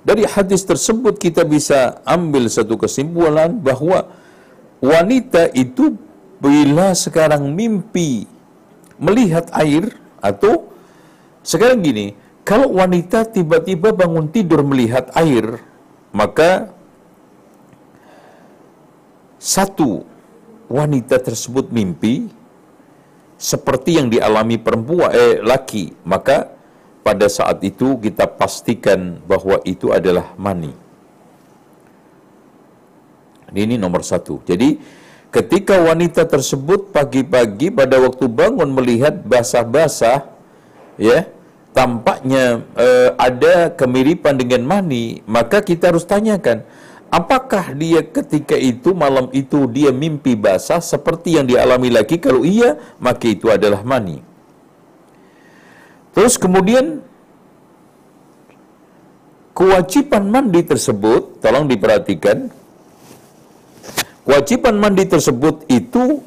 dari 0.00 0.24
hadis 0.24 0.64
tersebut 0.64 1.20
kita 1.20 1.44
bisa 1.44 2.00
ambil 2.08 2.48
satu 2.48 2.80
kesimpulan 2.80 3.60
bahwa 3.60 4.08
wanita 4.80 5.52
itu 5.52 6.00
bila 6.40 6.96
sekarang 6.96 7.52
mimpi 7.52 8.24
melihat 8.96 9.52
air 9.52 10.00
atau 10.24 10.72
sekarang 11.44 11.84
gini, 11.84 12.16
kalau 12.40 12.72
wanita 12.72 13.28
tiba-tiba 13.28 13.92
bangun 13.92 14.32
tidur 14.32 14.64
melihat 14.64 15.12
air, 15.12 15.60
maka 16.08 16.72
satu 19.36 20.08
wanita 20.68 21.16
tersebut 21.20 21.72
mimpi 21.72 22.28
seperti 23.40 23.96
yang 23.96 24.12
dialami 24.12 24.60
perempuan 24.60 25.10
eh 25.14 25.40
laki, 25.40 25.96
maka 26.04 26.52
pada 27.06 27.24
saat 27.30 27.64
itu 27.64 27.96
kita 27.96 28.28
pastikan 28.28 29.16
bahwa 29.24 29.62
itu 29.64 29.88
adalah 29.94 30.36
mani. 30.36 30.74
Ini 33.48 33.80
nomor 33.80 34.04
satu. 34.04 34.44
Jadi 34.44 34.76
ketika 35.32 35.80
wanita 35.80 36.28
tersebut 36.28 36.92
pagi-pagi 36.92 37.72
pada 37.72 37.96
waktu 37.96 38.28
bangun 38.28 38.68
melihat 38.68 39.24
basah-basah, 39.24 40.28
ya, 41.00 41.24
tampaknya 41.72 42.60
uh, 42.76 43.16
ada 43.16 43.72
kemiripan 43.72 44.36
dengan 44.36 44.68
mani, 44.68 45.24
maka 45.24 45.64
kita 45.64 45.94
harus 45.94 46.04
tanyakan, 46.04 46.60
apakah 47.08 47.72
dia 47.76 48.04
ketika 48.04 48.56
itu 48.56 48.92
malam 48.92 49.28
itu 49.32 49.68
dia 49.68 49.92
mimpi 49.92 50.36
basah 50.36 50.80
seperti 50.80 51.36
yang 51.40 51.48
dialami 51.48 51.88
lagi? 51.92 52.20
Kalau 52.20 52.44
iya, 52.44 52.76
maka 53.00 53.28
itu 53.28 53.48
adalah 53.48 53.84
mani. 53.84 54.20
Terus 56.12 56.34
kemudian 56.34 57.04
kewajiban 59.54 60.28
mandi 60.28 60.66
tersebut, 60.66 61.38
tolong 61.38 61.70
diperhatikan, 61.70 62.50
kewajiban 64.26 64.76
mandi 64.78 65.04
tersebut 65.06 65.66
itu 65.70 66.22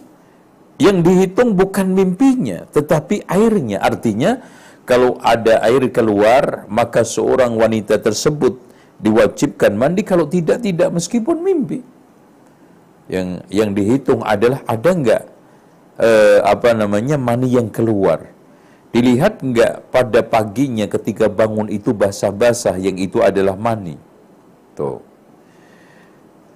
yang 0.82 1.06
dihitung 1.06 1.54
bukan 1.54 1.94
mimpinya, 1.94 2.66
tetapi 2.74 3.28
airnya. 3.30 3.84
Artinya 3.84 4.42
kalau 4.88 5.22
ada 5.22 5.62
air 5.62 5.86
keluar, 5.94 6.66
maka 6.66 7.06
seorang 7.06 7.54
wanita 7.54 8.02
tersebut 8.02 8.71
diwajibkan 9.02 9.74
mandi, 9.74 10.06
kalau 10.06 10.30
tidak, 10.30 10.62
tidak 10.62 10.90
meskipun 10.94 11.42
mimpi. 11.42 11.82
Yang 13.12 13.44
yang 13.52 13.70
dihitung 13.76 14.22
adalah 14.24 14.64
ada 14.64 14.90
enggak 14.94 15.24
eh, 16.00 16.40
apa 16.46 16.72
namanya 16.72 17.20
mani 17.20 17.52
yang 17.52 17.68
keluar. 17.68 18.32
Dilihat 18.92 19.44
enggak 19.44 19.88
pada 19.92 20.20
paginya 20.24 20.88
ketika 20.88 21.28
bangun 21.28 21.68
itu 21.68 21.92
basah-basah 21.92 22.76
yang 22.80 22.96
itu 22.96 23.20
adalah 23.20 23.56
mani. 23.60 23.96
Tuh. 24.78 25.04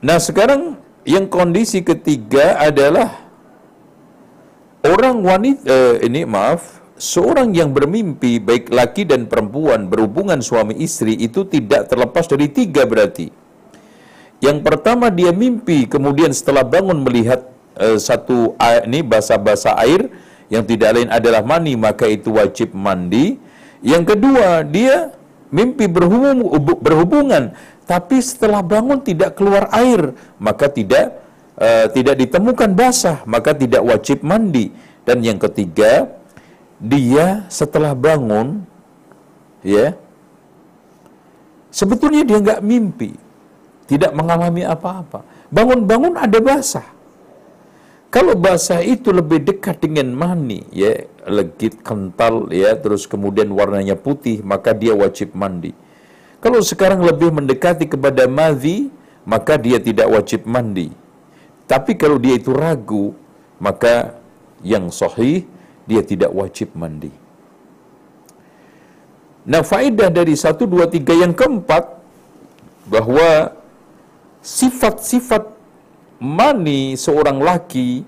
Nah, 0.06 0.22
sekarang 0.22 0.78
yang 1.04 1.26
kondisi 1.28 1.82
ketiga 1.82 2.60
adalah 2.62 3.26
orang 4.86 5.18
wanita 5.26 5.66
eh, 5.66 5.96
ini 6.06 6.24
maaf 6.30 6.85
seorang 6.96 7.52
yang 7.52 7.76
bermimpi 7.76 8.40
baik 8.40 8.72
laki 8.72 9.04
dan 9.04 9.28
perempuan 9.28 9.92
berhubungan 9.92 10.40
suami 10.40 10.80
istri 10.80 11.16
itu 11.16 11.44
tidak 11.48 11.92
terlepas 11.92 12.26
dari 12.28 12.48
tiga 12.48 12.88
berarti. 12.88 13.32
Yang 14.44 14.58
pertama 14.68 15.08
dia 15.12 15.32
mimpi, 15.32 15.88
kemudian 15.88 16.32
setelah 16.36 16.64
bangun 16.68 17.04
melihat 17.04 17.48
uh, 17.80 17.96
satu 17.96 18.56
ini 18.84 19.00
basa-basa 19.00 19.76
air 19.80 20.12
yang 20.52 20.68
tidak 20.68 21.00
lain 21.00 21.10
adalah 21.10 21.42
mani, 21.42 21.74
maka 21.80 22.06
itu 22.06 22.36
wajib 22.36 22.76
mandi. 22.76 23.40
Yang 23.80 24.16
kedua 24.16 24.64
dia 24.68 25.16
mimpi 25.50 25.88
berhubung, 25.88 26.52
berhubungan, 26.84 27.56
tapi 27.88 28.20
setelah 28.20 28.60
bangun 28.60 29.00
tidak 29.02 29.40
keluar 29.40 29.72
air, 29.72 30.14
maka 30.36 30.68
tidak 30.68 31.16
uh, 31.58 31.88
tidak 31.96 32.20
ditemukan 32.20 32.76
basah, 32.76 33.24
maka 33.24 33.56
tidak 33.56 33.82
wajib 33.82 34.20
mandi. 34.22 34.70
Dan 35.06 35.22
yang 35.22 35.38
ketiga, 35.38 36.12
dia 36.82 37.48
setelah 37.48 37.96
bangun 37.96 38.64
ya 39.64 39.96
sebetulnya 41.72 42.28
dia 42.28 42.40
nggak 42.44 42.64
mimpi 42.64 43.26
tidak 43.86 44.12
mengalami 44.18 44.66
apa-apa. 44.66 45.22
Bangun-bangun 45.54 46.18
ada 46.18 46.42
basah. 46.42 46.86
Kalau 48.10 48.34
basah 48.34 48.80
itu 48.80 49.12
lebih 49.12 49.44
dekat 49.44 49.84
dengan 49.84 50.16
mani 50.16 50.64
ya 50.72 51.04
legit 51.28 51.84
kental 51.84 52.48
ya 52.48 52.72
terus 52.80 53.04
kemudian 53.12 53.52
warnanya 53.52 54.00
putih 54.00 54.40
maka 54.42 54.72
dia 54.72 54.96
wajib 54.96 55.36
mandi. 55.36 55.76
Kalau 56.40 56.64
sekarang 56.64 57.04
lebih 57.04 57.34
mendekati 57.34 57.90
kepada 57.90 58.26
madhi 58.30 58.88
maka 59.28 59.60
dia 59.60 59.84
tidak 59.84 60.08
wajib 60.08 60.48
mandi. 60.48 60.94
Tapi 61.66 61.98
kalau 62.00 62.16
dia 62.16 62.40
itu 62.40 62.56
ragu 62.56 63.12
maka 63.60 64.16
yang 64.64 64.88
sahih 64.94 65.44
dia 65.90 66.02
tidak 66.02 66.34
wajib 66.34 66.74
mandi. 66.74 67.14
Nah, 69.46 69.62
faedah 69.62 70.10
dari 70.10 70.34
satu, 70.34 70.66
dua, 70.66 70.90
tiga 70.90 71.14
yang 71.14 71.34
keempat, 71.38 72.02
bahwa 72.90 73.54
sifat-sifat 74.42 75.54
mani 76.22 76.98
seorang 76.98 77.38
laki 77.42 78.06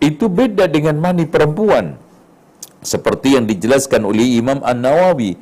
itu 0.00 0.26
beda 0.28 0.64
dengan 0.68 0.96
mani 0.96 1.24
perempuan. 1.28 1.96
Seperti 2.80 3.34
yang 3.36 3.44
dijelaskan 3.44 4.06
oleh 4.06 4.38
Imam 4.38 4.62
An-Nawawi 4.62 5.36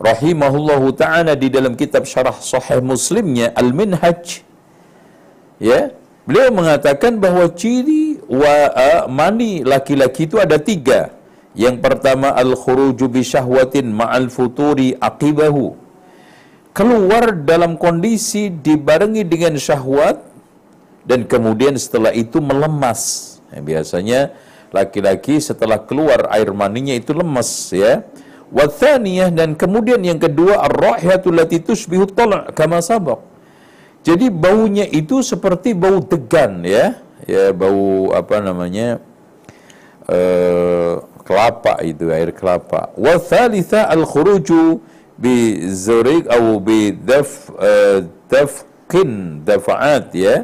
rahimahullahu 0.00 0.96
taala 0.96 1.36
di 1.36 1.52
dalam 1.52 1.76
kitab 1.76 2.08
syarah 2.08 2.34
sahih 2.34 2.80
Muslimnya 2.80 3.52
Al-Minhaj. 3.52 4.42
Ya, 5.60 5.92
beliau 6.24 6.48
mengatakan 6.50 7.20
bahwa 7.20 7.44
ciri 7.52 8.16
wa 8.24 8.72
mani 9.12 9.60
laki-laki 9.60 10.24
itu 10.24 10.40
ada 10.40 10.56
tiga. 10.56 11.12
Yang 11.58 11.82
pertama 11.82 12.30
al-khuruju 12.30 13.10
bi 13.10 13.26
syahwatin 13.26 13.90
ma'al 13.90 14.30
futuri 14.30 14.94
aqibahu. 14.94 15.74
Keluar 16.70 17.34
dalam 17.42 17.74
kondisi 17.74 18.46
dibarengi 18.46 19.26
dengan 19.26 19.58
syahwat 19.58 20.22
dan 21.02 21.26
kemudian 21.26 21.74
setelah 21.74 22.14
itu 22.14 22.38
melemas. 22.38 23.34
Ya, 23.50 23.58
biasanya 23.58 24.20
laki-laki 24.70 25.42
setelah 25.42 25.82
keluar 25.82 26.30
air 26.30 26.54
maninya 26.54 26.94
itu 26.94 27.10
lemas 27.10 27.74
ya. 27.74 28.06
Wathaniyah 28.54 29.34
dan 29.34 29.58
kemudian 29.58 30.02
yang 30.02 30.18
kedua 30.22 30.62
ar-rahiyatul 30.70 31.34
lati 31.34 31.58
tushbihu 31.62 32.06
tala' 32.10 32.50
kama 32.54 32.78
sabaq. 32.78 33.18
Jadi 34.06 34.30
baunya 34.30 34.86
itu 34.86 35.22
seperti 35.26 35.74
bau 35.74 35.98
degan 35.98 36.62
ya. 36.62 36.98
Ya 37.26 37.50
bau 37.50 38.14
apa 38.14 38.38
namanya? 38.38 39.02
Uh, 40.10 41.09
kelapa 41.30 41.78
itu 41.86 42.10
air 42.10 42.34
kelapa. 42.34 42.90
Wa 42.98 43.22
thalitha 43.22 43.86
al-khuruju 43.86 44.82
bi 45.14 45.62
zurik 45.70 46.26
atau 46.26 46.58
bi 46.58 46.90
daf 46.90 47.54
uh, 47.54 48.02
dafqin 48.26 49.46
dafa'at 49.46 50.10
ya 50.18 50.42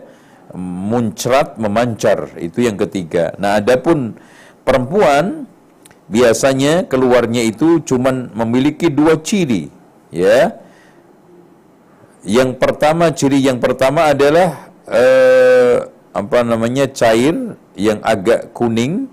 muncrat 0.57 1.59
memancar 1.59 2.33
itu 2.39 2.65
yang 2.65 2.79
ketiga. 2.79 3.37
Nah, 3.37 3.59
adapun 3.59 4.17
perempuan 4.65 5.45
biasanya 6.09 6.87
keluarnya 6.87 7.45
itu 7.45 7.83
cuman 7.85 8.33
memiliki 8.33 8.89
dua 8.89 9.21
ciri, 9.21 9.69
ya. 10.09 10.57
Yang 12.27 12.59
pertama 12.59 13.13
ciri 13.15 13.39
yang 13.39 13.63
pertama 13.63 14.11
adalah 14.11 14.73
eh, 14.91 15.87
apa 16.11 16.39
namanya 16.43 16.91
cair 16.91 17.55
yang 17.79 18.03
agak 18.03 18.51
kuning 18.51 19.07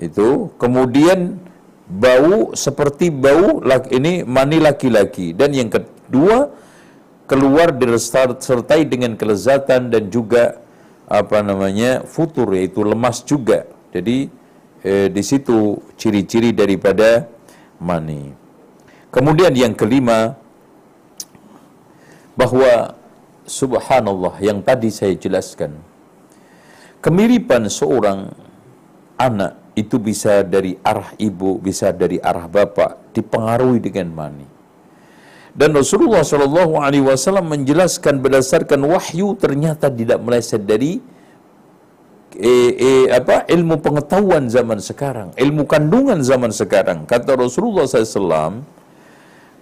itu, 0.00 0.50
kemudian 0.58 1.38
bau 1.84 2.56
seperti 2.56 3.12
bau 3.12 3.60
ini 3.92 4.24
mani 4.24 4.56
laki-laki 4.58 5.36
dan 5.36 5.52
yang 5.52 5.68
kedua 5.68 6.48
keluar 7.28 7.72
disertai 7.72 8.88
dengan 8.88 9.16
kelezatan 9.16 9.92
dan 9.92 10.08
juga 10.08 10.60
apa 11.04 11.44
namanya 11.44 12.04
futur 12.04 12.52
yaitu 12.56 12.84
lemas 12.84 13.24
juga. 13.24 13.68
Jadi 13.92 14.28
eh, 14.84 15.08
di 15.12 15.22
situ 15.24 15.80
ciri-ciri 15.96 16.52
daripada 16.52 17.28
mani. 17.80 18.32
Kemudian 19.12 19.54
yang 19.54 19.76
kelima 19.78 20.34
bahwa 22.34 22.98
subhanallah 23.46 24.40
yang 24.42 24.58
tadi 24.64 24.90
saya 24.90 25.14
jelaskan 25.14 25.78
kemiripan 26.98 27.70
seorang 27.70 28.32
anak 29.20 29.63
itu 29.74 29.98
bisa 29.98 30.46
dari 30.46 30.78
arah 30.80 31.12
ibu, 31.18 31.58
bisa 31.58 31.90
dari 31.90 32.22
arah 32.22 32.46
bapak 32.46 33.14
dipengaruhi 33.14 33.82
dengan 33.82 34.08
mani. 34.14 34.46
Dan 35.54 35.70
Rasulullah 35.70 36.26
Shallallahu 36.26 36.82
Alaihi 36.82 37.06
Wasallam 37.06 37.46
menjelaskan 37.46 38.18
berdasarkan 38.18 38.80
wahyu 38.90 39.38
ternyata 39.38 39.86
tidak 39.86 40.18
meleset 40.18 40.66
dari 40.66 40.98
eh, 42.34 42.72
eh, 42.74 43.06
apa 43.14 43.46
ilmu 43.46 43.78
pengetahuan 43.78 44.50
zaman 44.50 44.82
sekarang, 44.82 45.30
ilmu 45.38 45.62
kandungan 45.70 46.18
zaman 46.26 46.50
sekarang. 46.50 47.06
Kata 47.06 47.38
Rasulullah 47.38 47.86
SAW, 47.86 48.66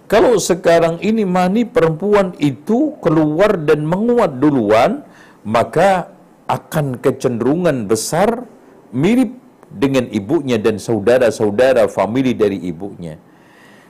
kalau 0.09 0.33
sekarang 0.41 0.97
ini 1.05 1.29
mani 1.29 1.61
perempuan 1.61 2.33
itu 2.41 2.97
keluar 2.97 3.61
dan 3.61 3.85
menguat 3.85 4.41
duluan, 4.41 5.05
maka 5.45 6.09
akan 6.49 6.97
kecenderungan 6.97 7.85
besar 7.85 8.49
mirip 8.89 9.42
dengan 9.73 10.05
ibunya 10.13 10.61
dan 10.61 10.77
saudara-saudara 10.77 11.89
famili 11.89 12.37
dari 12.37 12.61
ibunya. 12.61 13.17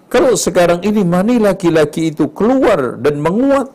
Kalau 0.08 0.34
sekarang 0.38 0.82
ini 0.86 1.04
mani 1.04 1.42
laki-laki 1.42 2.14
itu 2.14 2.30
keluar 2.32 3.02
dan 3.02 3.20
menguat, 3.20 3.68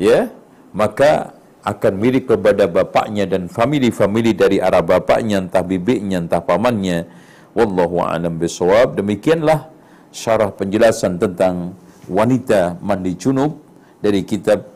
ya, 0.00 0.32
maka 0.74 1.36
akan 1.64 1.92
mirip 1.96 2.28
kepada 2.28 2.68
bapaknya 2.68 3.24
dan 3.24 3.48
famili-famili 3.48 4.36
dari 4.36 4.60
arah 4.60 4.84
bapaknya, 4.84 5.40
entah 5.40 5.64
bibiknya, 5.64 6.20
entah 6.20 6.44
pamannya. 6.44 7.08
Wallahu 7.54 8.02
a'lam 8.02 8.36
bishawab. 8.36 8.98
Demikianlah 8.98 9.70
syarah 10.10 10.50
penjelasan 10.50 11.22
tentang 11.22 11.78
wanita 12.10 12.76
mandi 12.82 13.14
junub 13.14 13.62
dari 14.02 14.26
kitab 14.26 14.73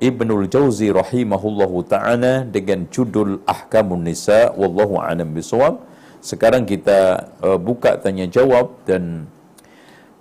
Ibnul 0.00 0.48
Jauzi 0.48 0.88
rahimahullahu 0.88 1.84
taala 1.84 2.48
dengan 2.48 2.88
judul 2.88 3.44
Ahkamun 3.44 4.08
Nisa 4.08 4.48
wallahu 4.56 4.96
a'lam 4.96 5.36
bishawab. 5.36 5.76
Sekarang 6.24 6.64
kita 6.64 7.28
uh, 7.44 7.60
buka 7.60 8.00
tanya 8.00 8.24
jawab 8.24 8.80
dan 8.88 9.28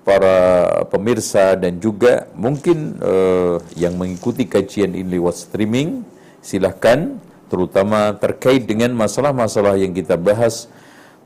para 0.04 0.68
pemirsa 0.92 1.56
dan 1.56 1.80
juga 1.80 2.28
mungkin 2.36 3.00
uh, 3.00 3.64
yang 3.80 3.96
mengikuti 3.96 4.44
kajian 4.44 4.92
ini 5.00 5.16
lewat 5.16 5.48
streaming 5.48 6.04
silahkan 6.44 7.16
terutama 7.48 8.12
terkait 8.20 8.68
dengan 8.68 8.92
masalah-masalah 9.00 9.80
yang 9.80 9.96
kita 9.96 10.20
bahas 10.20 10.68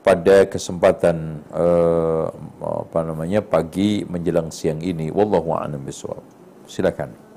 pada 0.05 0.45
kesempatan 0.45 1.41
uh, 1.49 2.29
apa 2.61 3.01
namanya 3.01 3.41
pagi 3.41 4.05
menjelang 4.05 4.53
siang 4.53 4.77
ini. 4.77 5.09
Wallahu 5.09 5.57
a'lam 5.57 5.81
bishawab. 5.81 6.21
Silakan 6.69 7.32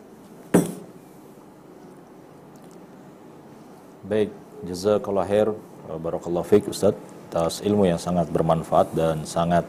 baik 4.07 4.31
jazakallahu 4.63 5.27
khair 5.27 5.49
barakallahu 5.99 6.47
fiik 6.47 6.71
Ustaz 6.71 6.95
atas 7.27 7.59
ilmu 7.61 7.85
yang 7.91 7.99
sangat 7.99 8.31
bermanfaat 8.31 8.89
dan 8.95 9.27
sangat 9.27 9.67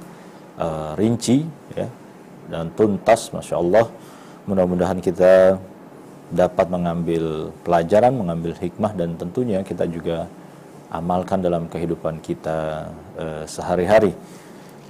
uh, 0.62 0.94
rinci 0.94 1.44
ya 1.74 1.90
dan 2.48 2.70
tuntas 2.78 3.34
masya 3.34 3.58
Allah 3.58 3.90
mudah-mudahan 4.46 5.02
kita 5.02 5.58
dapat 6.32 6.68
mengambil 6.70 7.50
pelajaran 7.66 8.14
mengambil 8.14 8.54
hikmah 8.56 8.94
dan 8.94 9.18
tentunya 9.18 9.60
kita 9.66 9.90
juga 9.90 10.30
amalkan 10.94 11.44
dalam 11.44 11.68
kehidupan 11.68 12.24
kita 12.24 12.88
uh, 13.20 13.44
sehari-hari. 13.44 14.16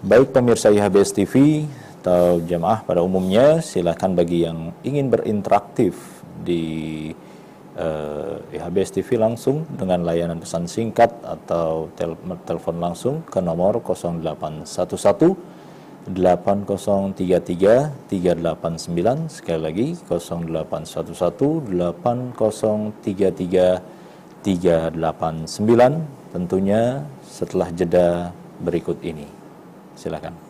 Baik 0.05 0.29
pemirsa 0.29 0.69
IHBS 0.69 1.09
TV 1.13 1.65
atau 2.01 2.37
jemaah 2.45 2.85
pada 2.85 3.01
umumnya 3.01 3.59
silakan 3.65 4.13
bagi 4.13 4.45
yang 4.45 4.69
ingin 4.85 5.09
berinteraktif 5.09 5.97
di 6.45 7.09
eh, 7.77 8.57
IHBS 8.57 8.97
TV 8.97 9.21
langsung 9.21 9.69
dengan 9.77 10.01
layanan 10.03 10.41
pesan 10.41 10.65
singkat 10.65 11.13
atau 11.21 11.93
tel 11.93 12.17
telepon 12.43 12.81
langsung 12.81 13.21
ke 13.29 13.37
nomor 13.39 13.79
0811 13.85 14.65
8033 16.07 18.07
389 18.07 19.27
sekali 19.27 19.59
lagi 19.61 19.91
0811 20.07 21.67
8033 21.67 23.83
389 24.41 26.31
tentunya 26.31 27.03
setelah 27.27 27.67
jeda 27.75 28.31
berikut 28.63 29.03
ini. 29.03 29.27
Silakan 29.99 30.46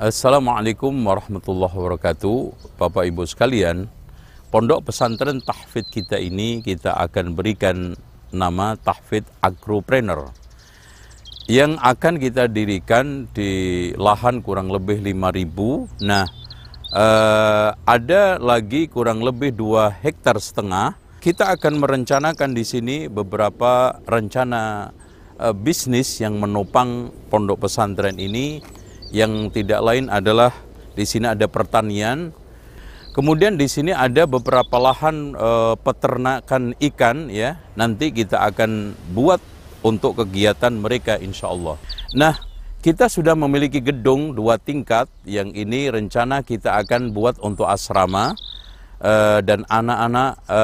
Assalamualaikum 0.00 0.96
warahmatullahi 0.96 1.76
wabarakatuh. 1.76 2.56
Bapak 2.80 3.04
Ibu 3.04 3.28
sekalian 3.28 3.84
Pondok 4.48 4.88
pesantren 4.88 5.44
tahfid 5.44 5.92
kita 5.92 6.16
ini 6.16 6.64
kita 6.64 6.96
akan 6.96 7.36
berikan 7.36 7.92
nama 8.32 8.80
tahfid 8.80 9.28
agropreneur 9.44 10.32
yang 11.52 11.76
akan 11.84 12.16
kita 12.16 12.48
dirikan 12.48 13.28
di 13.36 13.92
lahan 13.92 14.40
kurang 14.40 14.72
lebih 14.72 15.04
5000 15.04 16.00
nah 16.00 16.24
eh, 16.96 17.68
ada 17.76 18.40
lagi 18.40 18.88
kurang 18.88 19.20
lebih 19.20 19.52
2 19.52 20.00
hektar 20.00 20.40
setengah. 20.40 20.96
Kita 21.20 21.52
akan 21.52 21.76
merencanakan 21.76 22.56
di 22.56 22.64
sini 22.64 23.04
beberapa 23.12 24.00
rencana 24.08 24.96
eh, 25.36 25.52
bisnis 25.52 26.24
yang 26.24 26.40
menopang 26.40 27.12
pondok 27.28 27.68
pesantren 27.68 28.16
ini 28.16 28.79
yang 29.10 29.50
tidak 29.50 29.82
lain 29.82 30.06
adalah 30.10 30.54
di 30.94 31.04
sini 31.06 31.30
ada 31.30 31.46
pertanian. 31.46 32.34
Kemudian 33.10 33.58
di 33.58 33.66
sini 33.66 33.90
ada 33.90 34.22
beberapa 34.22 34.78
lahan 34.78 35.34
e, 35.34 35.50
peternakan 35.82 36.78
ikan 36.78 37.26
ya. 37.26 37.58
Nanti 37.74 38.14
kita 38.14 38.38
akan 38.46 38.94
buat 39.10 39.42
untuk 39.82 40.22
kegiatan 40.22 40.70
mereka 40.78 41.18
insya 41.18 41.50
Allah. 41.50 41.74
Nah, 42.14 42.38
kita 42.80 43.10
sudah 43.10 43.34
memiliki 43.34 43.82
gedung 43.82 44.32
dua 44.32 44.56
tingkat 44.62 45.10
yang 45.26 45.50
ini 45.52 45.90
rencana 45.90 46.46
kita 46.46 46.78
akan 46.86 47.10
buat 47.10 47.42
untuk 47.42 47.66
asrama 47.66 48.38
e, 49.02 49.42
dan 49.42 49.66
anak-anak 49.66 50.30
e, 50.46 50.62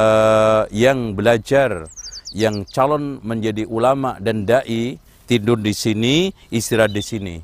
yang 0.71 1.19
belajar 1.19 1.91
yang 2.31 2.63
calon 2.71 3.19
menjadi 3.27 3.67
ulama 3.67 4.23
dan 4.23 4.47
dai 4.47 5.03
tidur 5.27 5.59
di 5.59 5.75
sini, 5.75 6.31
istirahat 6.55 6.95
di 6.95 7.03
sini. 7.03 7.37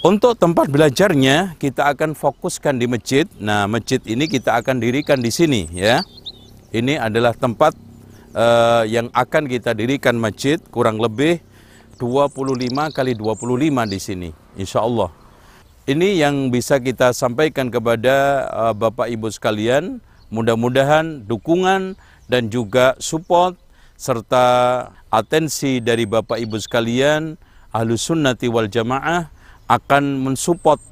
Untuk 0.00 0.32
tempat 0.40 0.72
belajarnya 0.72 1.60
kita 1.60 1.92
akan 1.92 2.16
fokuskan 2.16 2.80
di 2.80 2.88
masjid. 2.88 3.28
Nah, 3.36 3.68
masjid 3.68 4.00
ini 4.08 4.32
kita 4.32 4.56
akan 4.56 4.80
dirikan 4.80 5.20
di 5.20 5.28
sini 5.28 5.68
ya. 5.76 6.00
Ini 6.72 6.96
adalah 6.96 7.36
tempat 7.36 7.76
uh, 8.32 8.88
yang 8.88 9.12
akan 9.12 9.44
kita 9.44 9.76
dirikan 9.76 10.16
masjid 10.16 10.56
kurang 10.72 10.96
lebih 10.96 11.44
25 12.00 12.96
kali 12.96 13.12
25 13.12 13.92
di 13.92 13.98
sini, 14.00 14.28
insya 14.56 14.80
Allah. 14.80 15.12
Ini 15.84 16.24
yang 16.24 16.48
bisa 16.48 16.80
kita 16.80 17.12
sampaikan 17.12 17.68
kepada 17.68 18.48
uh, 18.56 18.72
Bapak 18.72 19.12
Ibu 19.12 19.28
sekalian. 19.28 20.00
Mudah-mudahan 20.32 21.28
dukungan 21.28 22.00
dan 22.24 22.48
juga 22.48 22.96
support 23.04 23.60
serta 24.00 24.88
atensi 25.12 25.84
dari 25.84 26.08
Bapak 26.08 26.40
Ibu 26.40 26.56
sekalian 26.56 27.36
ahlu 27.68 28.00
sunnati 28.00 28.48
wal 28.48 28.72
jamaah 28.72 29.39
akan 29.70 30.18
mensupport, 30.26 30.82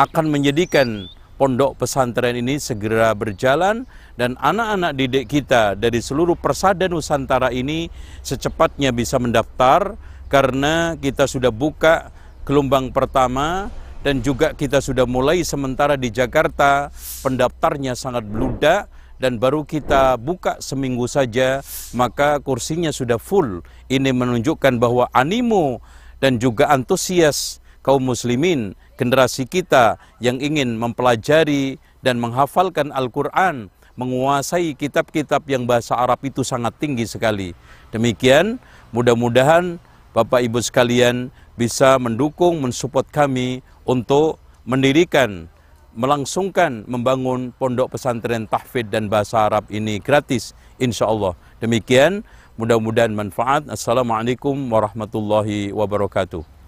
akan 0.00 0.32
menjadikan 0.32 1.12
pondok 1.36 1.84
pesantren 1.84 2.40
ini 2.40 2.56
segera 2.56 3.12
berjalan 3.12 3.84
dan 4.16 4.40
anak-anak 4.40 4.96
didik 4.96 5.26
kita 5.28 5.76
dari 5.76 6.00
seluruh 6.00 6.38
persada 6.38 6.88
Nusantara 6.88 7.52
ini 7.52 7.92
secepatnya 8.24 8.88
bisa 8.88 9.20
mendaftar 9.20 10.00
karena 10.32 10.96
kita 10.96 11.28
sudah 11.28 11.52
buka 11.52 12.08
gelombang 12.48 12.88
pertama 12.88 13.68
dan 14.02 14.24
juga 14.24 14.56
kita 14.56 14.82
sudah 14.82 15.06
mulai 15.06 15.46
sementara 15.46 15.94
di 15.94 16.10
Jakarta. 16.10 16.90
Pendaftarnya 17.22 17.94
sangat 17.94 18.26
beludak 18.26 18.90
dan 19.22 19.38
baru 19.38 19.62
kita 19.62 20.18
buka 20.18 20.58
seminggu 20.58 21.06
saja 21.06 21.62
maka 21.94 22.42
kursinya 22.42 22.90
sudah 22.90 23.20
full. 23.20 23.62
Ini 23.86 24.10
menunjukkan 24.10 24.82
bahwa 24.82 25.06
animo 25.14 25.78
dan 26.18 26.42
juga 26.42 26.70
antusias 26.70 27.61
kaum 27.82 28.02
muslimin 28.02 28.78
generasi 28.96 29.44
kita 29.44 29.98
yang 30.22 30.38
ingin 30.38 30.78
mempelajari 30.78 31.76
dan 32.00 32.18
menghafalkan 32.22 32.94
Al-Quran 32.94 33.68
menguasai 33.98 34.72
kitab-kitab 34.72 35.44
yang 35.50 35.68
bahasa 35.68 35.98
Arab 35.98 36.22
itu 36.24 36.40
sangat 36.40 36.72
tinggi 36.80 37.04
sekali 37.04 37.52
demikian 37.92 38.56
mudah-mudahan 38.94 39.76
Bapak 40.12 40.44
Ibu 40.44 40.60
sekalian 40.60 41.32
bisa 41.56 41.96
mendukung 41.96 42.60
mensupport 42.60 43.04
kami 43.08 43.64
untuk 43.88 44.36
mendirikan 44.68 45.48
melangsungkan 45.92 46.88
membangun 46.88 47.52
pondok 47.56 47.96
pesantren 47.96 48.48
tahfidz 48.48 48.88
dan 48.88 49.12
bahasa 49.12 49.48
Arab 49.48 49.68
ini 49.68 50.00
gratis 50.00 50.56
insya 50.80 51.08
Allah. 51.08 51.36
Demikian 51.60 52.24
mudah-mudahan 52.56 53.12
manfaat. 53.12 53.68
Assalamualaikum 53.68 54.56
warahmatullahi 54.72 55.72
wabarakatuh. 55.72 56.61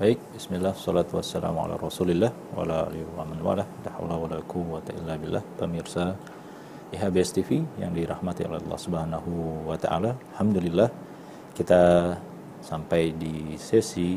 Baik, 0.00 0.16
bismillah, 0.32 0.72
salatu 0.72 1.20
wassalamu 1.20 1.60
ala 1.60 1.76
rasulillah 1.76 2.32
wa 2.56 2.64
ala 2.64 2.88
alihi 2.88 3.04
wa 3.04 3.24
man 3.28 3.38
wala 3.44 3.64
la 3.84 3.90
hawla 3.92 4.16
wa 4.16 4.28
la 4.32 4.38
quwwata 4.52 4.96
illa 4.96 5.12
billah 5.20 5.44
pemirsa 5.60 6.16
IHBS 6.88 7.30
TV 7.36 7.60
yang 7.76 7.92
dirahmati 7.92 8.48
oleh 8.48 8.64
Allah 8.64 8.80
Subhanahu 8.80 9.30
wa 9.68 9.76
taala. 9.76 10.16
Alhamdulillah 10.32 10.88
kita 11.52 12.16
sampai 12.64 13.12
di 13.12 13.60
sesi 13.60 14.16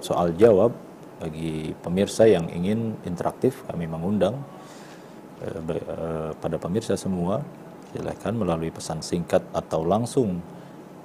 soal 0.00 0.32
jawab 0.32 0.72
bagi 1.20 1.76
pemirsa 1.76 2.24
yang 2.24 2.48
ingin 2.48 2.96
interaktif 3.04 3.68
kami 3.68 3.84
mengundang 3.84 4.40
eh, 5.44 5.60
eh, 5.76 6.30
pada 6.40 6.56
pemirsa 6.56 6.96
semua 6.96 7.44
silakan 7.92 8.40
melalui 8.40 8.72
pesan 8.72 9.04
singkat 9.04 9.44
atau 9.52 9.84
langsung 9.84 10.40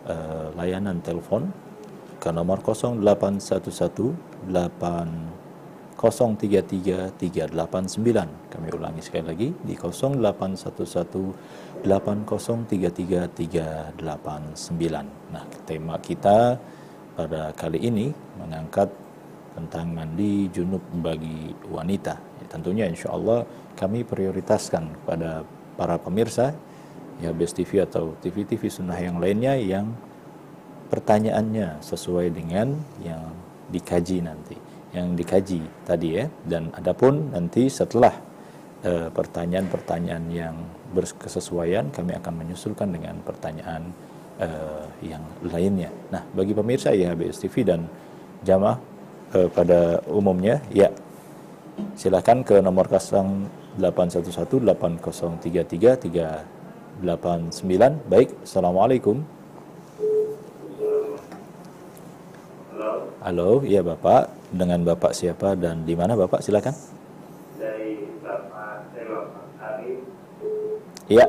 eh, 0.07 0.47
layanan 0.55 1.03
telepon 1.03 1.70
ke 2.21 2.29
nomor 2.29 2.61
0811 2.61 4.45
8033 5.97 7.17
389. 7.17 8.53
Kami 8.53 8.67
ulangi 8.73 9.01
sekali 9.01 9.25
lagi 9.25 9.49
di 9.65 9.73
0811 9.73 11.81
8033 11.81 13.33
389. 13.33 15.33
Nah, 15.33 15.43
tema 15.65 15.97
kita 15.97 16.61
pada 17.17 17.57
kali 17.57 17.89
ini 17.89 18.13
mengangkat 18.37 18.93
tentang 19.57 19.89
mandi 19.93 20.49
junub 20.53 20.81
bagi 21.01 21.49
wanita. 21.73 22.13
Ya, 22.41 22.47
tentunya 22.49 22.85
insya 22.85 23.09
Allah 23.17 23.45
kami 23.73 24.05
prioritaskan 24.05 25.09
pada 25.09 25.41
para 25.73 25.97
pemirsa 25.97 26.53
ya 27.21 27.29
Best 27.33 27.55
TV 27.57 27.81
atau 27.81 28.13
TV-TV 28.21 28.69
sunnah 28.69 28.97
yang 28.97 29.19
lainnya 29.21 29.55
yang 29.57 29.93
pertanyaannya 30.91 31.79
sesuai 31.79 32.35
dengan 32.35 32.75
yang 32.99 33.31
dikaji 33.71 34.19
nanti, 34.21 34.59
yang 34.91 35.15
dikaji 35.15 35.63
tadi 35.87 36.19
ya. 36.19 36.27
Dan 36.43 36.69
adapun 36.75 37.31
nanti 37.31 37.71
setelah 37.71 38.11
eh, 38.83 39.07
pertanyaan-pertanyaan 39.07 40.25
yang 40.29 40.55
berkesesuaian, 40.91 41.87
kami 41.95 42.13
akan 42.19 42.33
menyusulkan 42.43 42.91
dengan 42.91 43.15
pertanyaan 43.23 43.95
uh, 44.41 44.85
yang 44.99 45.23
lainnya. 45.45 45.87
Nah, 46.11 46.19
bagi 46.35 46.51
pemirsa 46.51 46.91
ya 46.91 47.15
BSTV 47.15 47.55
dan 47.63 47.87
jamaah 48.43 48.77
uh, 49.37 49.47
pada 49.53 50.03
umumnya, 50.11 50.59
ya 50.73 50.91
silakan 51.95 52.43
ke 52.43 52.59
nomor 52.59 52.91
0811 52.91 53.79
811 53.79 54.67
8033 54.75 56.11
389. 57.01 58.11
Baik, 58.11 58.29
Assalamualaikum. 58.43 59.23
Halo, 63.21 63.61
iya 63.61 63.85
Bapak. 63.85 64.33
Dengan 64.49 64.81
Bapak 64.81 65.13
siapa 65.13 65.53
dan 65.53 65.85
di 65.85 65.93
mana 65.93 66.17
Bapak? 66.17 66.41
Silakan. 66.41 66.73
dari 67.61 68.09
Bapak 68.25 68.89
dari 68.97 69.05
Bapak 69.13 69.45
Arif 69.61 70.01
Iya. 71.05 71.25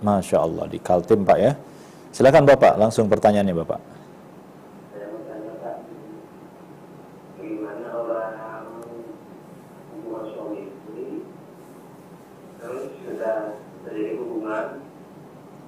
Masya 0.00 0.38
Allah 0.40 0.64
di 0.72 0.80
Kaltim 0.80 1.28
Pak 1.28 1.36
ya. 1.36 1.52
Silakan 2.08 2.48
Bapak, 2.48 2.80
langsung 2.80 3.04
pertanyaannya 3.04 3.52
Bapak. 3.52 3.80
Saya 4.96 5.06
mau 5.12 5.20
tanya 5.28 5.52
Pak, 5.60 5.76
bagaimana 7.36 7.88
orang 7.92 8.64
hubungan 9.92 10.24
suami 10.32 10.72
istri 10.72 11.20
terus 12.56 12.96
sudah 13.04 13.60
terjadi 13.84 14.12
hubungan, 14.24 14.66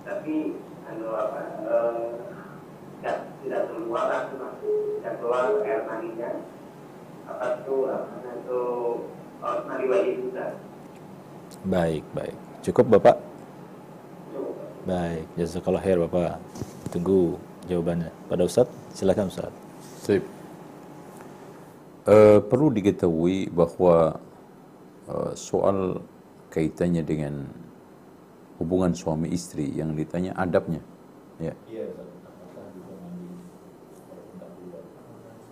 tapi 0.08 0.56
anu 0.88 1.08
apa 1.12 1.40
eh, 1.60 1.96
tidak 3.04 3.16
tidak 3.44 3.62
keluar 3.68 4.04
lah, 4.08 4.22
Mas. 4.32 4.56
tidak 4.98 5.14
keluar 5.20 5.44
air 5.62 5.80
maninya, 5.84 6.30
apa 7.28 7.46
tuh 7.62 7.86
apa 7.92 8.16
itu 8.40 8.62
oh, 9.38 9.56
nadi 9.68 9.84
wajib 9.86 10.16
juga. 10.24 10.46
Baik, 11.68 12.00
baik. 12.16 12.36
Cukup 12.64 12.96
Bapak? 12.96 13.20
Baik, 14.88 15.28
jazakallah 15.36 15.84
khair 15.84 16.00
Bapak. 16.00 16.40
Tunggu 16.88 17.36
jawabannya. 17.68 18.08
Pada 18.24 18.48
Ustadz, 18.48 18.72
silakan 18.96 19.28
Ustadz. 19.28 19.52
Sip. 20.00 20.24
Eh, 22.08 22.40
perlu 22.40 22.72
diketahui 22.72 23.52
bahwa 23.52 24.16
eh, 25.12 25.32
soal 25.36 26.00
kaitannya 26.48 27.04
dengan 27.04 27.44
hubungan 28.56 28.96
suami 28.96 29.28
istri 29.28 29.68
yang 29.68 29.92
ditanya 29.92 30.32
adabnya, 30.40 30.80
ya. 31.36 31.52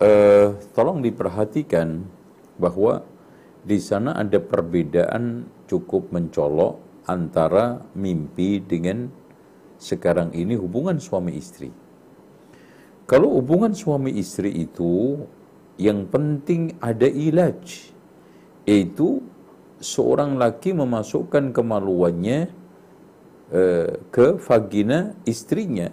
Eh, 0.01 0.47
tolong 0.73 1.05
diperhatikan 1.05 2.09
bahwa 2.57 3.05
di 3.67 3.83
sana 3.83 4.15
ada 4.15 4.39
perbedaan 4.39 5.43
cukup 5.67 6.15
mencolok 6.15 7.03
antara 7.11 7.83
mimpi 7.99 8.63
dengan 8.63 9.11
sekarang 9.75 10.31
ini 10.31 10.55
hubungan 10.55 11.03
suami 11.03 11.35
istri. 11.35 11.67
Kalau 13.03 13.35
hubungan 13.39 13.75
suami 13.75 14.15
istri 14.15 14.55
itu 14.55 15.19
yang 15.75 16.07
penting 16.07 16.79
ada 16.79 17.11
ilaj, 17.11 17.91
yaitu 18.63 19.19
seorang 19.83 20.39
laki 20.39 20.71
memasukkan 20.71 21.51
kemaluannya 21.51 22.47
eh, 23.51 23.91
ke 24.07 24.27
vagina 24.47 25.11
istrinya. 25.27 25.91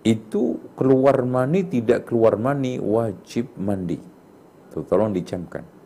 Itu 0.00 0.72
keluar 0.76 1.24
mani 1.24 1.64
tidak 1.68 2.08
keluar 2.08 2.36
mani 2.40 2.80
wajib 2.80 3.52
mandi. 3.60 4.00
Itu 4.72 4.84
tolong 4.88 5.12
dicamkan. 5.12 5.79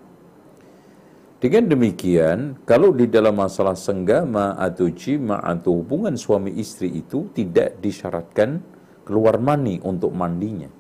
Dengan 1.45 1.69
demikian, 1.69 2.57
kalau 2.65 2.97
di 2.97 3.05
dalam 3.05 3.37
masalah 3.37 3.77
senggama 3.77 4.57
atau 4.57 4.89
jima 4.89 5.45
atau 5.45 5.77
hubungan 5.77 6.17
suami 6.17 6.57
istri 6.57 6.89
itu 6.89 7.29
tidak 7.37 7.85
disyaratkan 7.85 8.65
keluar 9.05 9.37
mani 9.37 9.77
untuk 9.85 10.17
mandinya. 10.17 10.73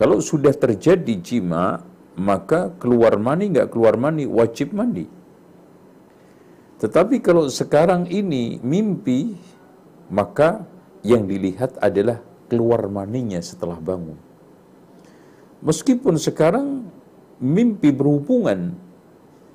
Kalau 0.00 0.16
sudah 0.24 0.56
terjadi 0.56 1.12
jima, 1.20 1.84
maka 2.16 2.72
keluar 2.80 3.20
mani 3.20 3.52
nggak 3.52 3.68
keluar 3.68 4.00
mani 4.00 4.24
wajib 4.24 4.72
mandi. 4.72 5.04
Tetapi 6.80 7.20
kalau 7.20 7.52
sekarang 7.52 8.08
ini 8.08 8.64
mimpi, 8.64 9.36
maka 10.08 10.64
yang 11.04 11.28
dilihat 11.28 11.76
adalah 11.84 12.24
keluar 12.48 12.88
maninya 12.88 13.44
setelah 13.44 13.76
bangun. 13.76 14.16
Meskipun 15.60 16.16
sekarang 16.16 16.88
mimpi 17.44 17.92
berhubungan 17.92 18.88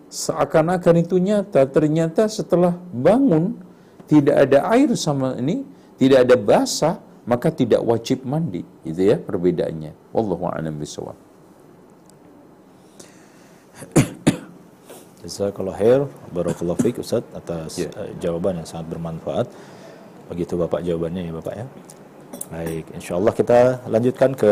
seakan-akan 0.07 0.95
itu 1.03 1.19
nyata, 1.19 1.67
ternyata 1.67 2.27
setelah 2.31 2.75
bangun 2.91 3.59
tidak 4.07 4.47
ada 4.47 4.71
air 4.71 4.89
sama 4.95 5.35
ini, 5.35 5.67
tidak 5.99 6.27
ada 6.27 6.35
basah, 6.39 6.95
maka 7.27 7.51
tidak 7.51 7.83
wajib 7.83 8.23
mandi. 8.23 8.63
Itu 8.87 9.03
ya 9.03 9.19
perbedaannya. 9.19 10.15
Wallahu 10.15 10.47
a'lam 10.47 10.79
bishawab. 10.79 11.15
Jazakallah 15.27 15.75
khair, 15.75 16.01
barakallahu 16.31 16.79
fiik 16.79 17.03
Ustaz 17.03 17.27
atas 17.35 17.75
Ya. 17.75 17.91
eh, 17.99 18.15
jawaban 18.23 18.63
yang 18.63 18.67
sangat 18.69 18.95
bermanfaat. 18.95 19.51
Begitu 20.31 20.55
Bapak 20.55 20.79
jawabannya 20.87 21.27
ya 21.27 21.33
Bapak 21.35 21.53
ya. 21.59 21.65
Baik, 22.47 22.85
insya 22.95 23.19
Allah 23.19 23.33
kita 23.35 23.59
lanjutkan 23.91 24.31
ke 24.31 24.51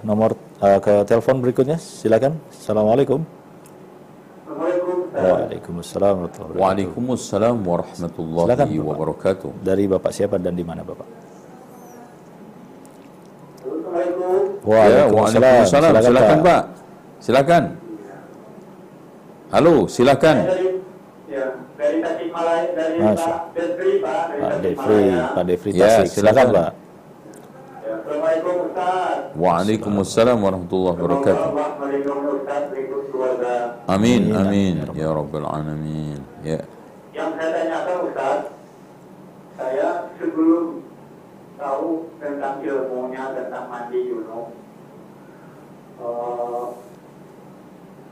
nomor 0.00 0.32
eh, 0.64 0.80
ke 0.80 1.04
telepon 1.04 1.44
berikutnya. 1.44 1.76
Silakan. 1.76 2.40
Assalamualaikum. 2.48 3.43
Waalaikumsalam 5.14 6.14
warahmatullahi 6.26 6.58
wabarakatuh. 6.58 6.62
Waalaikumsalam 6.62 7.56
warahmatullahi 7.62 8.46
Silakan, 8.50 8.66
Bapak. 8.66 8.86
wabarakatuh. 8.90 9.50
Dari 9.62 9.84
Bapak 9.86 10.10
siapa 10.10 10.36
dan 10.42 10.54
di 10.58 10.64
mana 10.66 10.82
Bapak? 10.82 11.06
Assalamualaikum. 13.62 14.66
Ya, 14.66 15.06
Waalaikumsalam. 15.06 15.94
Silakan, 16.02 16.38
Pak. 16.42 16.62
Silakan. 17.22 17.64
Halo, 19.54 19.86
silakan. 19.86 20.36
Ya 21.30 21.46
dari 21.78 21.98
Tasikmalaya 22.02 22.64
dari 22.74 22.98
Masya. 22.98 23.26
Pak 23.30 23.42
Devri 23.54 23.92
Pak 24.02 24.22
dari 24.34 24.42
Pak 24.42 24.58
Devri. 24.62 25.04
Pak 25.14 25.44
Devri 25.46 25.70
Ya, 25.74 25.86
Tasik. 26.02 26.06
Silakan 26.10 26.46
silakan. 26.50 26.58
Pak. 26.58 26.70
Assalamualaikum 28.04 28.68
Ustaz. 28.68 29.32
Waalaikumsalam 29.32 30.36
warahmatullahi 30.44 30.96
wabarakatuh. 31.00 31.56
Amin, 33.88 34.28
Amin. 34.28 34.84
Ya 34.92 35.08
Rabbal 35.08 35.48
Alamin. 35.48 36.20
Ya. 36.44 36.60
Yang 37.16 37.30
saya 37.40 37.48
tanyakan 37.56 37.98
Ustaz, 38.04 38.52
saya 39.56 40.12
sebelum 40.20 40.84
tahu 41.56 42.12
tentang 42.20 42.60
ilmunya 42.60 43.24
tentang 43.40 43.72
mandi 43.72 44.00
junub, 44.12 44.52
eh, 45.96 46.66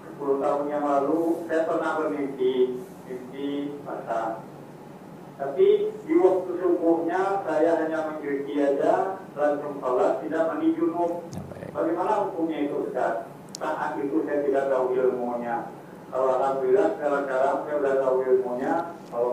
10 0.08 0.40
tahun 0.40 0.62
yang 0.72 0.84
lalu 0.88 1.44
saya 1.52 1.68
pernah 1.68 2.00
bermimpi, 2.00 2.80
mimpi 3.04 3.76
basah. 3.84 4.40
Tapi 5.42 5.66
di 6.06 6.14
waktu 6.22 6.50
subuhnya 6.62 7.42
saya 7.42 7.70
hanya 7.82 7.98
mencuci 8.14 8.54
aja, 8.62 9.18
langsung 9.34 9.82
sholat, 9.82 10.22
tidak 10.22 10.42
mandi 10.54 10.70
junub. 10.78 11.26
Baik. 11.50 11.70
Bagaimana 11.74 12.12
hukumnya 12.30 12.58
itu 12.70 12.86
Ustaz? 12.86 13.26
Saat 13.58 13.98
itu 13.98 14.22
saya 14.22 14.38
tidak 14.46 14.70
tahu 14.70 14.94
ilmunya. 14.94 15.66
Kalau 16.14 16.28
Alhamdulillah 16.38 16.94
sekarang 16.94 17.22
sekarang 17.26 17.56
saya 17.66 17.74
sudah 17.74 17.94
tahu 17.98 18.16
ilmunya. 18.22 18.74
Kalau 19.10 19.28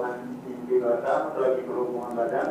basah 0.80 1.16
atau 1.32 1.40
lagi 1.44 1.62
berhubungan 1.68 2.12
badan, 2.16 2.50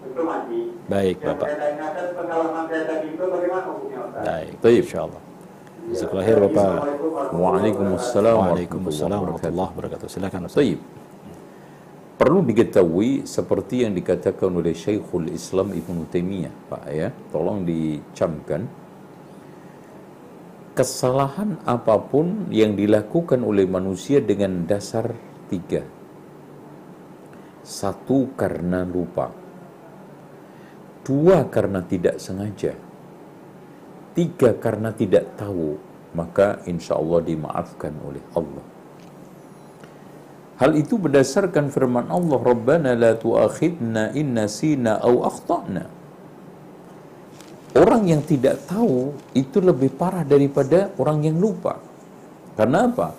itu 0.00 0.20
mandi. 0.24 0.60
Baik, 0.88 1.14
Yang 1.20 1.28
Bapak. 1.36 1.44
saya 1.46 1.56
tanyakan 1.60 2.06
pengalaman 2.16 2.64
saya 2.68 2.82
tadi 2.88 3.06
itu 3.12 3.24
bagaimana 3.24 3.64
hukumnya 3.68 4.00
Ustaz? 4.08 4.22
Baik, 4.24 4.52
Baik. 4.60 4.82
insya 4.84 4.98
Allah. 5.04 5.22
Jazakallah 5.90 6.24
khair 6.24 6.38
Bapak. 6.44 6.72
Waalaikumsalam 7.34 8.36
Waalaikumsalam 8.36 9.18
warahmatullahi 9.24 9.70
wabarakatuh. 9.74 10.06
Silakan 10.08 10.42
Ustaz. 10.48 10.60
Taib. 10.60 10.78
Perlu 12.20 12.44
diketahui 12.44 13.24
seperti 13.24 13.80
yang 13.80 13.96
dikatakan 13.96 14.52
oleh 14.52 14.76
Syekhul 14.76 15.32
Islam 15.32 15.72
Ibn 15.72 16.04
Taimiyah, 16.04 16.52
Pak 16.68 16.84
ya. 16.92 17.08
Tolong 17.32 17.64
dicamkan. 17.64 18.68
Kesalahan 20.76 21.64
apa 21.64 21.96
pun 21.96 22.52
yang 22.52 22.76
dilakukan 22.76 23.40
oleh 23.40 23.64
manusia 23.64 24.20
dengan 24.20 24.68
dasar 24.68 25.16
tiga. 25.48 25.80
Satu 27.64 28.36
karena 28.36 28.84
lupa. 28.84 29.32
Dua 31.00 31.48
karena 31.48 31.80
tidak 31.88 32.20
sengaja. 32.20 32.76
Tiga 34.12 34.60
karena 34.60 34.92
tidak 34.92 35.40
tahu. 35.40 35.80
Maka 36.12 36.60
insya 36.68 37.00
Allah 37.00 37.24
dimaafkan 37.24 37.96
oleh 38.04 38.20
Allah. 38.36 38.69
Hal 40.60 40.76
itu 40.76 41.00
berdasarkan 41.00 41.72
firman 41.72 42.12
Allah, 42.12 42.36
Rabbana 42.36 42.92
la 42.92 43.16
tuakhidna 43.16 44.12
in 44.12 44.36
nasina 44.36 45.00
au 45.00 45.24
akhtana. 45.24 45.88
Orang 47.80 48.04
yang 48.04 48.20
tidak 48.20 48.68
tahu 48.68 49.16
itu 49.32 49.56
lebih 49.64 49.88
parah 49.96 50.20
daripada 50.20 50.92
orang 51.00 51.24
yang 51.24 51.40
lupa. 51.40 51.80
Karena 52.60 52.84
apa? 52.84 53.16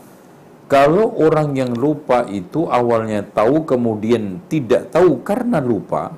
Kalau 0.69 1.17
orang 1.17 1.57
yang 1.57 1.73
lupa 1.73 2.29
itu 2.29 2.69
awalnya 2.69 3.25
tahu 3.25 3.65
kemudian 3.65 4.45
tidak 4.45 4.93
tahu 4.93 5.25
karena 5.25 5.57
lupa, 5.57 6.13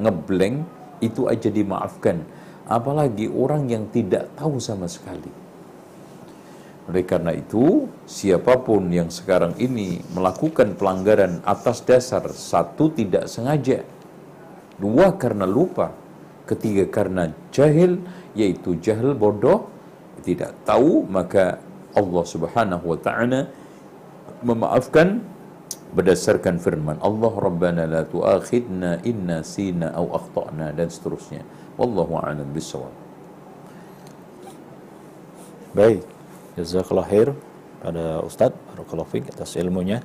ngeblank, 0.00 0.64
itu 1.04 1.28
aja 1.28 1.52
dimaafkan. 1.52 2.24
Apalagi 2.64 3.28
orang 3.28 3.68
yang 3.68 3.84
tidak 3.92 4.32
tahu 4.32 4.56
sama 4.56 4.88
sekali. 4.88 5.43
Oleh 6.84 7.04
karena 7.08 7.32
itu, 7.32 7.88
siapa 8.04 8.60
pun 8.60 8.92
yang 8.92 9.08
sekarang 9.08 9.56
ini 9.56 10.04
melakukan 10.12 10.76
pelanggaran 10.76 11.40
atas 11.48 11.80
dasar 11.80 12.20
satu 12.28 12.92
tidak 12.92 13.24
sengaja, 13.24 13.80
dua 14.76 15.16
karena 15.16 15.48
lupa, 15.48 15.96
ketiga 16.44 16.84
karena 16.92 17.32
jahil, 17.48 18.04
yaitu 18.36 18.76
jahil 18.84 19.16
bodoh, 19.16 19.72
tidak 20.20 20.52
tahu, 20.68 21.08
maka 21.08 21.56
Allah 21.96 22.24
Subhanahu 22.28 22.84
wa 22.84 22.98
taala 23.00 23.48
memaafkan 24.44 25.24
berdasarkan 25.94 26.58
firman 26.60 26.98
Allah 27.00 27.32
Rabbana 27.32 27.86
la 27.86 28.02
tu'akhidna 28.04 29.06
inna 29.08 29.40
sina 29.40 29.94
au 29.94 30.12
akhtana 30.12 30.74
dan 30.74 30.90
seterusnya. 30.90 31.46
Wallahu 31.80 32.18
a'lam. 32.18 32.50
Baik, 35.74 36.02
jazakallah 36.56 37.06
khair 37.06 37.28
pada 37.84 38.24
Ustadz 38.24 38.56
Barakallahu 38.72 39.20
atas 39.28 39.54
ilmunya 39.60 40.00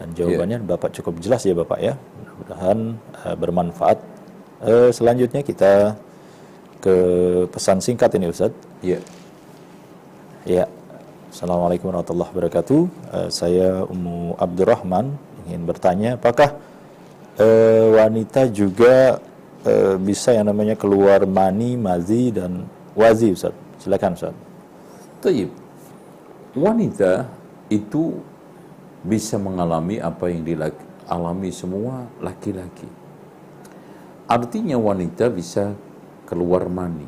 dan 0.00 0.10
jawabannya 0.16 0.64
Bapak 0.64 0.96
cukup 0.96 1.20
jelas 1.20 1.44
ya 1.44 1.52
Bapak 1.52 1.78
ya. 1.78 1.94
Mudah-mudahan 1.94 2.78
uh, 3.20 3.36
bermanfaat. 3.36 3.98
Uh, 4.64 4.88
selanjutnya 4.90 5.44
kita 5.44 5.94
ke 6.80 6.96
pesan 7.52 7.84
singkat 7.84 8.16
ini 8.16 8.32
Ustadz. 8.32 8.56
Ya. 8.80 8.98
Ya. 10.48 10.64
Assalamualaikum 11.30 11.92
warahmatullahi 11.92 12.32
wabarakatuh. 12.32 12.80
Uh, 13.12 13.28
saya 13.28 13.84
Ummu 13.86 14.40
Abdurrahman 14.40 15.14
ingin 15.46 15.62
bertanya 15.68 16.16
apakah 16.16 16.56
uh, 17.36 17.86
wanita 18.00 18.48
juga 18.48 19.20
uh, 19.68 19.94
bisa 20.00 20.32
yang 20.32 20.48
namanya 20.48 20.74
keluar 20.74 21.28
mani, 21.28 21.76
mazi 21.76 22.32
dan 22.32 22.64
wazi 22.96 23.36
Ustaz. 23.36 23.54
Silakan 23.78 24.16
Ustaz. 24.16 24.34
Taib. 25.20 25.69
Wanita 26.50 27.30
itu 27.70 28.18
bisa 29.06 29.38
mengalami 29.38 30.02
apa 30.02 30.26
yang 30.26 30.42
dialami 30.42 31.54
semua 31.54 32.10
laki-laki. 32.18 32.90
Artinya 34.26 34.74
wanita 34.74 35.30
bisa 35.30 35.78
keluar 36.26 36.66
mani. 36.66 37.06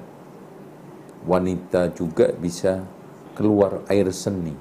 Wanita 1.26 1.90
juga 1.90 2.30
bisa 2.30 2.86
keluar 3.34 3.82
air 3.90 4.14
seni. 4.14 4.54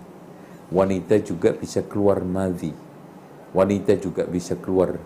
Wanita 0.74 1.22
juga 1.22 1.54
bisa 1.54 1.86
keluar 1.86 2.26
madhi. 2.26 2.74
Wanita 3.54 4.02
juga 4.02 4.26
bisa 4.26 4.58
keluar 4.58 4.98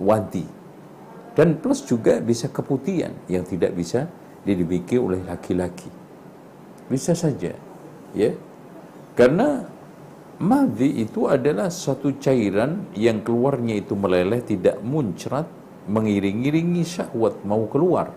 wadi. 0.00 0.48
Dan 1.36 1.60
plus 1.60 1.84
juga 1.84 2.24
bisa 2.24 2.48
keputihan 2.48 3.12
yang 3.28 3.44
tidak 3.44 3.76
bisa 3.76 4.08
dimiliki 4.48 4.96
oleh 4.96 5.20
laki-laki. 5.28 5.92
Bisa 6.88 7.12
saja. 7.12 7.52
Ya. 8.16 8.32
Karena 9.18 9.66
madhi 10.38 11.02
itu 11.02 11.26
adalah 11.26 11.74
suatu 11.74 12.14
cairan 12.22 12.86
yang 12.94 13.26
keluarnya 13.26 13.82
itu 13.82 13.98
meleleh 13.98 14.38
tidak 14.46 14.78
muncrat 14.78 15.50
mengiring-iringi 15.90 16.86
syahwat 16.86 17.42
mau 17.42 17.66
keluar. 17.66 18.14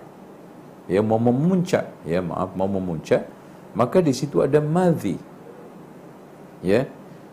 Ya 0.85 1.01
mau 1.01 1.17
memuncak, 1.17 1.89
ya 2.05 2.21
maaf 2.21 2.53
mau 2.53 2.69
memuncak, 2.69 3.25
maka 3.73 3.97
di 3.97 4.13
situ 4.13 4.45
ada 4.45 4.61
madhi. 4.61 5.17
Ya. 6.61 6.85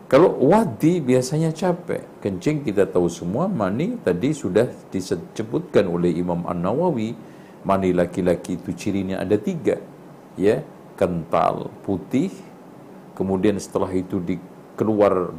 Kalau 0.09 0.41
wadi 0.41 0.97
biasanya 1.05 1.53
capek. 1.53 2.01
Kencing 2.17 2.65
kita 2.65 2.89
tahu 2.89 3.05
semua 3.13 3.45
mani 3.45 3.93
tadi 4.01 4.33
sudah 4.33 4.65
disebutkan 4.89 5.85
oleh 5.85 6.09
Imam 6.17 6.49
An-Nawawi. 6.49 7.13
Mani 7.61 7.93
laki-laki 7.93 8.57
itu 8.57 8.73
cirinya 8.73 9.21
ada 9.21 9.37
tiga. 9.37 9.77
Ya, 10.33 10.65
kental, 10.97 11.69
putih, 11.85 12.33
kemudian 13.19 13.59
setelah 13.59 13.91
itu 13.91 14.23
dikeluar 14.23 15.35